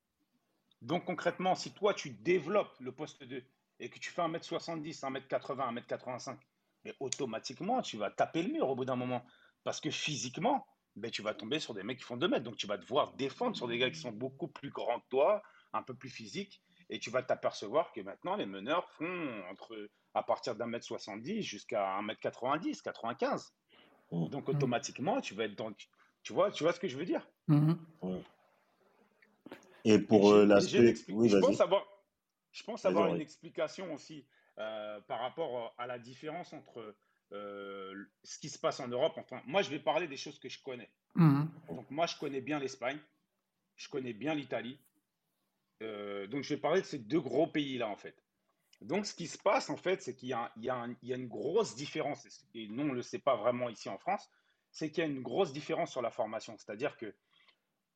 Donc 0.83 1.05
concrètement, 1.05 1.55
si 1.55 1.73
toi 1.73 1.95
tu 1.95 2.11
développes 2.11 2.77
le 2.81 2.93
poste 2.93 3.25
2 3.25 3.43
et 3.81 3.89
que 3.89 3.99
tu 3.99 4.11
fais 4.11 4.23
1m70, 4.23 5.01
1m80, 5.01 5.75
1m85, 5.75 6.37
mais 6.85 6.95
automatiquement, 7.01 7.83
tu 7.83 7.97
vas 7.97 8.11
taper 8.11 8.43
le 8.43 8.53
mur 8.53 8.69
au 8.69 8.77
bout 8.77 8.85
d'un 8.85 8.97
moment. 8.97 9.25
Parce 9.65 9.81
que 9.81 9.91
physiquement, 9.91 10.67
ben, 10.95 11.11
tu 11.11 11.21
vas 11.21 11.35
tomber 11.35 11.59
sur 11.59 11.75
des 11.75 11.83
mecs 11.83 11.99
qui 11.99 12.05
font 12.05 12.17
2 12.17 12.29
mètres. 12.29 12.45
Donc, 12.45 12.57
tu 12.57 12.67
vas 12.67 12.79
devoir 12.79 13.13
défendre 13.15 13.57
sur 13.57 13.67
des 13.69 13.77
gars 13.77 13.91
qui 13.91 13.99
sont 13.99 14.13
beaucoup 14.13 14.49
plus 14.49 14.71
grands 14.71 15.01
que 15.01 15.09
toi, 15.11 15.43
un 15.73 15.83
peu 15.83 15.95
plus 15.95 16.09
physiques. 16.09 16.63
Et 16.89 17.01
tu 17.01 17.11
vas 17.11 17.23
t'apercevoir 17.23 17.93
que 17.93 18.01
maintenant, 18.01 18.37
les 18.37 18.47
meneurs 18.47 18.89
font 18.93 19.43
entre, 19.51 19.91
à 20.15 20.23
partir 20.23 20.55
d'un 20.55 20.67
mètre 20.67 20.87
70 20.87 21.43
jusqu'à 21.43 21.97
1 21.97 22.03
mètre 22.03 22.21
90, 22.21 22.81
95. 22.81 23.53
Donc, 24.13 24.49
automatiquement, 24.49 25.21
tu 25.21 25.35
vas 25.35 25.45
être 25.45 25.57
dans. 25.57 25.73
Tu 26.27 26.33
vois, 26.33 26.51
tu 26.51 26.65
vois 26.65 26.73
ce 26.73 26.81
que 26.81 26.89
je 26.89 26.97
veux 26.97 27.05
dire? 27.05 27.25
Mmh 27.47 27.75
Et 29.85 30.01
pour 30.01 30.33
euh, 30.33 30.45
l'aspect. 30.45 30.95
Oui, 31.11 31.29
je 31.29 31.39
pense 31.39 31.61
avoir, 31.61 31.87
je 32.51 32.65
pense 32.65 32.85
avoir 32.85 33.15
une 33.15 33.21
explication 33.21 33.95
aussi 33.95 34.27
euh, 34.59 35.01
par 35.03 35.21
rapport 35.21 35.57
euh, 35.57 35.69
à 35.79 35.87
la 35.87 36.01
différence 36.01 36.53
entre 36.53 36.97
euh, 37.31 37.95
ce 38.25 38.41
qui 38.41 38.49
se 38.49 38.59
passe 38.59 38.81
en 38.81 38.89
Europe. 38.89 39.13
Enfin, 39.19 39.41
moi, 39.47 39.63
je 39.63 39.71
vais 39.71 39.79
parler 39.79 40.09
des 40.09 40.17
choses 40.17 40.41
que 40.41 40.49
je 40.49 40.61
connais. 40.61 40.91
Mhm. 41.15 41.49
Donc, 41.69 41.89
moi, 41.93 42.07
je 42.07 42.17
connais 42.17 42.41
bien 42.41 42.59
l'Espagne, 42.59 42.99
je 43.77 43.89
connais 43.89 44.13
bien 44.13 44.35
l'Italie. 44.35 44.81
donc, 45.81 46.43
je 46.43 46.55
vais 46.55 46.61
parler 46.61 46.81
de 46.81 46.87
ces 46.87 46.99
deux 46.99 47.21
gros 47.21 47.47
pays-là, 47.47 47.89
en 47.89 47.97
fait. 47.97 48.21
Donc, 48.81 49.07
ce 49.07 49.15
qui 49.15 49.29
se 49.29 49.39
passe, 49.39 49.71
en 49.71 49.77
fait, 49.77 50.03
c'est 50.03 50.17
qu'il 50.17 50.31
y, 50.31 50.33
y, 50.61 50.67
y, 51.03 51.13
a 51.13 51.17
une 51.17 51.29
grosse 51.29 51.77
différence, 51.77 52.27
et 52.53 52.67
nous, 52.67 52.83
on 52.83 52.89
ne 52.89 52.95
le 52.95 53.03
sait 53.03 53.21
pas 53.21 53.37
vraiment 53.37 53.69
ici 53.69 53.89
en 53.89 53.99
France, 53.99 54.29
c'est 54.77 54.91
qu'il 54.91 55.03
y 55.03 55.07
a 55.07 55.11
une 55.11 55.23
grosse 55.23 55.55
différence 55.55 55.91
sur 55.91 56.03
la 56.03 56.11
formation. 56.11 56.55
C'est-à-dire 56.59 56.99
que 56.99 57.15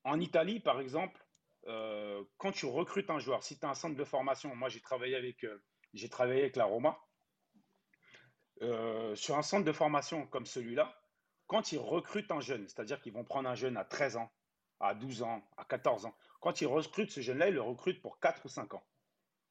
en 0.04 0.18
Italie, 0.18 0.60
par 0.60 0.80
exemple, 0.80 1.22
quand 2.38 2.52
tu 2.52 2.64
recrutes 2.64 3.10
un 3.10 3.18
joueur, 3.18 3.44
si 3.44 3.58
tu 3.58 3.66
as 3.66 3.68
un 3.68 3.74
centre 3.74 3.96
de 3.96 4.04
formation, 4.04 4.56
moi 4.56 4.70
j'ai 4.70 4.80
travaillé 4.80 5.14
avec 5.14 5.44
j'ai 5.92 6.08
travaillé 6.08 6.40
avec 6.40 6.56
la 6.56 6.64
Roma. 6.64 6.98
Euh, 8.62 9.14
sur 9.14 9.36
un 9.36 9.42
centre 9.42 9.64
de 9.64 9.72
formation 9.72 10.26
comme 10.26 10.46
celui-là, 10.46 10.98
quand 11.46 11.72
ils 11.72 11.78
recrutent 11.78 12.30
un 12.30 12.40
jeune, 12.40 12.66
c'est-à-dire 12.66 13.00
qu'ils 13.02 13.12
vont 13.12 13.24
prendre 13.24 13.48
un 13.48 13.54
jeune 13.54 13.76
à 13.76 13.84
13 13.84 14.16
ans, 14.16 14.32
à 14.80 14.94
12 14.94 15.22
ans, 15.22 15.46
à 15.58 15.64
14 15.66 16.06
ans, 16.06 16.16
quand 16.40 16.62
ils 16.62 16.66
recrutent 16.66 17.10
ce 17.10 17.20
jeune-là, 17.20 17.48
ils 17.48 17.54
le 17.54 17.62
recrutent 17.62 18.00
pour 18.00 18.20
4 18.20 18.46
ou 18.46 18.48
5 18.48 18.74
ans. 18.74 18.86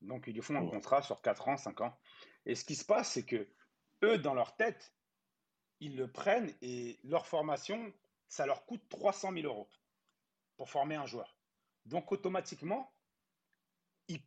Donc, 0.01 0.25
ils 0.27 0.33
lui 0.33 0.41
font 0.41 0.55
un 0.55 0.65
contrat 0.67 1.01
sur 1.03 1.21
4 1.21 1.47
ans, 1.49 1.57
5 1.57 1.81
ans. 1.81 1.99
Et 2.45 2.55
ce 2.55 2.63
qui 2.63 2.75
se 2.75 2.85
passe, 2.85 3.11
c'est 3.11 3.25
que 3.25 3.47
eux, 4.03 4.17
dans 4.17 4.33
leur 4.33 4.55
tête, 4.55 4.93
ils 5.79 5.95
le 5.95 6.11
prennent 6.11 6.53
et 6.61 6.99
leur 7.03 7.25
formation, 7.25 7.93
ça 8.27 8.45
leur 8.45 8.65
coûte 8.65 8.81
300 8.89 9.33
000 9.33 9.45
euros 9.45 9.69
pour 10.57 10.69
former 10.69 10.95
un 10.95 11.05
joueur. 11.05 11.37
Donc, 11.85 12.11
automatiquement, 12.11 12.91
il 14.07 14.19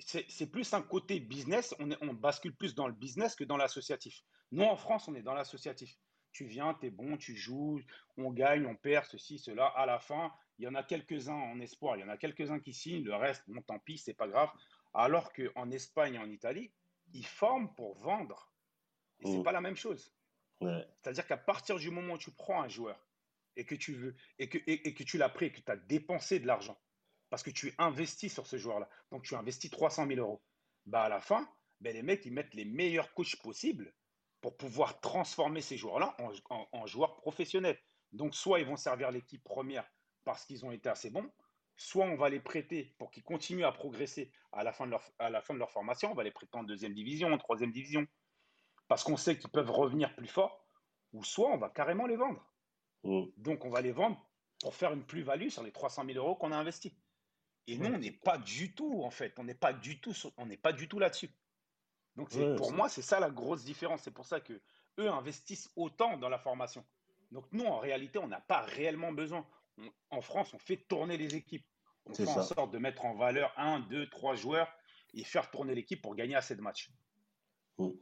c'est 0.00 0.50
plus 0.50 0.72
un 0.72 0.82
côté 0.82 1.20
business, 1.20 1.74
on, 1.78 1.90
on 2.00 2.14
bascule 2.14 2.54
plus 2.54 2.74
dans 2.74 2.86
le 2.86 2.94
business 2.94 3.36
que 3.36 3.44
dans 3.44 3.56
l'associatif. 3.56 4.22
Nous, 4.50 4.64
en 4.64 4.76
France, 4.76 5.08
on 5.08 5.14
est 5.14 5.22
dans 5.22 5.34
l'associatif. 5.34 5.96
Tu 6.32 6.46
viens, 6.46 6.74
tu 6.74 6.86
es 6.86 6.90
bon, 6.90 7.16
tu 7.16 7.36
joues, 7.36 7.80
on 8.16 8.30
gagne, 8.30 8.66
on 8.66 8.76
perd, 8.76 9.04
ceci, 9.04 9.38
cela. 9.38 9.66
À 9.66 9.84
la 9.84 9.98
fin, 9.98 10.32
il 10.58 10.64
y 10.64 10.68
en 10.68 10.74
a 10.74 10.82
quelques-uns 10.82 11.34
en 11.34 11.60
espoir, 11.60 11.96
il 11.96 12.00
y 12.00 12.04
en 12.04 12.08
a 12.08 12.16
quelques-uns 12.16 12.60
qui 12.60 12.72
signent, 12.72 13.04
le 13.04 13.14
reste, 13.14 13.44
bon, 13.48 13.60
tant 13.62 13.78
pis, 13.78 13.98
c'est 13.98 14.14
pas 14.14 14.28
grave. 14.28 14.50
Alors 14.94 15.32
qu'en 15.32 15.70
Espagne 15.70 16.14
et 16.14 16.18
en 16.18 16.30
Italie, 16.30 16.72
ils 17.12 17.26
forment 17.26 17.72
pour 17.74 17.98
vendre. 17.98 18.52
Et 19.20 19.26
c'est 19.26 19.32
n'est 19.32 19.38
mmh. 19.38 19.42
pas 19.42 19.52
la 19.52 19.60
même 19.60 19.76
chose. 19.76 20.14
C'est-à-dire 20.60 21.26
qu'à 21.26 21.36
partir 21.36 21.76
du 21.76 21.90
moment 21.90 22.14
où 22.14 22.18
tu 22.18 22.30
prends 22.32 22.62
un 22.62 22.68
joueur 22.68 23.06
et 23.56 23.64
que 23.64 23.74
tu 23.74 23.94
veux, 23.94 24.14
et 24.38 24.48
que, 24.48 25.02
tu 25.02 25.18
l'as 25.18 25.28
pris, 25.28 25.46
et 25.46 25.52
que 25.52 25.60
tu 25.60 25.70
as 25.70 25.76
dépensé 25.76 26.38
de 26.38 26.46
l'argent, 26.46 26.78
parce 27.30 27.42
que 27.42 27.50
tu 27.50 27.74
investis 27.78 28.32
sur 28.32 28.46
ce 28.46 28.58
joueur-là. 28.58 28.88
Donc, 29.10 29.22
tu 29.22 29.34
investis 29.34 29.70
300 29.70 30.06
000 30.06 30.20
euros. 30.20 30.42
Bah, 30.86 31.04
à 31.04 31.08
la 31.08 31.20
fin, 31.20 31.48
ben, 31.80 31.94
les 31.94 32.02
mecs, 32.02 32.24
ils 32.26 32.32
mettent 32.32 32.54
les 32.54 32.64
meilleurs 32.64 33.12
coachs 33.14 33.36
possibles 33.42 33.94
pour 34.40 34.56
pouvoir 34.56 35.00
transformer 35.00 35.60
ces 35.60 35.76
joueurs-là 35.76 36.16
en, 36.48 36.86
joueurs 36.86 37.16
professionnels. 37.16 37.78
Donc, 38.12 38.34
soit 38.34 38.60
ils 38.60 38.66
vont 38.66 38.76
servir 38.76 39.10
l'équipe 39.10 39.42
première 39.44 39.88
parce 40.24 40.44
qu'ils 40.44 40.64
ont 40.64 40.72
été 40.72 40.88
assez 40.88 41.10
bons, 41.10 41.30
soit 41.76 42.04
on 42.04 42.16
va 42.16 42.28
les 42.28 42.40
prêter 42.40 42.94
pour 42.98 43.10
qu'ils 43.10 43.22
continuent 43.22 43.64
à 43.64 43.72
progresser 43.72 44.32
à 44.52 44.64
la 44.64 44.72
fin 44.72 44.86
de 44.86 45.58
leur 45.58 45.70
formation. 45.70 46.10
On 46.10 46.14
va 46.14 46.24
les 46.24 46.30
prêter 46.30 46.56
en 46.56 46.64
deuxième 46.64 46.94
division, 46.94 47.32
en 47.32 47.38
troisième 47.38 47.72
division, 47.72 48.06
parce 48.90 49.04
qu'on 49.04 49.16
sait 49.16 49.38
qu'ils 49.38 49.50
peuvent 49.50 49.70
revenir 49.70 50.12
plus 50.16 50.26
forts, 50.26 50.66
ou 51.12 51.22
soit 51.22 51.48
on 51.48 51.56
va 51.56 51.68
carrément 51.68 52.08
les 52.08 52.16
vendre. 52.16 52.44
Mmh. 53.04 53.26
Donc, 53.36 53.64
on 53.64 53.70
va 53.70 53.82
les 53.82 53.92
vendre 53.92 54.20
pour 54.60 54.74
faire 54.74 54.92
une 54.92 55.04
plus-value 55.04 55.48
sur 55.48 55.62
les 55.62 55.70
300 55.70 56.04
000 56.06 56.18
euros 56.18 56.34
qu'on 56.34 56.50
a 56.50 56.56
investis. 56.56 56.92
Et 57.68 57.78
nous, 57.78 57.86
on 57.86 57.98
n'est 57.98 58.10
pas 58.10 58.36
du 58.36 58.74
tout, 58.74 59.04
en 59.04 59.10
fait, 59.10 59.38
on 59.38 59.44
n'est 59.44 59.54
pas 59.54 59.72
du 59.72 60.00
tout, 60.00 60.12
on 60.36 60.46
n'est 60.46 60.56
pas 60.56 60.72
du 60.72 60.88
tout 60.88 60.98
là-dessus. 60.98 61.30
Donc, 62.16 62.30
pour 62.56 62.72
moi, 62.72 62.88
c'est 62.88 63.00
ça 63.00 63.20
la 63.20 63.30
grosse 63.30 63.62
différence. 63.62 64.02
C'est 64.02 64.10
pour 64.10 64.26
ça 64.26 64.40
que 64.40 64.60
eux 64.98 65.08
investissent 65.08 65.70
autant 65.76 66.16
dans 66.16 66.28
la 66.28 66.40
formation. 66.40 66.84
Donc, 67.30 67.44
nous, 67.52 67.66
en 67.66 67.78
réalité, 67.78 68.18
on 68.18 68.26
n'a 68.26 68.40
pas 68.40 68.62
réellement 68.62 69.12
besoin. 69.12 69.46
en 70.10 70.20
France, 70.20 70.52
on 70.52 70.58
fait 70.58 70.78
tourner 70.78 71.16
les 71.16 71.36
équipes. 71.36 71.64
On 72.06 72.12
fait 72.12 72.26
en 72.26 72.42
sorte 72.42 72.72
de 72.72 72.78
mettre 72.78 73.04
en 73.04 73.14
valeur 73.14 73.54
un, 73.56 73.78
deux, 73.78 74.10
trois 74.10 74.34
joueurs 74.34 74.68
et 75.14 75.22
faire 75.22 75.48
tourner 75.48 75.76
l'équipe 75.76 76.02
pour 76.02 76.16
gagner 76.16 76.34
assez 76.34 76.56
de 76.56 76.60
matchs. 76.60 76.90
Mmh. 77.80 77.92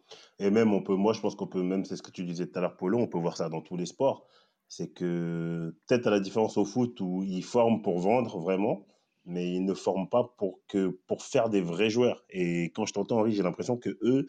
Et 0.41 0.51
même, 0.51 0.73
on 0.73 0.83
peut, 0.83 0.95
moi, 0.95 1.13
je 1.13 1.21
pense 1.21 1.35
qu'on 1.35 1.47
peut 1.47 1.63
même, 1.63 1.85
c'est 1.85 1.97
ce 1.97 2.03
que 2.03 2.11
tu 2.11 2.25
disais 2.25 2.47
tout 2.47 2.59
à 2.59 2.63
l'heure, 2.63 2.77
Polo, 2.77 2.99
on 2.99 3.07
peut 3.07 3.19
voir 3.19 3.37
ça 3.37 3.49
dans 3.49 3.61
tous 3.61 3.77
les 3.77 3.87
sports. 3.87 4.27
C'est 4.69 4.89
que 4.89 5.75
peut-être 5.87 6.07
à 6.07 6.11
la 6.11 6.21
différence 6.21 6.59
au 6.59 6.65
foot 6.65 7.01
où 7.01 7.23
ils 7.23 7.45
forment 7.45 7.81
pour 7.83 7.99
vendre 8.01 8.39
vraiment, 8.39 8.87
mais 9.25 9.51
ils 9.51 9.65
ne 9.65 9.75
forment 9.75 10.09
pas 10.09 10.35
pour, 10.37 10.61
que, 10.69 11.01
pour 11.07 11.23
faire 11.23 11.49
des 11.49 11.61
vrais 11.61 11.91
joueurs. 11.91 12.25
Et 12.31 12.65
quand 12.75 12.87
je 12.87 12.93
t'entends, 12.93 13.21
Henri, 13.21 13.33
j'ai 13.33 13.43
l'impression 13.43 13.77
que 13.77 13.99
eux, 14.03 14.27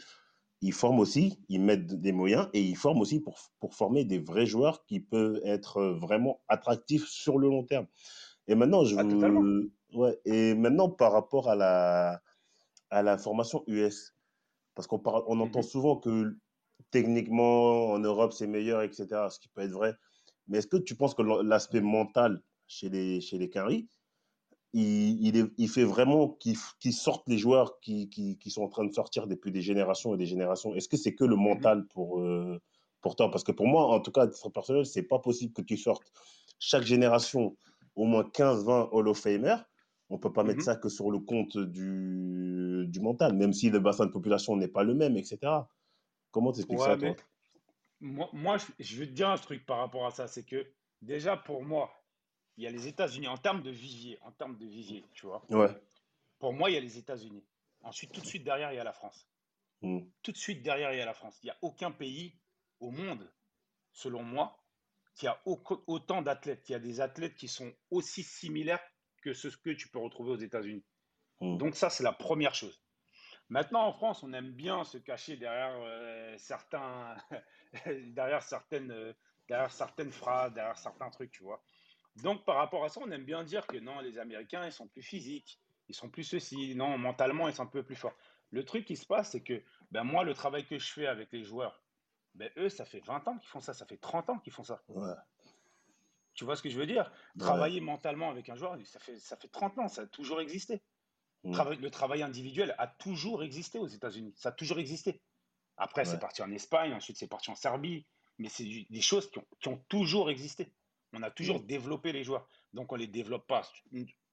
ils 0.61 0.73
forment 0.73 0.99
aussi, 0.99 1.39
ils 1.47 1.61
mettent 1.61 1.93
des 1.93 2.11
moyens 2.11 2.49
et 2.53 2.61
ils 2.61 2.75
forment 2.75 2.99
aussi 3.01 3.19
pour, 3.19 3.37
pour 3.59 3.73
former 3.73 4.03
des 4.03 4.19
vrais 4.19 4.45
joueurs 4.45 4.85
qui 4.85 4.99
peuvent 4.99 5.39
être 5.45 5.81
vraiment 5.81 6.41
attractifs 6.47 7.07
sur 7.07 7.37
le 7.37 7.47
long 7.47 7.63
terme. 7.63 7.87
Et 8.47 8.55
maintenant, 8.55 8.83
je 8.83 8.95
ah, 8.97 9.97
ouais, 9.97 10.19
et 10.25 10.55
maintenant 10.55 10.89
par 10.89 11.13
rapport 11.13 11.49
à 11.49 11.55
la, 11.55 12.21
à 12.89 13.03
la 13.03 13.17
formation 13.17 13.63
US, 13.67 14.15
parce 14.79 14.87
qu'on 14.87 14.97
parle, 14.97 15.23
on 15.27 15.41
entend 15.41 15.59
mhm. 15.59 15.65
souvent 15.65 15.97
que 15.97 16.37
techniquement 16.89 17.91
en 17.91 17.99
Europe 17.99 18.31
c'est 18.31 18.47
meilleur, 18.47 18.81
etc. 18.81 19.07
Ce 19.29 19.37
qui 19.37 19.49
peut 19.49 19.59
être 19.59 19.73
vrai. 19.73 19.93
Mais 20.47 20.59
est-ce 20.59 20.67
que 20.67 20.77
tu 20.77 20.95
penses 20.95 21.13
que 21.13 21.21
l'aspect 21.21 21.81
mental 21.81 22.41
chez 22.65 22.87
les 22.87 23.19
chez 23.19 23.37
les 23.37 23.51
il, 24.71 25.51
il, 25.57 25.67
fait 25.67 25.83
vraiment 25.83 26.29
qu'ils 26.29 26.93
sortent 26.93 27.27
les 27.27 27.37
joueurs 27.37 27.81
qui, 27.81 28.09
qui, 28.09 28.49
sont 28.49 28.61
en 28.61 28.69
train 28.69 28.85
de 28.85 28.93
sortir 28.93 29.27
depuis 29.27 29.51
des 29.51 29.61
générations 29.61 30.13
et 30.13 30.17
des 30.17 30.27
générations? 30.27 30.73
Est-ce 30.73 30.87
que 30.87 30.95
c'est 30.95 31.13
que 31.13 31.25
le 31.25 31.35
mhm. 31.35 31.43
mental 31.43 31.85
pour, 31.87 32.21
euh, 32.21 32.57
pour 33.01 33.17
toi? 33.17 33.29
Parce 33.31 33.43
que 33.43 33.51
pour 33.51 33.67
moi, 33.67 33.83
en 33.87 33.99
tout 33.99 34.11
cas, 34.11 34.21
à 34.21 34.27
titre 34.27 34.49
personnel, 34.49 34.85
c'est 34.85 35.03
pas 35.03 35.19
possible 35.19 35.51
que 35.51 35.61
tu 35.61 35.75
sortes 35.75 36.09
chaque 36.57 36.83
génération 36.83 37.57
au 37.97 38.05
moins 38.05 38.23
15-20 38.23 38.89
Hall 38.93 39.09
of 39.09 39.19
Famer. 39.19 39.57
On 40.09 40.17
peut 40.17 40.33
pas 40.33 40.43
mettre 40.43 40.59
mhm. 40.59 40.65
ça 40.65 40.75
que 40.75 40.89
sur 40.89 41.11
le 41.11 41.19
compte 41.19 41.57
du, 41.57 42.85
du 42.87 42.99
mental, 42.99 43.33
même 43.33 43.53
si 43.53 43.69
le 43.69 43.79
bassin 43.79 44.05
de 44.05 44.11
population 44.11 44.55
n'est 44.55 44.67
pas 44.67 44.83
le 44.83 44.95
même, 44.95 45.17
etc. 45.17 45.39
Comment 46.31 46.51
t'expliques 46.51 46.79
ça, 46.79 46.97
toi? 46.97 47.15
moi, 48.01 48.29
moi, 48.33 48.57
je 48.79 48.95
veux 48.97 49.05
te 49.05 49.11
dire 49.11 49.29
un 49.29 49.37
truc 49.37 49.65
par 49.65 49.77
rapport 49.77 50.05
à 50.05 50.11
ça, 50.11 50.27
c'est 50.27 50.43
que 50.43 50.71
déjà 51.01 51.37
pour 51.37 51.63
moi, 51.63 51.91
il 52.57 52.63
y 52.63 52.67
a 52.67 52.71
les 52.71 52.87
États-Unis 52.87 53.27
en 53.27 53.37
termes 53.37 53.61
de 53.61 53.71
vivier, 53.71 54.17
en 54.21 54.31
termes 54.31 54.57
de 54.57 54.65
vivier, 54.65 55.05
tu 55.13 55.25
vois. 55.25 55.43
Ouais. 55.49 55.69
Pour 56.39 56.53
moi, 56.53 56.69
il 56.69 56.73
y 56.73 56.77
a 56.77 56.81
les 56.81 56.97
États-Unis. 56.97 57.43
Ensuite, 57.81 58.11
tout 58.11 58.21
de 58.21 58.25
suite 58.25 58.43
derrière, 58.43 58.71
il 58.73 58.75
y 58.75 58.79
a 58.79 58.83
la 58.83 58.93
France. 58.93 59.27
Hmm. 59.81 59.99
Tout 60.23 60.31
de 60.31 60.37
suite 60.37 60.61
derrière, 60.61 60.93
il 60.93 60.97
y 60.97 61.01
a 61.01 61.05
la 61.05 61.13
France. 61.13 61.37
Il 61.41 61.47
n'y 61.47 61.51
a 61.51 61.57
aucun 61.61 61.91
pays 61.91 62.37
au 62.79 62.91
monde, 62.91 63.31
selon 63.91 64.23
moi, 64.23 64.57
qui 65.15 65.27
a 65.27 65.41
autant 65.45 66.21
d'athlètes. 66.21 66.67
Y 66.69 66.73
a 66.73 66.79
des 66.79 67.01
athlètes 67.01 67.35
qui 67.35 67.47
sont 67.47 67.71
aussi 67.91 68.23
similaires 68.23 68.81
que 69.19 69.33
ce 69.33 69.47
que 69.49 69.71
tu 69.71 69.89
peux 69.89 69.99
retrouver 69.99 70.31
aux 70.31 70.37
États-Unis. 70.37 70.83
Hmm. 71.41 71.57
Donc 71.57 71.75
ça, 71.75 71.89
c'est 71.89 72.03
la 72.03 72.13
première 72.13 72.55
chose. 72.55 72.81
Maintenant, 73.49 73.85
en 73.85 73.93
France, 73.93 74.23
on 74.23 74.31
aime 74.33 74.51
bien 74.51 74.83
se 74.83 74.97
cacher 74.99 75.35
derrière 75.35 75.75
euh, 75.81 76.35
certains, 76.37 77.15
derrière 78.13 78.43
certaines, 78.43 78.91
euh, 78.91 79.13
derrière 79.47 79.71
certaines 79.71 80.11
phrases, 80.11 80.53
derrière 80.53 80.77
certains 80.77 81.09
trucs, 81.09 81.31
tu 81.31 81.43
vois. 81.43 81.61
Donc, 82.17 82.45
par 82.45 82.57
rapport 82.57 82.83
à 82.83 82.89
ça, 82.89 83.01
on 83.03 83.09
aime 83.11 83.23
bien 83.23 83.43
dire 83.43 83.65
que 83.65 83.77
non, 83.77 83.99
les 84.01 84.19
Américains, 84.19 84.65
ils 84.65 84.71
sont 84.71 84.87
plus 84.87 85.01
physiques, 85.01 85.59
ils 85.87 85.95
sont 85.95 86.09
plus 86.09 86.23
ceci, 86.23 86.75
non, 86.75 86.97
mentalement, 86.97 87.47
ils 87.47 87.55
sont 87.55 87.63
un 87.63 87.67
peu 87.67 87.83
plus 87.83 87.95
forts. 87.95 88.15
Le 88.51 88.63
truc 88.63 88.85
qui 88.85 88.95
se 88.95 89.05
passe, 89.05 89.31
c'est 89.31 89.41
que 89.41 89.63
ben, 89.91 90.03
moi, 90.03 90.23
le 90.23 90.33
travail 90.33 90.65
que 90.65 90.77
je 90.77 90.91
fais 90.91 91.07
avec 91.07 91.31
les 91.31 91.43
joueurs, 91.43 91.81
ben, 92.35 92.51
eux, 92.57 92.69
ça 92.69 92.85
fait 92.85 93.03
20 93.05 93.27
ans 93.27 93.37
qu'ils 93.37 93.49
font 93.49 93.59
ça, 93.59 93.73
ça 93.73 93.85
fait 93.85 93.97
30 93.97 94.29
ans 94.29 94.39
qu'ils 94.39 94.53
font 94.53 94.63
ça. 94.63 94.81
Tu 96.39 96.45
vois 96.45 96.55
ce 96.55 96.61
que 96.61 96.69
je 96.69 96.79
veux 96.79 96.85
dire? 96.85 97.11
Travailler 97.37 97.81
mentalement 97.81 98.29
avec 98.29 98.47
un 98.47 98.55
joueur, 98.55 98.77
ça 98.85 98.97
fait, 98.97 99.19
ça 99.19 99.35
fait 99.35 99.49
30 99.49 99.77
ans, 99.77 99.87
ça 99.89 100.03
a 100.03 100.05
toujours 100.05 100.39
existé. 100.39 100.81
Mm. 101.43 101.73
Le 101.81 101.91
travail 101.91 102.23
individuel 102.23 102.73
a 102.77 102.87
toujours 102.87 103.43
existé 103.43 103.77
aux 103.77 103.87
États-Unis, 103.87 104.33
ça 104.37 104.47
a 104.47 104.51
toujours 104.53 104.79
existé. 104.79 105.21
Après, 105.75 106.05
c'est 106.05 106.17
parti 106.17 106.41
en 106.41 106.49
Espagne, 106.51 106.93
ensuite 106.93 107.17
c'est 107.17 107.27
parti 107.27 107.51
en 107.51 107.55
Serbie, 107.55 108.07
mais 108.37 108.47
c'est 108.47 108.63
des 108.63 109.01
choses 109.01 109.29
qui 109.29 109.39
ont, 109.39 109.45
qui 109.59 109.67
ont 109.67 109.83
toujours 109.89 110.29
existé. 110.29 110.71
On 111.11 111.23
a 111.23 111.29
toujours 111.29 111.59
développé 111.59 112.13
les 112.13 112.23
joueurs. 112.23 112.47
Donc, 112.71 112.93
on 112.93 112.95
ne 112.95 113.01
les 113.01 113.07
développe 113.07 113.45
pas, 113.45 113.69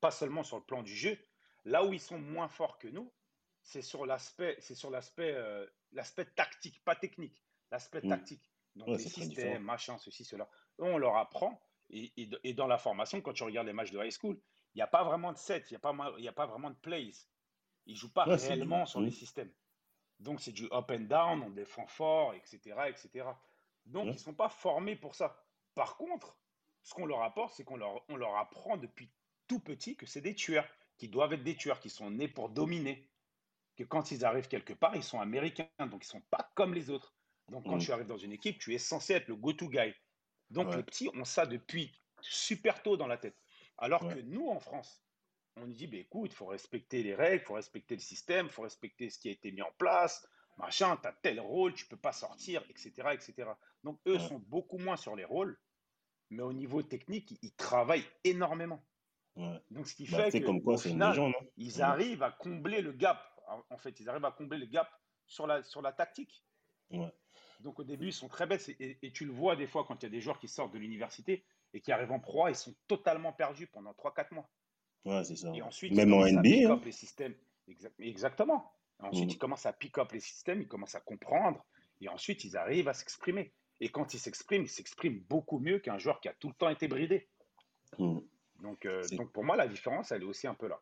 pas 0.00 0.12
seulement 0.12 0.44
sur 0.44 0.58
le 0.58 0.62
plan 0.62 0.84
du 0.84 0.94
jeu. 0.94 1.18
Là 1.64 1.84
où 1.84 1.92
ils 1.92 1.98
sont 1.98 2.20
moins 2.20 2.46
forts 2.46 2.78
que 2.78 2.86
nous, 2.86 3.12
c'est 3.64 3.82
sur 3.82 4.06
l'aspect, 4.06 4.56
c'est 4.60 4.76
sur 4.76 4.90
l'aspect, 4.90 5.32
euh, 5.34 5.66
l'aspect 5.90 6.26
tactique, 6.26 6.80
pas 6.84 6.94
technique, 6.94 7.44
l'aspect 7.72 8.00
mmh. 8.00 8.10
tactique. 8.10 8.52
Donc, 8.76 8.86
les 8.90 8.98
systèmes, 8.98 9.64
machin, 9.64 9.98
ceci, 9.98 10.24
cela. 10.24 10.48
On 10.78 10.98
leur 10.98 11.16
apprend. 11.16 11.60
Et, 11.90 12.12
et, 12.42 12.52
dans 12.52 12.66
la 12.66 12.78
formation, 12.78 13.20
quand 13.20 13.32
tu 13.32 13.44
regardes 13.44 13.66
les 13.66 13.72
matchs 13.72 13.92
de 13.92 14.02
high 14.02 14.10
school, 14.10 14.36
il 14.74 14.78
n'y 14.78 14.82
a 14.82 14.86
pas 14.86 15.04
vraiment 15.04 15.32
de 15.32 15.38
set, 15.38 15.70
il 15.70 15.74
n'y 15.74 15.76
a, 15.76 15.80
pas, 15.80 15.94
a 15.94 16.32
pas 16.32 16.46
vraiment 16.46 16.70
de 16.70 16.76
plays. 16.76 17.12
Ils 17.86 17.92
ne 17.92 17.98
jouent 17.98 18.12
pas 18.12 18.24
réellement 18.24 18.86
sur 18.86 19.00
les 19.00 19.12
systèmes. 19.12 19.52
Donc, 20.18 20.40
c'est 20.40 20.52
du 20.52 20.64
up 20.72 20.90
and 20.90 21.06
down, 21.08 21.42
on 21.42 21.50
défend 21.50 21.86
fort, 21.86 22.34
etc. 22.34 22.58
etc. 22.88 23.28
Donc, 23.84 24.06
ils 24.06 24.12
ne 24.12 24.18
sont 24.18 24.34
pas 24.34 24.48
formés 24.48 24.96
pour 24.96 25.14
ça. 25.14 25.40
Par 25.74 25.96
contre, 25.96 26.36
ce 26.82 26.94
qu'on 26.94 27.06
leur 27.06 27.22
apporte, 27.22 27.54
c'est 27.54 27.64
qu'on 27.64 27.76
leur, 27.76 28.04
on 28.08 28.16
leur 28.16 28.36
apprend 28.36 28.76
depuis 28.76 29.10
tout 29.46 29.60
petit 29.60 29.96
que 29.96 30.06
c'est 30.06 30.20
des 30.20 30.34
tueurs, 30.34 30.66
qui 30.98 31.08
doivent 31.08 31.32
être 31.34 31.44
des 31.44 31.56
tueurs, 31.56 31.80
qui 31.80 31.90
sont 31.90 32.10
nés 32.10 32.28
pour 32.28 32.48
dominer. 32.48 33.08
Que 33.76 33.84
quand 33.84 34.10
ils 34.10 34.24
arrivent 34.24 34.48
quelque 34.48 34.72
part, 34.72 34.96
ils 34.96 35.02
sont 35.02 35.20
américains, 35.20 35.68
donc 35.78 36.04
ils 36.04 36.08
ne 36.08 36.20
sont 36.20 36.22
pas 36.30 36.50
comme 36.54 36.74
les 36.74 36.90
autres. 36.90 37.14
Donc 37.48 37.64
quand 37.64 37.76
mm. 37.76 37.80
tu 37.80 37.92
arrives 37.92 38.06
dans 38.06 38.16
une 38.16 38.32
équipe, 38.32 38.58
tu 38.58 38.74
es 38.74 38.78
censé 38.78 39.14
être 39.14 39.28
le 39.28 39.36
go-to 39.36 39.68
guy. 39.68 39.94
Donc 40.50 40.74
les 40.74 40.82
petits 40.82 41.10
ont 41.14 41.24
ça 41.24 41.46
depuis 41.46 41.92
super 42.20 42.82
tôt 42.82 42.96
dans 42.96 43.06
la 43.06 43.18
tête. 43.18 43.36
Alors 43.78 44.08
que 44.08 44.20
nous, 44.20 44.48
en 44.48 44.60
France, 44.60 45.02
on 45.56 45.66
dit, 45.66 45.86
bah, 45.86 45.98
écoute, 45.98 46.30
il 46.32 46.36
faut 46.36 46.46
respecter 46.46 47.02
les 47.02 47.14
règles, 47.14 47.42
il 47.42 47.46
faut 47.46 47.54
respecter 47.54 47.94
le 47.94 48.00
système, 48.00 48.46
il 48.46 48.52
faut 48.52 48.62
respecter 48.62 49.10
ce 49.10 49.18
qui 49.18 49.28
a 49.28 49.32
été 49.32 49.52
mis 49.52 49.62
en 49.62 49.72
place, 49.78 50.26
machin, 50.58 50.96
tu 50.96 51.08
as 51.08 51.12
tel 51.12 51.40
rôle, 51.40 51.74
tu 51.74 51.86
peux 51.86 51.96
pas 51.96 52.12
sortir, 52.12 52.62
etc. 52.68 52.92
etc. 53.12 53.50
Donc 53.84 54.00
eux 54.06 54.18
sont 54.18 54.38
beaucoup 54.38 54.78
moins 54.78 54.96
sur 54.96 55.16
les 55.16 55.24
rôles 55.24 55.58
mais 56.30 56.42
au 56.42 56.52
niveau 56.52 56.82
technique, 56.82 57.38
ils 57.42 57.54
travaillent 57.54 58.06
énormément. 58.24 58.84
Donc, 59.70 59.86
ce 59.86 59.94
qui 59.94 60.10
bah, 60.10 60.30
fait 60.30 60.40
que, 60.40 60.76
final, 60.78 61.34
ils 61.58 61.82
arrivent 61.82 62.22
à 62.22 62.30
combler 62.30 62.80
le 62.80 62.92
gap. 62.92 63.20
En 63.68 63.76
fait, 63.76 64.00
ils 64.00 64.08
arrivent 64.08 64.24
à 64.24 64.32
combler 64.32 64.58
le 64.58 64.66
gap 64.66 64.88
sur 65.26 65.46
la, 65.46 65.62
sur 65.62 65.82
la 65.82 65.92
tactique. 65.92 66.42
Donc, 67.60 67.78
au 67.78 67.84
début, 67.84 68.08
ils 68.08 68.12
sont 68.12 68.28
très 68.28 68.46
bêtes. 68.46 68.68
Et, 68.80 69.10
tu 69.12 69.24
le 69.24 69.32
vois 69.32 69.56
des 69.56 69.66
fois 69.66 69.84
quand 69.84 70.02
il 70.02 70.06
y 70.06 70.06
a 70.06 70.10
des 70.10 70.20
joueurs 70.20 70.38
qui 70.38 70.48
sortent 70.48 70.72
de 70.72 70.78
l'université 70.78 71.44
et 71.72 71.80
qui 71.80 71.92
arrivent 71.92 72.12
en 72.12 72.20
proie, 72.20 72.50
ils 72.50 72.56
sont 72.56 72.74
totalement 72.86 73.32
perdus 73.32 73.66
pendant 73.66 73.92
3-4 73.92 74.34
mois. 74.34 74.48
Ouais, 75.04 75.24
c'est 75.24 75.36
ça. 75.36 75.52
Et 75.54 75.62
ensuite, 75.62 75.92
Même 75.92 76.12
en 76.12 76.26
NBA. 76.26 76.72
Hein. 76.72 76.80
les 76.84 76.92
systèmes. 76.92 77.34
Exactement. 77.98 78.72
Ensuite, 79.00 79.26
mm. 79.26 79.30
ils 79.30 79.38
commencent 79.38 79.66
à 79.66 79.72
pick 79.72 79.98
up 79.98 80.12
les 80.12 80.20
systèmes, 80.20 80.62
ils 80.62 80.68
commencent 80.68 80.94
à 80.94 81.00
comprendre. 81.00 81.64
Et 82.00 82.08
ensuite, 82.08 82.44
ils 82.44 82.56
arrivent 82.56 82.88
à 82.88 82.94
s'exprimer. 82.94 83.52
Et 83.80 83.88
quand 83.88 84.14
il 84.14 84.18
s'exprime, 84.18 84.62
il 84.62 84.68
s'exprime 84.68 85.20
beaucoup 85.28 85.58
mieux 85.58 85.78
qu'un 85.78 85.98
joueur 85.98 86.20
qui 86.20 86.28
a 86.28 86.34
tout 86.34 86.48
le 86.48 86.54
temps 86.54 86.68
été 86.68 86.88
bridé. 86.88 87.28
Hmm. 87.98 88.20
Donc, 88.62 88.86
euh, 88.86 89.02
donc 89.12 89.32
pour 89.32 89.44
moi, 89.44 89.56
la 89.56 89.68
différence, 89.68 90.12
elle 90.12 90.22
est 90.22 90.26
aussi 90.26 90.46
un 90.46 90.54
peu 90.54 90.68
là. 90.68 90.80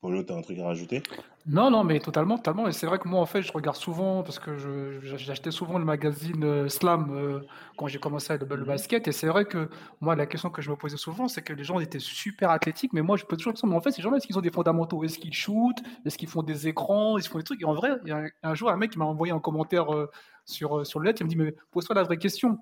Polo, 0.00 0.22
tu 0.22 0.32
as 0.32 0.36
un 0.36 0.42
truc 0.42 0.58
à 0.60 0.66
rajouter? 0.66 1.02
Non, 1.44 1.70
non, 1.70 1.82
mais 1.82 1.98
totalement, 1.98 2.36
totalement. 2.36 2.68
Et 2.68 2.72
c'est 2.72 2.86
vrai 2.86 3.00
que 3.00 3.08
moi, 3.08 3.20
en 3.20 3.26
fait, 3.26 3.42
je 3.42 3.52
regarde 3.52 3.76
souvent, 3.76 4.22
parce 4.22 4.38
que 4.38 5.00
j'achetais 5.02 5.50
souvent 5.50 5.76
le 5.76 5.84
magazine 5.84 6.44
euh, 6.44 6.68
Slam 6.68 7.10
euh, 7.10 7.40
quand 7.76 7.88
j'ai 7.88 7.98
commencé 7.98 8.32
à 8.32 8.36
le, 8.36 8.46
le, 8.46 8.56
mhm. 8.58 8.64
basket. 8.64 9.08
Et 9.08 9.12
c'est 9.12 9.26
vrai 9.26 9.44
que 9.44 9.68
moi, 10.00 10.14
la 10.14 10.26
question 10.26 10.50
que 10.50 10.62
je 10.62 10.70
me 10.70 10.76
posais 10.76 10.96
souvent, 10.96 11.26
c'est 11.26 11.42
que 11.42 11.52
les 11.52 11.64
gens 11.64 11.80
étaient 11.80 11.98
super 11.98 12.50
athlétiques, 12.50 12.92
mais 12.92 13.02
moi, 13.02 13.16
je 13.16 13.24
peux 13.24 13.36
toujours 13.36 13.54
dire, 13.54 13.66
mais 13.66 13.74
en 13.74 13.80
fait, 13.80 13.90
ces 13.90 14.02
gens-là, 14.02 14.18
est-ce 14.18 14.26
qu'ils 14.28 14.38
ont 14.38 14.42
des 14.42 14.52
fondamentaux? 14.52 15.02
Est-ce 15.02 15.18
qu'ils 15.18 15.34
shootent? 15.34 15.82
Est-ce 16.04 16.16
qu'ils 16.16 16.28
font 16.28 16.44
des 16.44 16.68
écrans? 16.68 17.18
Est-ce 17.18 17.24
qu'ils 17.24 17.32
font 17.32 17.38
des 17.38 17.44
trucs? 17.44 17.62
Et 17.62 17.64
en 17.64 17.74
vrai, 17.74 17.90
il 18.04 18.08
y 18.10 18.12
a 18.12 18.22
un, 18.44 18.54
jour, 18.54 18.70
un 18.70 18.76
mec 18.76 18.96
m'a 18.96 19.04
envoyé 19.04 19.32
un 19.32 19.40
commentaire 19.40 19.92
euh, 19.92 20.08
sur, 20.44 20.86
sur 20.86 21.00
le 21.00 21.06
net, 21.06 21.18
il 21.18 21.24
me 21.24 21.28
dit, 21.28 21.36
mais 21.36 21.56
pose-toi 21.72 21.96
la 21.96 22.04
vraie 22.04 22.18
question. 22.18 22.58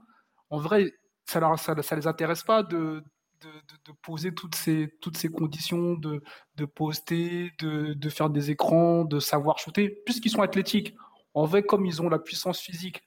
En 0.49 0.59
vrai, 0.59 0.95
ça 1.27 1.41
ne 1.41 1.57
ça, 1.57 1.83
ça 1.83 1.97
les 1.97 2.07
intéresse 2.07 2.45
pas 2.45 2.63
de 2.63 3.03
de, 3.41 3.93
poser 4.03 4.35
toutes 4.35 4.55
ces, 4.55 4.89
toutes 5.01 5.17
ces 5.17 5.29
conditions, 5.29 5.95
de, 5.95 6.23
de 6.57 6.65
poster, 6.65 7.53
de, 7.59 7.95
de, 7.95 8.09
faire 8.09 8.31
des 8.31 8.51
écrans, 8.51 9.05
de 9.05 9.21
savoir 9.21 9.59
shooter, 9.59 10.03
puisqu'ils 10.05 10.31
sont 10.31 10.43
athlétiques. 10.43 10.95
En 11.35 11.45
vrai, 11.45 11.63
comme 11.63 11.85
ils 11.85 12.01
ont 12.03 12.09
la 12.09 12.19
puissance 12.19 12.61
physique, 12.61 13.03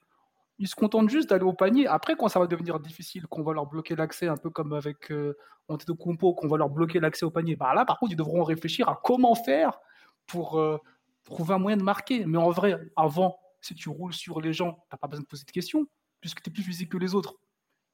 ils 0.59 0.67
se 0.67 0.75
contentent 0.75 1.09
juste 1.09 1.29
d'aller 1.29 1.45
au 1.45 1.53
panier. 1.53 1.87
Après, 1.87 2.15
quand 2.15 2.27
ça 2.27 2.39
va 2.39 2.45
devenir 2.45 2.79
difficile, 2.79 3.25
qu'on 3.27 3.43
va 3.43 3.53
leur 3.53 3.65
bloquer 3.65 3.95
l'accès, 3.95 4.27
un 4.27 4.37
peu 4.37 4.49
comme 4.49 4.73
avec 4.73 5.09
euh, 5.11 5.37
Antetokounmpo, 5.69 6.33
qu'on 6.33 6.47
va 6.47 6.57
leur 6.57 6.69
bloquer 6.69 6.99
l'accès 6.99 7.25
au 7.25 7.31
panier, 7.31 7.55
bah 7.55 7.73
là, 7.73 7.85
par 7.85 7.97
contre, 7.97 8.11
ils 8.11 8.17
devront 8.17 8.43
réfléchir 8.43 8.89
à 8.89 8.99
comment 9.01 9.35
faire 9.35 9.79
pour 10.27 10.59
euh, 10.59 10.77
trouver 11.23 11.53
un 11.53 11.59
moyen 11.59 11.77
de 11.77 11.83
marquer. 11.83 12.25
Mais 12.25 12.37
en 12.37 12.49
vrai, 12.49 12.77
avant, 12.97 13.39
si 13.61 13.73
tu 13.73 13.89
roules 13.89 14.13
sur 14.13 14.41
les 14.41 14.51
gens, 14.51 14.73
tu 14.73 14.79
n'as 14.91 14.97
pas 14.97 15.07
besoin 15.07 15.23
de 15.23 15.27
poser 15.27 15.45
de 15.45 15.51
questions, 15.51 15.87
puisque 16.19 16.41
tu 16.41 16.49
es 16.49 16.53
plus 16.53 16.63
physique 16.63 16.91
que 16.91 16.97
les 16.97 17.15
autres. 17.15 17.35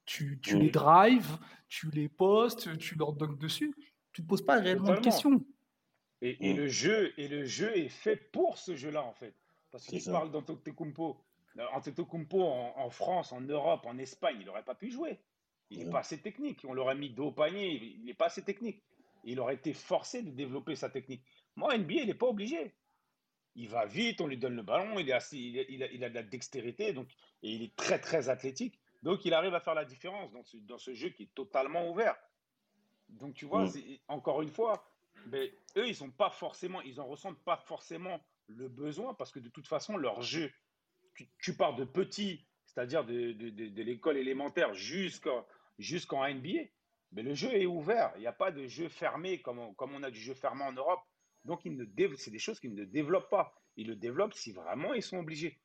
Tu, 0.06 0.40
tu 0.42 0.60
les 0.60 0.70
drives, 0.70 1.38
tu 1.68 1.90
les 1.90 2.10
postes, 2.10 2.78
tu 2.78 2.96
leur 2.96 3.14
donnes 3.14 3.38
dessus. 3.38 3.74
Tu 4.12 4.22
ne 4.22 4.26
te 4.26 4.30
poses 4.30 4.46
pas 4.46 4.60
réellement 4.60 4.94
de 4.94 5.00
questions. 5.00 5.44
Et, 6.22 6.50
et, 6.50 6.54
le 6.54 6.68
jeu, 6.68 7.14
et 7.18 7.28
le 7.28 7.46
jeu 7.46 7.76
est 7.76 7.90
fait 7.90 8.16
pour 8.16 8.58
ce 8.58 8.76
jeu-là, 8.76 9.04
en 9.04 9.14
fait. 9.14 9.36
Parce 9.72 9.86
qu'il 9.86 10.04
parle 10.04 10.32
d'Antetokounmpo. 10.32 11.18
Antetokounmpo 11.74 12.44
en, 12.44 12.74
en 12.78 12.90
France, 12.90 13.32
en 13.32 13.42
Europe, 13.42 13.86
en 13.86 13.98
Espagne, 13.98 14.38
il 14.40 14.46
n'aurait 14.46 14.64
pas 14.64 14.76
pu 14.76 14.92
jouer. 14.92 15.20
Il 15.70 15.80
n'est 15.80 15.90
pas 15.90 16.00
assez 16.00 16.22
technique. 16.22 16.64
On 16.68 16.74
l'aurait 16.74 16.96
mis 16.96 17.10
dos 17.10 17.28
au 17.28 17.32
panier. 17.32 17.98
Il 17.98 18.06
n'est 18.06 18.14
pas 18.14 18.28
assez 18.28 18.44
technique. 18.44 18.84
Il 19.24 19.40
aurait 19.40 19.56
été 19.56 19.74
forcé 19.74 20.22
de 20.22 20.30
développer 20.30 20.76
sa 20.76 20.90
technique. 20.90 21.24
Moi, 21.56 21.78
NBA, 21.78 21.94
il 21.94 22.08
n'est 22.08 22.14
pas 22.14 22.28
obligé. 22.28 22.76
Il 23.56 23.70
va 23.70 23.86
vite, 23.86 24.22
on 24.22 24.28
lui 24.28 24.38
donne 24.38 24.56
le 24.56 24.64
ballon, 24.64 25.00
il, 25.00 25.10
est 25.10 25.14
assez, 25.14 25.38
il, 25.38 25.82
a, 25.82 25.88
il, 25.92 26.04
a, 26.04 26.10
de 26.10 26.16
la 26.16 26.24
dextérité, 26.24 26.92
donc, 26.92 27.08
et 27.42 27.52
il 27.52 27.64
est 27.64 27.76
très, 27.78 28.00
très 28.00 28.28
athlétique. 28.28 28.78
Donc, 29.06 29.24
il 29.24 29.36
arrive 29.36 29.54
à 29.54 29.60
faire 29.60 29.76
la 29.76 29.86
différence 29.86 30.32
dans 30.32 30.44
ce, 30.44 30.58
dans 30.58 30.80
ce 30.80 30.96
jeu 30.96 31.10
qui 31.10 31.24
est 31.24 31.36
totalement 31.36 31.88
ouvert. 31.92 32.16
Donc, 33.08 33.36
tu 33.36 33.46
vois, 33.46 33.68
encore 34.08 34.42
une 34.42 34.50
fois, 34.50 34.84
mais 35.28 35.54
eux, 35.78 35.88
ils 35.88 36.04
ont 36.04 36.10
pas 36.10 36.32
forcément, 36.32 36.82
ils 36.82 37.00
en 37.00 37.06
ressentent 37.06 37.44
pas 37.44 37.56
forcément 37.56 38.20
le 38.48 38.68
besoin 38.68 39.14
parce 39.14 39.32
que 39.32 39.38
de 39.38 39.48
toute 39.48 39.68
façon, 39.68 39.96
leur 39.96 40.24
jeu, 40.24 40.52
tu, 41.38 41.56
pars 41.56 41.76
de 41.76 41.86
petit, 41.86 42.48
c'est-à-dire 42.66 43.06
de, 43.06 43.34
de, 43.34 43.84
l'école 43.84 44.18
élémentaire 44.18 44.74
jusqu'en 44.74 46.28
NBA, 46.28 46.64
mais 47.12 47.22
le 47.22 47.36
jeu 47.36 47.54
est 47.54 47.68
ouvert. 47.68 48.12
Il 48.16 48.22
n'y 48.22 48.28
a 48.28 48.34
pas 48.34 48.52
de 48.52 48.66
jeu 48.66 48.90
fermé 48.90 49.40
comme 49.40 49.60
on, 49.60 49.76
comme 49.76 49.94
on 49.94 50.02
a 50.02 50.10
du 50.10 50.20
jeu 50.20 50.34
fermé 50.34 50.64
en 50.64 50.74
Europe. 50.74 51.02
Donc, 51.46 51.62
c'est 52.18 52.32
des 52.32 52.40
choses 52.40 52.60
qu'ils 52.60 52.74
ne 52.74 52.86
développent 52.86 53.30
pas. 53.30 53.54
Ils 53.78 53.86
le 53.86 53.96
développent 53.96 54.34
si 54.34 54.52
vraiment 54.52 54.96
ils 54.96 55.04
sont 55.04 55.18
obligés. 55.18 55.60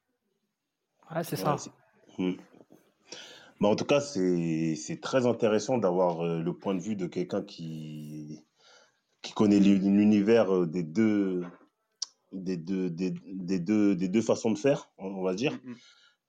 Ouais, 1.10 1.24
c'est 1.24 1.36
ça. 1.36 1.56
Hmm. 3.60 3.66
en 3.66 3.76
tout 3.76 3.84
cas, 3.84 4.00
c'est 4.00 5.00
très 5.00 5.26
intéressant 5.26 5.78
d'avoir 5.78 6.22
euh, 6.22 6.40
le 6.40 6.52
point 6.54 6.74
de 6.74 6.80
vue 6.80 6.96
de 6.96 7.06
quelqu'un 7.06 7.42
qui, 7.42 8.40
qui 9.22 9.32
connaît 9.32 9.60
l'univers 9.60 10.54
euh, 10.54 10.66
des 10.66 10.82
deux, 10.82 11.42
des, 12.32 12.56
deux, 12.56 12.90
des, 12.90 13.10
deux, 13.58 13.94
des 13.94 14.08
deux 14.08 14.22
façons 14.22 14.50
de 14.50 14.58
faire, 14.58 14.90
on 14.98 15.22
va 15.22 15.34
dire. 15.34 15.52
Mm, 15.64 15.70
mm. 15.70 15.76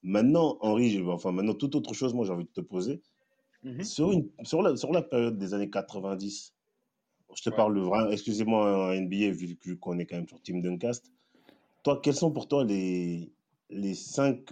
Maintenant, 0.03 0.57
Henri, 0.61 1.01
enfin, 1.07 1.31
maintenant, 1.31 1.53
toute 1.53 1.75
autre 1.75 1.93
chose, 1.93 2.13
moi, 2.13 2.25
j'ai 2.25 2.33
envie 2.33 2.45
de 2.45 2.49
te 2.49 2.61
poser. 2.61 3.01
Mm-hmm. 3.63 3.83
Sur, 3.83 4.11
une, 4.11 4.29
sur, 4.43 4.61
la, 4.61 4.75
sur 4.75 4.91
la 4.91 5.03
période 5.03 5.37
des 5.37 5.53
années 5.53 5.69
90, 5.69 6.53
je 7.35 7.43
te 7.43 7.49
parle 7.49 7.79
vraiment, 7.79 8.09
excusez-moi, 8.09 8.99
NBA, 8.99 9.29
vu 9.31 9.77
qu'on 9.79 9.99
est 9.99 10.05
quand 10.05 10.17
même 10.17 10.27
sur 10.27 10.41
Team 10.41 10.61
Duncast. 10.61 11.11
Toi, 11.83 11.99
quels 12.03 12.15
sont 12.15 12.31
pour 12.31 12.47
toi 12.47 12.63
les, 12.63 13.31
les 13.69 13.93
cinq 13.93 14.51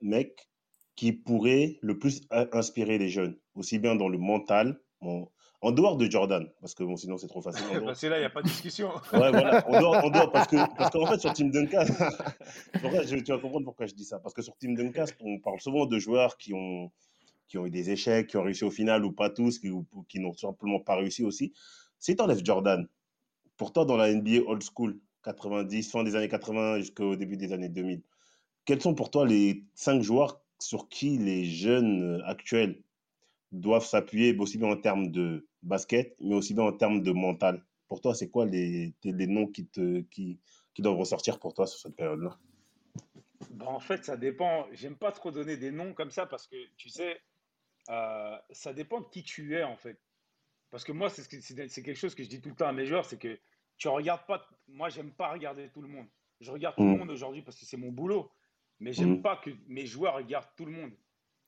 mecs 0.00 0.48
qui 0.96 1.12
pourraient 1.12 1.78
le 1.80 1.98
plus 1.98 2.22
inspirer 2.30 2.98
les 2.98 3.08
jeunes, 3.08 3.36
aussi 3.54 3.78
bien 3.78 3.94
dans 3.94 4.08
le 4.08 4.18
mental, 4.18 4.78
en 5.62 5.70
dehors 5.70 5.96
de 5.96 6.10
Jordan, 6.10 6.48
parce 6.60 6.74
que 6.74 6.82
bon, 6.82 6.96
sinon 6.96 7.16
c'est 7.16 7.28
trop 7.28 7.40
facile. 7.40 7.64
que 7.70 8.06
là, 8.08 8.16
il 8.16 8.20
n'y 8.20 8.26
a 8.26 8.30
pas 8.30 8.42
de 8.42 8.48
discussion. 8.48 8.88
ouais, 8.88 9.30
voilà, 9.30 9.66
en 9.68 9.80
dehors, 9.80 10.04
en 10.04 10.10
dehors 10.10 10.32
parce 10.32 10.48
qu'en 10.48 10.66
parce 10.66 10.90
qu'en 10.90 11.06
fait, 11.06 11.20
sur 11.20 11.32
Team 11.32 11.50
Duncast, 11.50 11.92
tu 11.94 13.32
vas 13.32 13.38
comprendre 13.38 13.64
pourquoi 13.64 13.86
je 13.86 13.94
dis 13.94 14.04
ça. 14.04 14.18
Parce 14.18 14.34
que 14.34 14.42
sur 14.42 14.56
Team 14.56 14.74
Duncast, 14.74 15.16
on 15.20 15.38
parle 15.38 15.60
souvent 15.60 15.86
de 15.86 15.98
joueurs 15.98 16.36
qui 16.36 16.52
ont, 16.52 16.90
qui 17.46 17.58
ont 17.58 17.66
eu 17.66 17.70
des 17.70 17.90
échecs, 17.90 18.26
qui 18.26 18.36
ont 18.36 18.42
réussi 18.42 18.64
au 18.64 18.70
final 18.70 19.04
ou 19.04 19.12
pas 19.12 19.30
tous, 19.30 19.60
qui, 19.60 19.70
qui 20.08 20.18
n'ont 20.18 20.34
simplement 20.34 20.80
pas 20.80 20.96
réussi 20.96 21.22
aussi. 21.22 21.52
Si 22.00 22.16
tu 22.16 22.22
enlèves 22.22 22.44
Jordan, 22.44 22.88
pour 23.56 23.72
toi, 23.72 23.84
dans 23.84 23.96
la 23.96 24.12
NBA 24.12 24.42
old 24.46 24.62
school, 24.62 24.98
90, 25.22 25.90
fin 25.90 26.02
des 26.02 26.16
années 26.16 26.28
80 26.28 26.78
jusqu'au 26.78 27.14
début 27.14 27.36
des 27.36 27.52
années 27.52 27.68
2000, 27.68 28.02
quels 28.64 28.82
sont 28.82 28.94
pour 28.94 29.10
toi 29.12 29.24
les 29.24 29.64
cinq 29.74 30.02
joueurs 30.02 30.41
sur 30.62 30.88
qui 30.88 31.18
les 31.18 31.44
jeunes 31.44 32.22
actuels 32.26 32.82
doivent 33.52 33.84
s'appuyer, 33.84 34.36
aussi 34.38 34.58
bien 34.58 34.68
en 34.68 34.76
termes 34.76 35.10
de 35.10 35.46
basket, 35.62 36.16
mais 36.20 36.34
aussi 36.34 36.54
bien 36.54 36.64
en 36.64 36.72
termes 36.72 37.02
de 37.02 37.12
mental 37.12 37.64
Pour 37.88 38.00
toi, 38.00 38.14
c'est 38.14 38.30
quoi 38.30 38.46
les, 38.46 38.94
les, 39.04 39.26
noms 39.26 39.46
qui, 39.46 39.66
te, 39.66 40.00
qui, 40.02 40.40
qui 40.74 40.82
doivent 40.82 40.96
ressortir 40.96 41.38
pour 41.38 41.54
toi 41.54 41.66
sur 41.66 41.78
cette 41.78 41.96
période-là? 41.96 42.38
Bah, 43.50 43.66
En 43.68 43.80
fait, 43.80 44.04
ça 44.04 44.16
dépend. 44.16 44.66
J'aime 44.72 44.96
pas 44.96 45.12
trop 45.12 45.30
donner 45.30 45.56
des 45.56 45.70
noms 45.70 45.92
comme 45.92 46.10
ça 46.10 46.26
parce 46.26 46.46
que, 46.46 46.56
tu 46.76 46.88
sais, 46.88 47.20
euh, 47.90 48.36
ça 48.50 48.72
dépend 48.72 49.00
de 49.00 49.06
qui 49.08 49.22
tu 49.22 49.56
es, 49.56 49.62
en 49.62 49.76
fait. 49.76 49.98
Parce 50.70 50.84
que 50.84 50.92
moi, 50.92 51.10
c'est 51.10 51.28
quelque 51.28 51.94
chose 51.94 52.14
que 52.14 52.22
je 52.22 52.28
dis 52.28 52.40
tout 52.40 52.48
le 52.48 52.54
temps 52.54 52.68
à 52.68 52.72
mes 52.72 52.86
joueurs, 52.86 53.04
c'est 53.04 53.18
que 53.18 53.38
tu 53.76 53.88
regardes 53.88 54.24
pas. 54.26 54.48
Moi, 54.68 54.88
j'aime 54.88 55.12
pas 55.12 55.30
regarder 55.30 55.68
tout 55.68 55.82
le 55.82 55.88
monde. 55.88 56.06
Je 56.40 56.50
regarde 56.50 56.74
tout 56.76 56.82
le 56.82 56.94
mmh. 56.94 56.98
monde 56.98 57.10
aujourd'hui 57.10 57.42
parce 57.42 57.58
que 57.58 57.66
c'est 57.66 57.76
mon 57.76 57.92
boulot. 57.92 58.30
Mais 58.82 58.92
j'aime 58.92 59.18
mmh. 59.18 59.22
pas 59.22 59.36
que 59.36 59.50
mes 59.68 59.86
joueurs 59.86 60.14
regardent 60.14 60.50
tout 60.56 60.64
le 60.64 60.72
monde. 60.72 60.90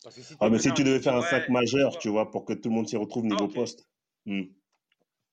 si 0.09 0.37
ah, 0.39 0.49
mais 0.49 0.61
si 0.61 0.72
tu 0.72 0.85
devais 0.85 1.01
faire 1.01 1.16
un 1.16 1.22
5 1.22 1.49
majeur, 1.49 1.99
tu 1.99 2.09
vois, 2.09 2.30
pour 2.30 2.45
que 2.45 2.53
tout 2.53 2.68
le 2.68 2.76
monde 2.76 2.89
s'y 2.89 2.97
retrouve 2.97 3.24
niveau 3.24 3.49
ah, 3.51 3.55
poste. 3.55 3.89
Mmh. 4.24 4.45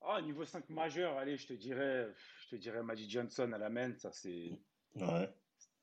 Ah, 0.02 0.20
niveau 0.24 0.44
5 0.44 0.68
majeur, 0.72 1.16
allez, 1.20 1.38
je 1.38 1.46
te 1.46 1.54
dirais, 1.54 2.08
je 2.44 2.56
te 2.56 2.56
dirais 2.56 2.82
Magic 2.82 3.08
Johnson 3.08 3.52
à 3.54 3.60
la 3.60 3.70
main, 3.70 3.94
ça 3.98 4.12
c'est. 4.12 4.52
Ouais. 4.96 5.30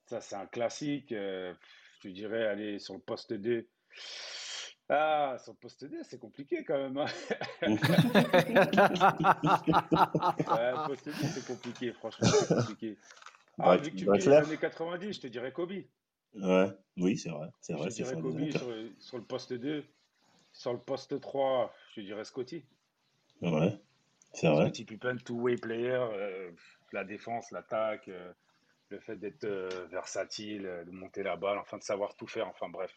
Ça, 0.06 0.20
c'est 0.20 0.34
un 0.34 0.46
classique. 0.46 1.12
Euh, 1.12 1.54
je 1.98 2.08
te 2.08 2.12
dirais, 2.12 2.48
allez, 2.48 2.80
sur 2.80 2.94
le 2.94 3.00
poste 3.00 3.32
2. 3.32 3.68
Ah, 4.88 5.36
sur 5.38 5.52
le 5.52 5.58
poste 5.58 5.84
2, 5.84 6.02
c'est 6.02 6.18
compliqué 6.18 6.64
quand 6.64 6.78
même. 6.78 6.98
Hein. 6.98 7.06
ouais, 10.50 10.72
poste 10.86 11.06
2, 11.06 11.12
c'est 11.12 11.46
compliqué, 11.46 11.92
franchement, 11.92 12.26
c'est 12.26 12.48
compliqué. 12.56 12.96
Ah, 13.60 13.76
vu 13.76 13.92
que 13.92 13.96
tu 13.96 14.06
me 14.06 14.18
dis 14.18 14.26
les 14.28 14.34
années 14.34 14.56
90, 14.56 15.12
je 15.12 15.20
te 15.20 15.26
dirais 15.28 15.52
Kobe. 15.52 15.84
Ouais, 16.34 16.70
oui, 16.96 17.16
c'est 17.16 17.30
vrai. 17.30 17.48
C'est 17.60 17.74
vrai, 17.74 17.90
Kobe 17.90 18.50
sur, 18.50 18.60
sur, 18.98 19.18
le 19.18 19.24
poste 19.24 19.52
2. 19.52 19.84
Sur 20.52 20.72
le 20.72 20.78
poste 20.78 21.20
3, 21.20 21.72
je 21.94 22.00
dirais 22.00 22.24
Scotty. 22.24 22.64
Ouais, 23.42 23.78
c'est 24.32 24.48
vrai. 24.48 24.66
Scotty 24.66 24.84
Pippen, 24.84 25.16
two-way 25.24 25.56
player, 25.56 26.06
euh, 26.12 26.50
la 26.92 27.04
défense, 27.04 27.50
l'attaque, 27.50 28.08
euh, 28.08 28.32
le 28.90 29.00
fait 29.00 29.16
d'être 29.16 29.44
euh, 29.44 29.86
versatile, 29.90 30.62
de 30.86 30.90
monter 30.90 31.22
la 31.22 31.36
balle, 31.36 31.58
enfin 31.58 31.78
de 31.78 31.82
savoir 31.82 32.16
tout 32.16 32.26
faire, 32.26 32.48
enfin 32.48 32.68
bref. 32.68 32.92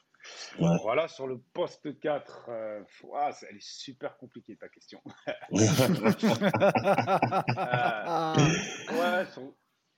Voilà, 0.59 1.07
sur 1.07 1.27
le 1.27 1.39
poste 1.39 1.99
4, 1.99 2.45
euh, 2.49 2.83
elle 3.49 3.57
est 3.57 3.61
super 3.61 4.17
compliquée 4.17 4.55
ta 4.55 4.69
question. 4.69 5.01
Euh, 7.57 8.35
ouais, 8.93 9.25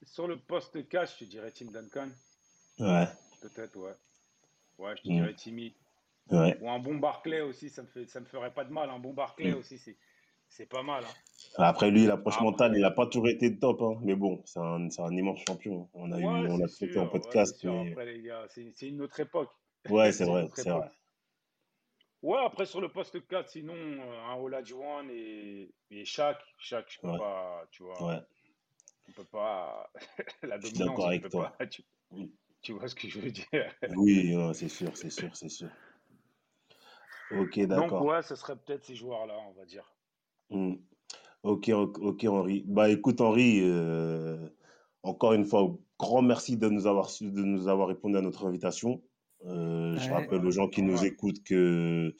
sur, 0.05 0.27
le 0.27 0.37
poste 0.37 0.87
4, 0.87 1.11
je 1.13 1.17
te 1.19 1.23
dirais 1.25 1.51
Tim 1.51 1.71
Duncan. 1.71 2.09
Ouais. 2.79 3.07
Peut-être, 3.43 3.75
ouais. 3.75 3.91
Ouais, 4.79 4.95
je 4.95 5.01
te 5.03 5.07
dirais 5.09 5.31
mm. 5.31 5.35
Timmy. 5.35 5.73
Ouais. 6.31 6.57
Ou 6.61 6.69
un 6.69 6.79
bon 6.79 6.95
Barclay 6.95 7.41
aussi, 7.41 7.69
ça 7.69 7.81
me, 7.81 7.87
fait, 7.87 8.05
ça 8.07 8.21
me 8.21 8.25
ferait 8.25 8.53
pas 8.53 8.63
de 8.63 8.71
mal. 8.71 8.89
Un 8.89 8.99
bon 8.99 9.13
Barclay 9.13 9.51
mm. 9.51 9.57
aussi, 9.57 9.77
c'est. 9.77 9.97
C'est 10.49 10.67
pas 10.67 10.83
mal. 10.83 11.03
Hein. 11.03 11.63
Après, 11.63 11.89
lui, 11.89 12.05
l'approche 12.05 12.35
ah, 12.37 12.43
mentale, 12.43 12.73
il 12.75 12.81
n'a 12.81 12.91
pas 12.91 13.07
toujours 13.07 13.27
été 13.27 13.57
top. 13.57 13.81
Hein. 13.81 13.97
Mais 14.03 14.13
bon, 14.13 14.39
c'est 14.45 14.59
un, 14.59 14.87
un, 14.99 15.11
immense 15.11 15.39
champion. 15.47 15.89
On 15.95 16.11
a, 16.11 16.19
eu, 16.19 16.25
on 16.25 16.63
a 16.63 16.67
fait 16.67 16.95
en 16.95 17.07
podcast. 17.07 17.65
c'est 18.49 18.87
une 18.87 19.01
autre 19.01 19.19
époque. 19.19 19.49
Ouais, 19.89 20.11
c'est 20.11 20.25
vrai, 20.25 20.47
c'est 20.53 20.69
vrai. 20.69 20.91
Ouais, 22.21 22.37
après 22.45 22.67
sur 22.67 22.81
le 22.81 22.89
poste 22.89 23.27
4, 23.27 23.49
sinon, 23.49 23.73
euh, 23.73 24.25
un 24.29 24.35
Olajuwon 24.35 25.09
et, 25.09 25.73
et 25.89 26.05
Shaq. 26.05 26.37
Shaq, 26.59 26.85
je 26.87 26.99
peux 26.99 27.17
pas, 27.17 27.65
tu 27.71 27.81
vois. 27.81 28.03
Ouais. 28.03 28.19
On 29.09 29.11
peut 29.11 29.25
pas. 29.25 29.91
la 30.43 30.59
dominance, 30.59 30.99
je 30.99 31.05
avec 31.05 31.29
toi. 31.29 31.53
Pas, 31.57 31.65
tu, 31.65 31.83
tu, 32.63 32.73
vois 32.73 32.87
ce 32.87 32.95
que 32.95 33.07
je 33.07 33.19
veux 33.19 33.31
dire? 33.31 33.45
Oui, 33.95 34.35
c'est 34.53 34.69
sûr, 34.69 34.95
c'est 34.95 35.09
sûr, 35.09 35.35
c'est 35.35 35.49
sûr. 35.49 35.69
Ok, 37.31 37.59
d'accord. 37.61 38.01
Donc, 38.01 38.09
ouais, 38.09 38.21
ce 38.21 38.35
serait 38.35 38.55
peut-être 38.55 38.83
ces 38.83 38.95
joueurs-là, 38.95 39.35
on 39.49 39.53
va 39.53 39.65
dire. 39.65 39.93
Hmm. 40.49 40.75
Ok, 41.43 41.69
ok, 41.69 42.23
Henri. 42.25 42.63
Bah, 42.65 42.89
écoute, 42.89 43.21
Henri, 43.21 43.59
euh, 43.61 44.47
encore 45.03 45.33
une 45.33 45.45
fois, 45.45 45.75
grand 45.99 46.21
merci 46.21 46.57
de 46.57 46.69
nous 46.69 46.87
avoir, 46.87 47.09
de 47.19 47.43
nous 47.43 47.67
avoir 47.67 47.87
répondu 47.89 48.17
à 48.17 48.21
notre 48.21 48.45
invitation. 48.45 49.03
Euh, 49.45 49.97
je 49.97 50.09
rappelle 50.09 50.45
aux 50.45 50.51
gens 50.51 50.69
qui 50.69 50.81
nous 50.81 51.03
écoutent 51.03 51.43
que, 51.43 52.15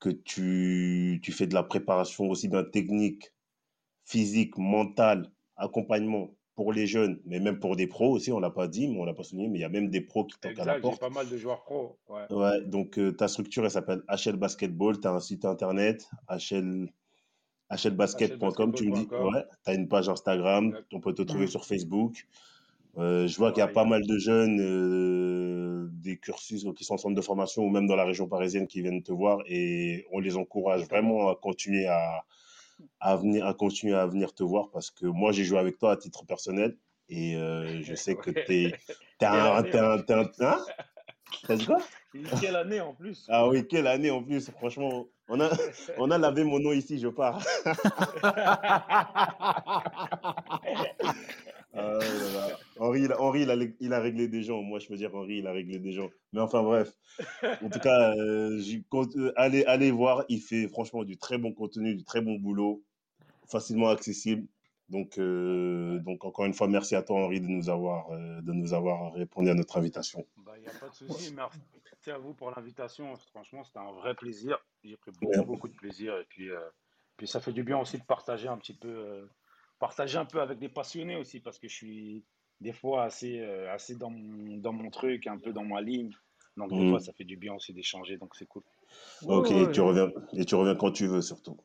que 0.00 0.08
tu, 0.08 1.20
tu 1.22 1.32
fais 1.32 1.46
de 1.46 1.54
la 1.54 1.62
préparation 1.62 2.30
aussi 2.30 2.48
bien 2.48 2.64
technique, 2.64 3.30
physique, 4.04 4.56
mentale, 4.56 5.30
accompagnement 5.56 6.37
pour 6.58 6.72
les 6.72 6.88
jeunes, 6.88 7.20
mais 7.24 7.38
même 7.38 7.60
pour 7.60 7.76
des 7.76 7.86
pros 7.86 8.10
aussi, 8.10 8.32
on 8.32 8.40
l'a 8.40 8.50
pas 8.50 8.66
dit, 8.66 8.88
mais 8.88 8.98
on 8.98 9.04
l'a 9.04 9.14
pas 9.14 9.22
souligné, 9.22 9.46
mais 9.46 9.58
il 9.58 9.60
y 9.60 9.64
a 9.64 9.68
même 9.68 9.90
des 9.90 10.00
pros 10.00 10.24
qui 10.24 10.36
toquent 10.40 10.58
à 10.58 10.64
la 10.64 10.80
porte. 10.80 10.98
pas 10.98 11.08
mal 11.08 11.28
de 11.28 11.36
joueurs 11.36 11.62
pros. 11.62 11.96
Ouais. 12.08 12.26
ouais 12.34 12.62
donc 12.62 12.98
euh, 12.98 13.12
ta 13.12 13.28
structure, 13.28 13.64
elle 13.64 13.70
s'appelle 13.70 14.02
HL 14.08 14.34
Basketball, 14.34 14.98
tu 15.00 15.06
as 15.06 15.12
un 15.12 15.20
site 15.20 15.44
internet, 15.44 16.10
HL, 16.28 16.88
hlbasket.com, 17.70 18.74
tu 18.74 18.88
me 18.88 18.92
dis, 18.92 19.06
ouais, 19.08 19.44
tu 19.64 19.70
as 19.70 19.74
une 19.74 19.86
page 19.86 20.08
Instagram, 20.08 20.76
on 20.92 20.98
peut 20.98 21.14
te 21.14 21.22
trouver 21.22 21.44
mmh. 21.44 21.54
sur 21.54 21.64
Facebook. 21.64 22.26
Euh, 22.96 23.28
je 23.28 23.36
vois 23.36 23.52
qu'il 23.52 23.60
y 23.60 23.62
a 23.62 23.68
pas 23.68 23.84
mal 23.84 24.04
de 24.04 24.18
jeunes 24.18 24.58
euh, 24.60 25.88
des 25.92 26.16
cursus 26.16 26.66
qui 26.74 26.82
sont 26.82 26.94
en 26.94 26.98
centre 26.98 27.14
de 27.14 27.20
formation 27.20 27.62
ou 27.62 27.70
même 27.70 27.86
dans 27.86 27.94
la 27.94 28.04
région 28.04 28.26
parisienne 28.26 28.66
qui 28.66 28.82
viennent 28.82 29.04
te 29.04 29.12
voir 29.12 29.38
et 29.46 30.06
on 30.10 30.18
les 30.18 30.36
encourage 30.36 30.88
vraiment 30.88 31.28
à 31.28 31.36
continuer 31.36 31.86
à, 31.86 32.24
à 33.00 33.16
venir 33.16 33.46
à 33.46 33.54
continuer 33.54 33.94
à 33.94 34.06
venir 34.06 34.34
te 34.34 34.42
voir 34.42 34.70
parce 34.70 34.90
que 34.90 35.06
moi 35.06 35.32
j'ai 35.32 35.44
joué 35.44 35.58
avec 35.58 35.78
toi 35.78 35.92
à 35.92 35.96
titre 35.96 36.24
personnel 36.26 36.76
et 37.08 37.36
euh, 37.36 37.82
je 37.82 37.94
sais 37.94 38.16
que 38.16 38.30
t'es 38.30 38.74
t'es 39.18 39.26
un 39.26 39.62
t'es 39.62 39.78
un 39.78 39.98
t'es 39.98 40.14
un 40.14 40.30
hein? 40.40 40.64
T'as 41.46 41.56
dit 41.56 41.66
quoi? 41.66 41.78
Quelle 42.40 42.56
année 42.56 42.80
en 42.80 42.94
plus. 42.94 43.26
Ah 43.28 43.46
oui, 43.48 43.66
quelle 43.66 43.86
année 43.86 44.10
en 44.10 44.22
plus. 44.22 44.50
Franchement, 44.50 45.06
on 45.28 45.40
a, 45.40 45.50
on 45.98 46.10
a 46.10 46.18
lavé 46.18 46.44
mon 46.44 46.58
nom 46.58 46.72
ici, 46.72 46.98
je 46.98 47.08
pars. 47.08 47.42
Ah, 51.78 51.98
Henri, 52.78 53.02
il 53.02 53.12
a, 53.12 53.20
Henri 53.20 53.42
il, 53.42 53.50
a, 53.50 53.56
il 53.80 53.92
a, 53.92 54.00
réglé 54.00 54.28
des 54.28 54.42
gens. 54.42 54.62
Moi, 54.62 54.78
je 54.78 54.88
peux 54.88 54.96
dire 54.96 55.14
Henri, 55.14 55.38
il 55.38 55.46
a 55.46 55.52
réglé 55.52 55.78
des 55.78 55.92
gens. 55.92 56.10
Mais 56.32 56.40
enfin, 56.40 56.62
bref. 56.62 56.92
En 57.62 57.68
tout 57.68 57.80
cas, 57.80 58.14
euh, 58.16 58.60
euh, 58.94 59.32
allez, 59.36 59.64
allez 59.64 59.90
voir. 59.90 60.24
Il 60.28 60.40
fait 60.40 60.68
franchement 60.68 61.04
du 61.04 61.16
très 61.16 61.38
bon 61.38 61.52
contenu, 61.52 61.94
du 61.94 62.04
très 62.04 62.20
bon 62.20 62.36
boulot, 62.36 62.82
facilement 63.48 63.88
accessible. 63.88 64.46
Donc, 64.88 65.18
euh, 65.18 65.98
donc 66.00 66.24
encore 66.24 66.46
une 66.46 66.54
fois, 66.54 66.66
merci 66.66 66.94
à 66.94 67.02
toi, 67.02 67.24
Henri, 67.24 67.40
de 67.40 67.46
nous 67.46 67.68
avoir, 67.68 68.10
de 68.10 68.52
nous 68.52 68.72
avoir 68.72 69.12
répondu 69.12 69.50
à 69.50 69.54
notre 69.54 69.76
invitation. 69.76 70.24
Il 70.38 70.44
bah, 70.44 70.58
n'y 70.58 70.66
a 70.66 70.70
pas 70.70 70.88
de 70.88 70.94
souci. 70.94 71.34
Merci 71.34 72.10
à 72.10 72.18
vous 72.18 72.32
pour 72.32 72.50
l'invitation. 72.50 73.14
Franchement, 73.32 73.64
c'était 73.64 73.80
un 73.80 73.92
vrai 73.92 74.14
plaisir. 74.14 74.58
J'ai 74.82 74.96
pris 74.96 75.10
beaucoup, 75.20 75.44
beaucoup 75.44 75.68
de 75.68 75.74
plaisir. 75.74 76.16
Et 76.18 76.24
puis, 76.28 76.48
Puis 77.16 77.26
ça 77.26 77.40
fait 77.40 77.52
du 77.52 77.64
bien 77.64 77.78
aussi 77.78 77.98
de 77.98 78.04
partager 78.04 78.48
un 78.48 78.56
petit 78.56 78.72
peu, 78.74 79.28
partager 79.78 80.18
un 80.18 80.24
peu 80.24 80.40
avec 80.40 80.58
des 80.58 80.68
passionnés 80.68 81.16
aussi, 81.16 81.40
parce 81.40 81.58
que 81.58 81.68
je 81.68 81.74
suis 81.74 82.24
des 82.60 82.72
fois 82.72 83.04
assez, 83.04 83.40
assez 83.70 83.94
dans, 83.94 84.10
mon, 84.10 84.56
dans 84.56 84.72
mon 84.72 84.90
truc, 84.90 85.26
un 85.26 85.38
peu 85.38 85.52
dans 85.52 85.64
ma 85.64 85.80
ligne. 85.80 86.12
Donc, 86.56 86.70
des 86.70 86.80
mmh. 86.80 86.90
fois, 86.90 87.00
ça 87.00 87.12
fait 87.12 87.24
du 87.24 87.36
bien 87.36 87.54
aussi 87.54 87.72
d'échanger, 87.72 88.16
donc 88.16 88.34
c'est 88.34 88.46
cool. 88.46 88.62
Ok, 89.26 89.48
tu 89.72 89.80
reviens, 89.80 90.10
et 90.32 90.44
tu 90.44 90.56
reviens 90.56 90.74
quand 90.74 90.90
tu 90.90 91.06
veux 91.06 91.22
surtout. 91.22 91.56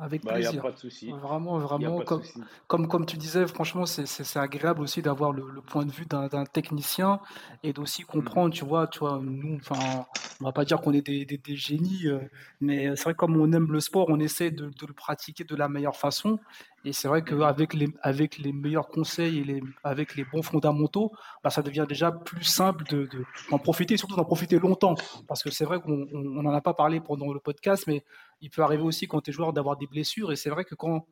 Avec 0.00 0.24
bah, 0.24 0.34
plaisir. 0.34 0.60
a 0.60 0.62
pas 0.62 0.72
de 0.72 0.78
souci. 0.78 1.10
Vraiment, 1.10 1.58
vraiment, 1.58 2.00
comme, 2.00 2.22
comme, 2.68 2.88
comme, 2.88 3.06
tu 3.06 3.16
disais, 3.16 3.46
franchement, 3.46 3.84
c'est 3.84 4.38
agréable 4.38 4.80
aussi 4.80 5.02
d'avoir 5.02 5.32
le, 5.32 5.50
le, 5.50 5.60
point 5.60 5.84
de 5.84 5.90
vue 5.90 6.06
d'un 6.06 6.44
technicien 6.44 7.20
et 7.64 7.72
d'aussi 7.72 8.02
mmh. 8.02 8.06
comprendre, 8.06 8.54
tu 8.54 8.64
vois, 8.64 8.86
tu 8.86 9.00
vois, 9.00 9.20
nous, 9.20 9.56
enfin, 9.56 10.06
on 10.40 10.44
va 10.44 10.52
pas 10.52 10.64
dire 10.64 10.80
qu'on 10.80 10.92
est 10.92 11.04
des, 11.04 11.24
des, 11.24 11.38
des 11.38 11.56
génies, 11.56 12.06
euh, 12.06 12.20
mais 12.60 12.94
c'est 12.94 13.04
vrai 13.04 13.14
comme 13.14 13.36
on 13.36 13.52
aime 13.52 13.72
le 13.72 13.80
sport, 13.80 14.06
on 14.08 14.20
essaie 14.20 14.50
de, 14.52 14.66
de, 14.66 14.86
le 14.86 14.92
pratiquer 14.92 15.42
de 15.42 15.56
la 15.56 15.68
meilleure 15.68 15.96
façon. 15.96 16.38
Et 16.84 16.92
c'est 16.92 17.08
vrai 17.08 17.22
qu'avec 17.22 17.74
les, 17.74 17.88
avec 18.02 18.38
les 18.38 18.52
meilleurs 18.52 18.88
conseils 18.88 19.40
et 19.40 19.44
les, 19.44 19.60
avec 19.82 20.14
les 20.14 20.24
bons 20.24 20.42
fondamentaux, 20.42 21.10
bah, 21.42 21.50
ça 21.50 21.60
devient 21.60 21.86
déjà 21.88 22.12
plus 22.12 22.44
simple 22.44 22.84
d'en 22.84 22.98
de, 22.98 23.24
d'en 23.50 23.58
profiter, 23.58 23.96
surtout 23.96 24.14
d'en 24.14 24.24
profiter 24.24 24.60
longtemps. 24.60 24.94
Parce 25.26 25.42
que 25.42 25.50
c'est 25.50 25.64
vrai 25.64 25.80
qu'on 25.80 26.06
n'en 26.12 26.54
a 26.54 26.60
pas 26.60 26.74
parlé 26.74 27.00
pendant 27.00 27.32
le 27.32 27.40
podcast, 27.40 27.84
mais 27.88 28.04
il 28.40 28.50
peut 28.50 28.62
arriver 28.62 28.82
aussi 28.82 29.06
quand 29.06 29.20
tu 29.20 29.30
es 29.30 29.32
joueur 29.32 29.52
d'avoir 29.52 29.76
des 29.76 29.86
blessures. 29.86 30.32
Et 30.32 30.36
c'est 30.36 30.50
vrai 30.50 30.64
que 30.64 30.74
quand, 30.74 31.06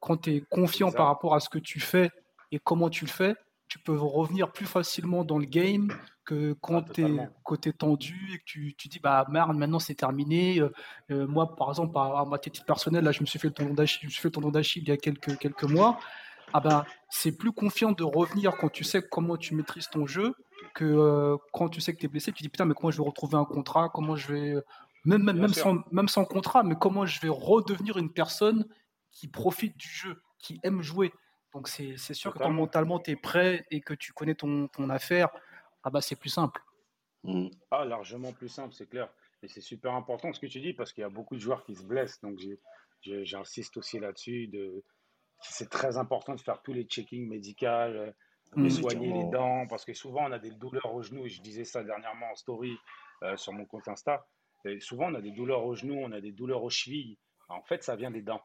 quand 0.00 0.16
tu 0.16 0.36
es 0.36 0.40
confiant 0.40 0.92
par 0.92 1.06
rapport 1.06 1.34
à 1.34 1.40
ce 1.40 1.48
que 1.48 1.58
tu 1.58 1.80
fais 1.80 2.10
et 2.52 2.58
comment 2.58 2.90
tu 2.90 3.04
le 3.04 3.10
fais, 3.10 3.34
tu 3.68 3.78
peux 3.78 3.98
revenir 3.98 4.52
plus 4.52 4.66
facilement 4.66 5.24
dans 5.24 5.38
le 5.38 5.46
game 5.46 5.92
que 6.24 6.54
quand 6.60 6.84
ah, 6.88 6.92
tu 7.60 7.68
es, 7.68 7.72
tendu 7.72 8.30
et 8.34 8.38
que 8.38 8.44
tu, 8.44 8.74
tu 8.76 8.88
dis 8.88 8.98
bah 9.00 9.26
merde 9.28 9.56
maintenant 9.56 9.78
c'est 9.78 9.94
terminé. 9.94 10.60
Euh, 10.60 10.72
euh, 11.10 11.26
moi 11.26 11.56
par 11.56 11.70
exemple 11.70 11.96
à, 11.96 12.24
ma 12.26 12.38
tête 12.38 12.64
personnelle 12.64 13.04
là 13.04 13.12
je 13.12 13.20
me 13.20 13.26
suis 13.26 13.38
fait 13.38 13.48
le 13.48 13.54
tendon 13.54 13.74
d'Achille 13.74 14.00
je 14.02 14.06
me 14.06 14.10
suis 14.10 14.20
fait 14.20 14.28
le 14.28 14.32
tendon 14.32 14.50
d'Achille 14.50 14.82
il 14.82 14.88
y 14.88 14.92
a 14.92 14.96
quelques 14.96 15.38
quelques 15.38 15.64
mois. 15.64 15.98
Ah 16.52 16.60
ben 16.60 16.84
c'est 17.10 17.36
plus 17.36 17.52
confiant 17.52 17.92
de 17.92 18.04
revenir 18.04 18.56
quand 18.56 18.68
tu 18.68 18.84
sais 18.84 19.02
comment 19.02 19.36
tu 19.36 19.54
maîtrises 19.54 19.88
ton 19.88 20.06
jeu 20.06 20.34
que 20.74 20.84
euh, 20.84 21.36
quand 21.52 21.68
tu 21.68 21.80
sais 21.80 21.92
que 21.92 21.98
tu 21.98 22.06
es 22.06 22.08
blessé. 22.08 22.32
Tu 22.32 22.42
dis 22.42 22.48
putain 22.48 22.64
mais 22.64 22.74
comment 22.74 22.90
je 22.90 22.98
vais 22.98 23.06
retrouver 23.06 23.36
un 23.36 23.44
contrat? 23.44 23.90
Comment 23.92 24.16
je 24.16 24.32
vais 24.32 24.54
même, 25.06 25.22
même, 25.22 25.48
sans, 25.48 25.78
même 25.92 26.08
sans 26.08 26.24
contrat, 26.24 26.62
mais 26.62 26.74
comment 26.78 27.06
je 27.06 27.20
vais 27.20 27.28
redevenir 27.30 27.96
une 27.96 28.12
personne 28.12 28.66
qui 29.10 29.28
profite 29.28 29.76
du 29.76 29.88
jeu, 29.88 30.22
qui 30.38 30.60
aime 30.62 30.82
jouer? 30.82 31.12
Donc 31.54 31.68
c'est 31.68 31.96
sûr 31.96 32.34
que 32.34 32.38
quand 32.38 32.50
mentalement 32.50 32.98
tu 32.98 33.12
es 33.12 33.16
prêt 33.16 33.64
et 33.70 33.80
que 33.80 33.94
tu 33.94 34.12
connais 34.12 34.34
ton, 34.34 34.68
ton 34.68 34.90
affaire, 34.90 35.30
ah 35.84 35.90
bah 35.90 36.00
c'est 36.00 36.16
plus 36.16 36.28
simple. 36.28 36.60
Mmh. 37.22 37.48
Ah, 37.70 37.84
largement 37.84 38.32
plus 38.32 38.48
simple, 38.48 38.74
c'est 38.74 38.88
clair. 38.88 39.08
Et 39.42 39.48
c'est 39.48 39.60
super 39.60 39.94
important 39.94 40.32
ce 40.32 40.40
que 40.40 40.46
tu 40.46 40.60
dis 40.60 40.74
parce 40.74 40.92
qu'il 40.92 41.02
y 41.02 41.04
a 41.04 41.08
beaucoup 41.08 41.34
de 41.34 41.40
joueurs 41.40 41.64
qui 41.64 41.74
se 41.74 41.82
blessent. 41.82 42.20
Donc 42.20 42.38
j'insiste 43.02 43.76
aussi 43.76 43.98
là-dessus. 43.98 44.48
De... 44.48 44.84
C'est 45.40 45.70
très 45.70 45.96
important 45.96 46.34
de 46.34 46.40
faire 46.40 46.60
tous 46.62 46.72
les 46.72 46.84
checkings 46.84 47.26
médicaux, 47.26 47.66
de 47.66 48.12
mmh. 48.56 48.70
soigner 48.70 49.12
les 49.12 49.24
dents 49.30 49.66
parce 49.66 49.84
que 49.84 49.94
souvent 49.94 50.26
on 50.28 50.32
a 50.32 50.38
des 50.38 50.50
douleurs 50.50 50.92
au 50.94 51.02
genou. 51.02 51.26
Je 51.26 51.40
disais 51.40 51.64
ça 51.64 51.82
dernièrement 51.82 52.30
en 52.32 52.34
story 52.34 52.76
euh, 53.22 53.36
sur 53.36 53.52
mon 53.52 53.64
compte 53.64 53.88
Insta 53.88 54.26
souvent, 54.80 55.10
on 55.10 55.14
a 55.14 55.20
des 55.20 55.32
douleurs 55.32 55.64
aux 55.64 55.74
genoux, 55.74 55.98
on 55.98 56.12
a 56.12 56.20
des 56.20 56.32
douleurs 56.32 56.62
aux 56.62 56.70
chevilles. 56.70 57.18
En 57.48 57.62
fait, 57.62 57.82
ça 57.82 57.96
vient 57.96 58.10
des 58.10 58.22
dents. 58.22 58.42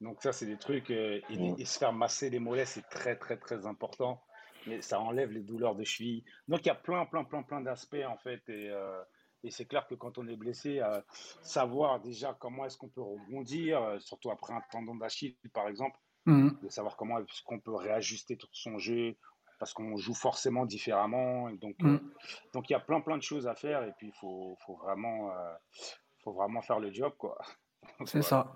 Donc 0.00 0.22
ça, 0.22 0.32
c'est 0.32 0.46
des 0.46 0.58
trucs. 0.58 0.90
Euh, 0.90 1.20
et, 1.30 1.64
se 1.64 1.78
faire 1.78 1.92
masser 1.92 2.30
les 2.30 2.38
mollets, 2.38 2.66
c'est 2.66 2.88
très, 2.88 3.16
très, 3.16 3.36
très 3.36 3.66
important. 3.66 4.22
Mais 4.66 4.82
ça 4.82 5.00
enlève 5.00 5.30
les 5.30 5.42
douleurs 5.42 5.76
de 5.76 5.84
cheville. 5.84 6.24
Donc 6.48 6.60
il 6.62 6.68
y 6.68 6.70
a 6.70 6.74
plein, 6.74 7.06
plein, 7.06 7.24
plein, 7.24 7.42
plein 7.42 7.60
d'aspects, 7.60 8.04
en 8.06 8.16
fait. 8.18 8.42
Et, 8.48 8.68
euh, 8.70 9.02
c'est 9.48 9.66
clair 9.66 9.86
que 9.86 9.94
quand 9.94 10.18
on 10.18 10.26
est 10.26 10.36
blessé, 10.36 10.80
euh, 10.80 11.00
savoir 11.40 12.00
déjà 12.00 12.36
comment 12.40 12.66
est-ce 12.66 12.76
qu'on 12.76 12.88
peut 12.88 13.02
rebondir, 13.02 13.96
surtout 14.00 14.32
après 14.32 14.52
un 14.52 14.62
tendon 14.72 14.96
d'Achille, 14.96 15.36
par 15.54 15.68
exemple, 15.68 15.96
mmh. 16.24 16.50
de 16.62 16.68
savoir 16.68 16.96
comment 16.96 17.20
est-ce 17.20 17.44
qu'on 17.44 17.60
peut 17.60 17.74
réajuster 17.76 18.36
tout 18.36 18.48
son 18.50 18.78
jeu, 18.78 19.16
parce 19.58 19.72
qu'on 19.72 19.96
joue 19.96 20.14
forcément 20.14 20.66
différemment. 20.66 21.50
donc, 21.50 21.76
mm. 21.80 21.86
euh, 21.86 21.98
donc 22.52 22.68
il 22.68 22.72
y 22.72 22.76
a 22.76 22.80
plein 22.80 23.00
plein 23.00 23.16
de 23.16 23.22
choses 23.22 23.46
à 23.46 23.54
faire 23.54 23.82
et 23.84 23.92
puis 23.98 24.08
il 24.08 24.12
faut, 24.20 24.56
faut, 24.64 24.76
vraiment, 24.76 25.30
euh, 25.30 25.54
faut 26.22 26.32
vraiment 26.32 26.62
faire 26.62 26.80
le 26.80 26.92
job 26.92 27.12
quoi. 27.18 27.38
C'est 28.06 28.22
ça. 28.22 28.52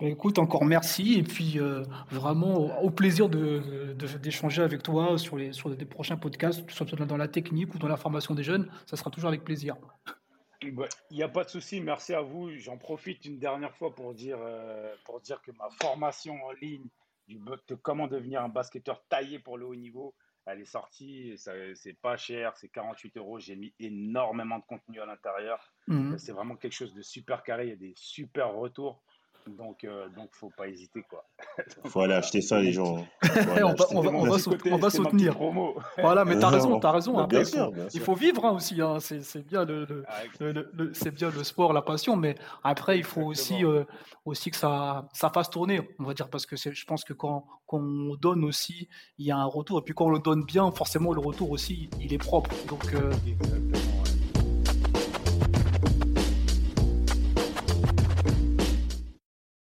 Écoute, 0.00 0.38
encore 0.38 0.64
merci 0.64 1.18
et 1.18 1.24
puis 1.24 1.58
euh, 1.58 1.82
vraiment 2.10 2.80
au 2.82 2.90
plaisir 2.90 3.28
d'échanger 3.28 4.60
de, 4.60 4.64
avec 4.64 4.82
toi 4.82 5.18
sur, 5.18 5.36
les, 5.36 5.52
sur 5.52 5.74
des 5.74 5.84
prochains 5.84 6.16
podcasts, 6.16 6.64
que 6.64 6.72
ce 6.72 6.84
soit 6.84 7.06
dans 7.06 7.16
la 7.16 7.26
technique 7.26 7.74
ou 7.74 7.78
dans 7.78 7.88
la 7.88 7.96
formation 7.96 8.34
des 8.34 8.44
jeunes, 8.44 8.70
ça 8.86 8.96
sera 8.96 9.10
toujours 9.10 9.28
avec 9.28 9.42
plaisir. 9.42 9.76
Il 10.62 10.76
n'y 11.10 11.22
a 11.22 11.28
pas 11.28 11.42
de 11.42 11.50
souci, 11.50 11.80
merci 11.80 12.14
à 12.14 12.20
vous. 12.20 12.50
J'en 12.58 12.78
profite 12.78 13.24
une 13.24 13.40
dernière 13.40 13.74
fois 13.74 13.92
pour 13.92 14.14
dire, 14.14 14.38
pour 15.04 15.20
dire 15.20 15.42
que 15.42 15.50
ma 15.52 15.68
formation 15.80 16.34
en 16.44 16.52
ligne 16.52 16.86
de 17.28 17.74
comment 17.74 18.08
devenir 18.08 18.42
un 18.42 18.48
basketteur 18.48 19.04
taillé 19.08 19.38
pour 19.38 19.58
le 19.58 19.66
haut 19.66 19.76
niveau. 19.76 20.14
Elle 20.46 20.62
est 20.62 20.64
sortie, 20.64 21.34
c'est 21.36 22.00
pas 22.00 22.16
cher, 22.16 22.56
c'est 22.56 22.70
48 22.70 23.18
euros. 23.18 23.38
J'ai 23.38 23.54
mis 23.54 23.74
énormément 23.78 24.58
de 24.58 24.64
contenu 24.64 24.98
à 25.00 25.04
l'intérieur. 25.04 25.74
Mhm. 25.88 26.16
C'est 26.16 26.32
vraiment 26.32 26.56
quelque 26.56 26.72
chose 26.72 26.94
de 26.94 27.02
super 27.02 27.42
carré. 27.42 27.66
Il 27.66 27.70
y 27.70 27.72
a 27.72 27.76
des 27.76 27.92
super 27.96 28.54
retours. 28.54 29.02
Donc, 29.56 29.84
euh, 29.84 30.08
donc 30.16 30.28
faut 30.32 30.50
pas 30.56 30.68
hésiter 30.68 31.02
quoi. 31.08 31.24
faut 31.86 32.00
aller 32.00 32.14
acheter 32.14 32.40
ça 32.40 32.60
les 32.60 32.72
gens. 32.72 33.06
on, 33.22 34.00
va, 34.00 34.10
on, 34.10 34.78
va, 34.78 34.90
soutenir. 34.90 35.36
Voilà, 35.98 36.24
mais 36.24 36.38
t'as 36.38 36.50
raison, 36.50 36.78
t'as 36.78 36.92
raison. 36.92 37.18
Hein, 37.18 37.28
il 37.94 38.00
faut 38.00 38.14
vivre 38.14 38.44
hein, 38.44 38.52
aussi. 38.52 38.80
Hein. 38.80 38.98
C'est 39.00 39.46
bien 39.46 39.64
le, 39.64 40.04
le, 40.40 40.92
c'est 40.92 41.14
bien 41.14 41.30
le 41.30 41.44
sport, 41.44 41.72
la 41.72 41.82
passion, 41.82 42.16
mais 42.16 42.36
après 42.62 42.98
il 42.98 43.04
faut 43.04 43.22
aussi 43.22 43.64
euh, 43.64 43.84
aussi 44.24 44.50
que 44.50 44.56
ça 44.56 45.08
ça 45.12 45.30
fasse 45.30 45.50
tourner, 45.50 45.80
on 45.98 46.04
va 46.04 46.14
dire, 46.14 46.28
parce 46.28 46.46
que 46.46 46.56
je 46.56 46.84
pense 46.84 47.04
que 47.04 47.12
quand, 47.12 47.46
quand 47.66 47.78
on 47.78 48.16
donne 48.16 48.44
aussi, 48.44 48.88
il 49.18 49.26
y 49.26 49.30
a 49.30 49.36
un 49.36 49.44
retour, 49.44 49.80
et 49.80 49.82
puis 49.82 49.94
quand 49.94 50.06
on 50.06 50.10
le 50.10 50.18
donne 50.18 50.44
bien, 50.44 50.70
forcément 50.72 51.12
le 51.12 51.20
retour 51.20 51.50
aussi, 51.50 51.90
il 52.00 52.12
est 52.12 52.18
propre. 52.18 52.50
Donc 52.68 52.94
euh, 52.94 53.12